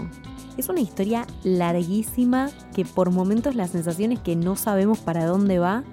Es 0.57 0.67
una 0.67 0.81
historia 0.81 1.25
larguísima 1.43 2.49
que 2.75 2.83
por 2.83 3.11
momentos 3.11 3.55
la 3.55 3.67
sensación 3.67 4.11
es 4.11 4.19
que 4.19 4.35
no 4.35 4.55
sabemos 4.55 4.99
para 4.99 5.25
dónde 5.25 5.59
va 5.59 5.83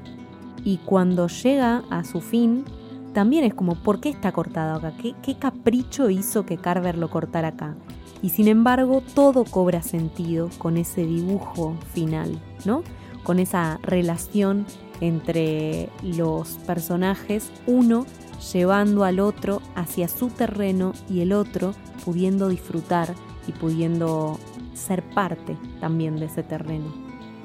y 0.65 0.79
cuando 0.79 1.29
llega 1.29 1.85
a 1.91 2.05
su 2.05 2.21
fin 2.21 2.65
también 3.13 3.45
es 3.45 3.55
como, 3.55 3.75
¿por 3.75 4.01
qué 4.01 4.09
está 4.09 4.33
cortado 4.33 4.77
acá? 4.77 4.93
¿Qué, 5.01 5.15
¿Qué, 5.23 5.37
capricho 5.37 6.11
hizo 6.11 6.47
que 6.47 6.57
Carver 6.57 6.97
lo 6.99 7.11
cortara 7.11 7.49
acá? 7.49 7.77
Y 8.23 8.31
sin 8.31 8.49
embargo, 8.49 9.03
todo 9.15 9.45
cobra 9.45 9.83
sentido 9.83 10.51
con 10.59 10.77
ese 10.77 11.07
dibujo 11.07 11.77
final, 11.93 12.39
¿no? 12.65 12.83
Con 13.23 13.39
esa 13.39 13.79
relación 13.83 14.67
entre 15.01 15.89
los 16.03 16.59
personajes, 16.67 17.51
uno 17.67 18.07
llevando 18.53 19.05
al 19.05 19.21
otro 19.21 19.61
hacia 19.75 20.09
su 20.09 20.29
terreno 20.29 20.93
y 21.09 21.21
el 21.21 21.33
otro 21.33 21.75
pudiendo 22.05 22.49
disfrutar 22.49 23.15
y 23.47 23.53
pudiendo 23.53 24.39
ser 24.75 25.03
parte 25.03 25.57
también 25.81 26.17
de 26.17 26.27
ese 26.27 26.43
terreno. 26.43 26.87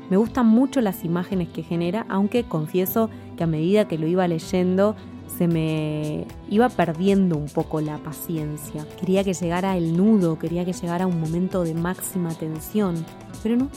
Me 0.09 0.17
gustan 0.17 0.47
mucho 0.47 0.81
las 0.81 1.03
imágenes 1.05 1.49
que 1.49 1.63
genera, 1.63 2.05
aunque 2.09 2.43
confieso 2.43 3.09
que 3.37 3.43
a 3.43 3.47
medida 3.47 3.87
que 3.87 3.97
lo 3.97 4.07
iba 4.07 4.27
leyendo 4.27 4.95
se 5.37 5.47
me 5.47 6.25
iba 6.49 6.69
perdiendo 6.69 7.37
un 7.37 7.47
poco 7.47 7.81
la 7.81 7.97
paciencia. 7.97 8.85
Quería 8.99 9.23
que 9.23 9.33
llegara 9.33 9.77
el 9.77 9.97
nudo, 9.97 10.37
quería 10.37 10.65
que 10.65 10.73
llegara 10.73 11.07
un 11.07 11.19
momento 11.19 11.63
de 11.63 11.73
máxima 11.73 12.33
tensión, 12.33 13.05
pero 13.41 13.57
no. 13.57 13.69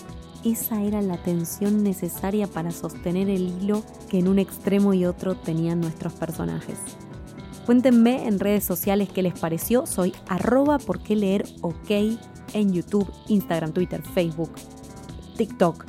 Esa 0.45 0.83
era 0.83 1.03
la 1.03 1.17
tensión 1.17 1.83
necesaria 1.83 2.47
para 2.47 2.71
sostener 2.71 3.29
el 3.29 3.49
hilo 3.49 3.83
que 4.09 4.21
en 4.21 4.29
un 4.29 4.39
extremo 4.39 4.95
y 4.95 5.05
otro 5.05 5.35
tenían 5.35 5.81
nuestros 5.81 6.13
personajes. 6.13 6.79
Cuéntenme 7.65 8.29
en 8.29 8.39
redes 8.39 8.63
sociales 8.63 9.09
qué 9.13 9.23
les 9.23 9.37
pareció. 9.37 9.87
Soy 9.87 10.13
arroba 10.29 10.79
por 10.79 11.01
leer 11.11 11.45
ok 11.63 11.91
en 12.53 12.73
YouTube, 12.73 13.11
Instagram, 13.27 13.73
Twitter, 13.73 14.03
Facebook, 14.15 14.53
TikTok, 15.37 15.85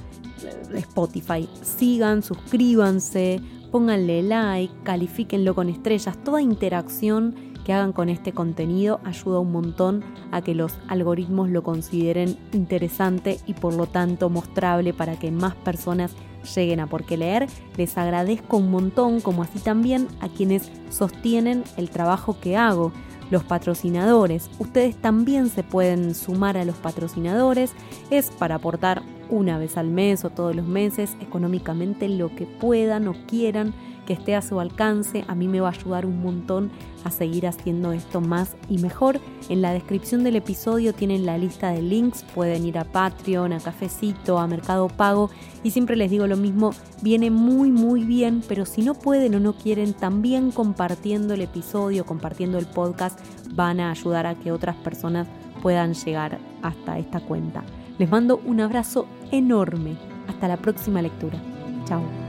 Spotify. 0.73 1.47
Sigan, 1.61 2.23
suscríbanse, 2.23 3.39
pónganle 3.71 4.23
like, 4.23 4.73
califíquenlo 4.83 5.55
con 5.55 5.69
estrellas. 5.69 6.17
Toda 6.23 6.41
interacción 6.41 7.35
que 7.65 7.73
hagan 7.73 7.91
con 7.91 8.07
este 8.07 8.31
contenido 8.31 9.01
ayuda 9.03 9.39
un 9.39 9.51
montón 9.51 10.03
a 10.31 10.41
que 10.41 10.55
los 10.55 10.77
algoritmos 10.87 11.49
lo 11.49 11.63
consideren 11.63 12.37
interesante 12.53 13.39
y 13.45 13.53
por 13.53 13.73
lo 13.73 13.87
tanto 13.87 14.29
mostrable 14.29 14.93
para 14.93 15.19
que 15.19 15.31
más 15.31 15.53
personas 15.55 16.15
lleguen 16.55 16.79
a 16.79 16.87
por 16.87 17.03
qué 17.03 17.17
leer. 17.17 17.47
Les 17.75 17.97
agradezco 17.97 18.55
un 18.55 18.71
montón, 18.71 19.19
como 19.19 19.43
así 19.43 19.59
también 19.59 20.07
a 20.21 20.29
quienes 20.29 20.71
sostienen 20.89 21.63
el 21.75 21.89
trabajo 21.89 22.39
que 22.39 22.55
hago. 22.55 22.93
Los 23.31 23.43
patrocinadores, 23.43 24.49
ustedes 24.57 24.95
también 24.95 25.49
se 25.49 25.61
pueden 25.61 26.15
sumar 26.15 26.55
a 26.55 26.63
los 26.63 26.77
patrocinadores, 26.77 27.73
es 28.09 28.31
para 28.31 28.55
aportar 28.55 29.03
una 29.29 29.57
vez 29.57 29.77
al 29.77 29.89
mes 29.89 30.25
o 30.25 30.29
todos 30.29 30.55
los 30.55 30.67
meses, 30.67 31.15
económicamente 31.21 32.09
lo 32.09 32.35
que 32.35 32.45
puedan 32.45 33.07
o 33.07 33.15
quieran 33.27 33.73
que 34.07 34.13
esté 34.13 34.35
a 34.35 34.41
su 34.41 34.59
alcance. 34.59 35.23
A 35.27 35.35
mí 35.35 35.47
me 35.47 35.59
va 35.59 35.67
a 35.67 35.73
ayudar 35.73 36.07
un 36.07 36.23
montón 36.23 36.71
a 37.03 37.11
seguir 37.11 37.45
haciendo 37.45 37.91
esto 37.91 38.21
más 38.21 38.55
y 38.69 38.79
mejor. 38.79 39.19
En 39.49 39.61
la 39.61 39.73
descripción 39.73 40.23
del 40.23 40.37
episodio 40.37 40.93
tienen 40.93 41.25
la 41.25 41.37
lista 41.37 41.69
de 41.69 41.81
links, 41.81 42.23
pueden 42.33 42.65
ir 42.65 42.79
a 42.79 42.85
Patreon, 42.85 43.53
a 43.53 43.59
Cafecito, 43.59 44.39
a 44.39 44.47
Mercado 44.47 44.87
Pago 44.87 45.29
y 45.63 45.71
siempre 45.71 45.95
les 45.95 46.09
digo 46.09 46.25
lo 46.25 46.37
mismo, 46.37 46.71
viene 47.01 47.29
muy 47.29 47.69
muy 47.69 48.03
bien, 48.03 48.41
pero 48.47 48.65
si 48.65 48.81
no 48.81 48.95
pueden 48.95 49.35
o 49.35 49.39
no 49.39 49.53
quieren, 49.53 49.93
también 49.93 50.51
compartiendo 50.51 51.33
el 51.33 51.41
episodio, 51.41 52.05
compartiendo 52.05 52.57
el 52.57 52.65
podcast, 52.65 53.19
van 53.53 53.79
a 53.79 53.91
ayudar 53.91 54.25
a 54.25 54.35
que 54.35 54.51
otras 54.51 54.75
personas 54.77 55.27
puedan 55.61 55.93
llegar 55.93 56.39
hasta 56.61 56.97
esta 56.97 57.19
cuenta. 57.19 57.63
Les 57.97 58.09
mando 58.09 58.39
un 58.45 58.59
abrazo 58.61 59.07
enorme. 59.31 59.97
Hasta 60.27 60.47
la 60.47 60.57
próxima 60.57 61.01
lectura. 61.01 61.39
Chao. 61.85 62.26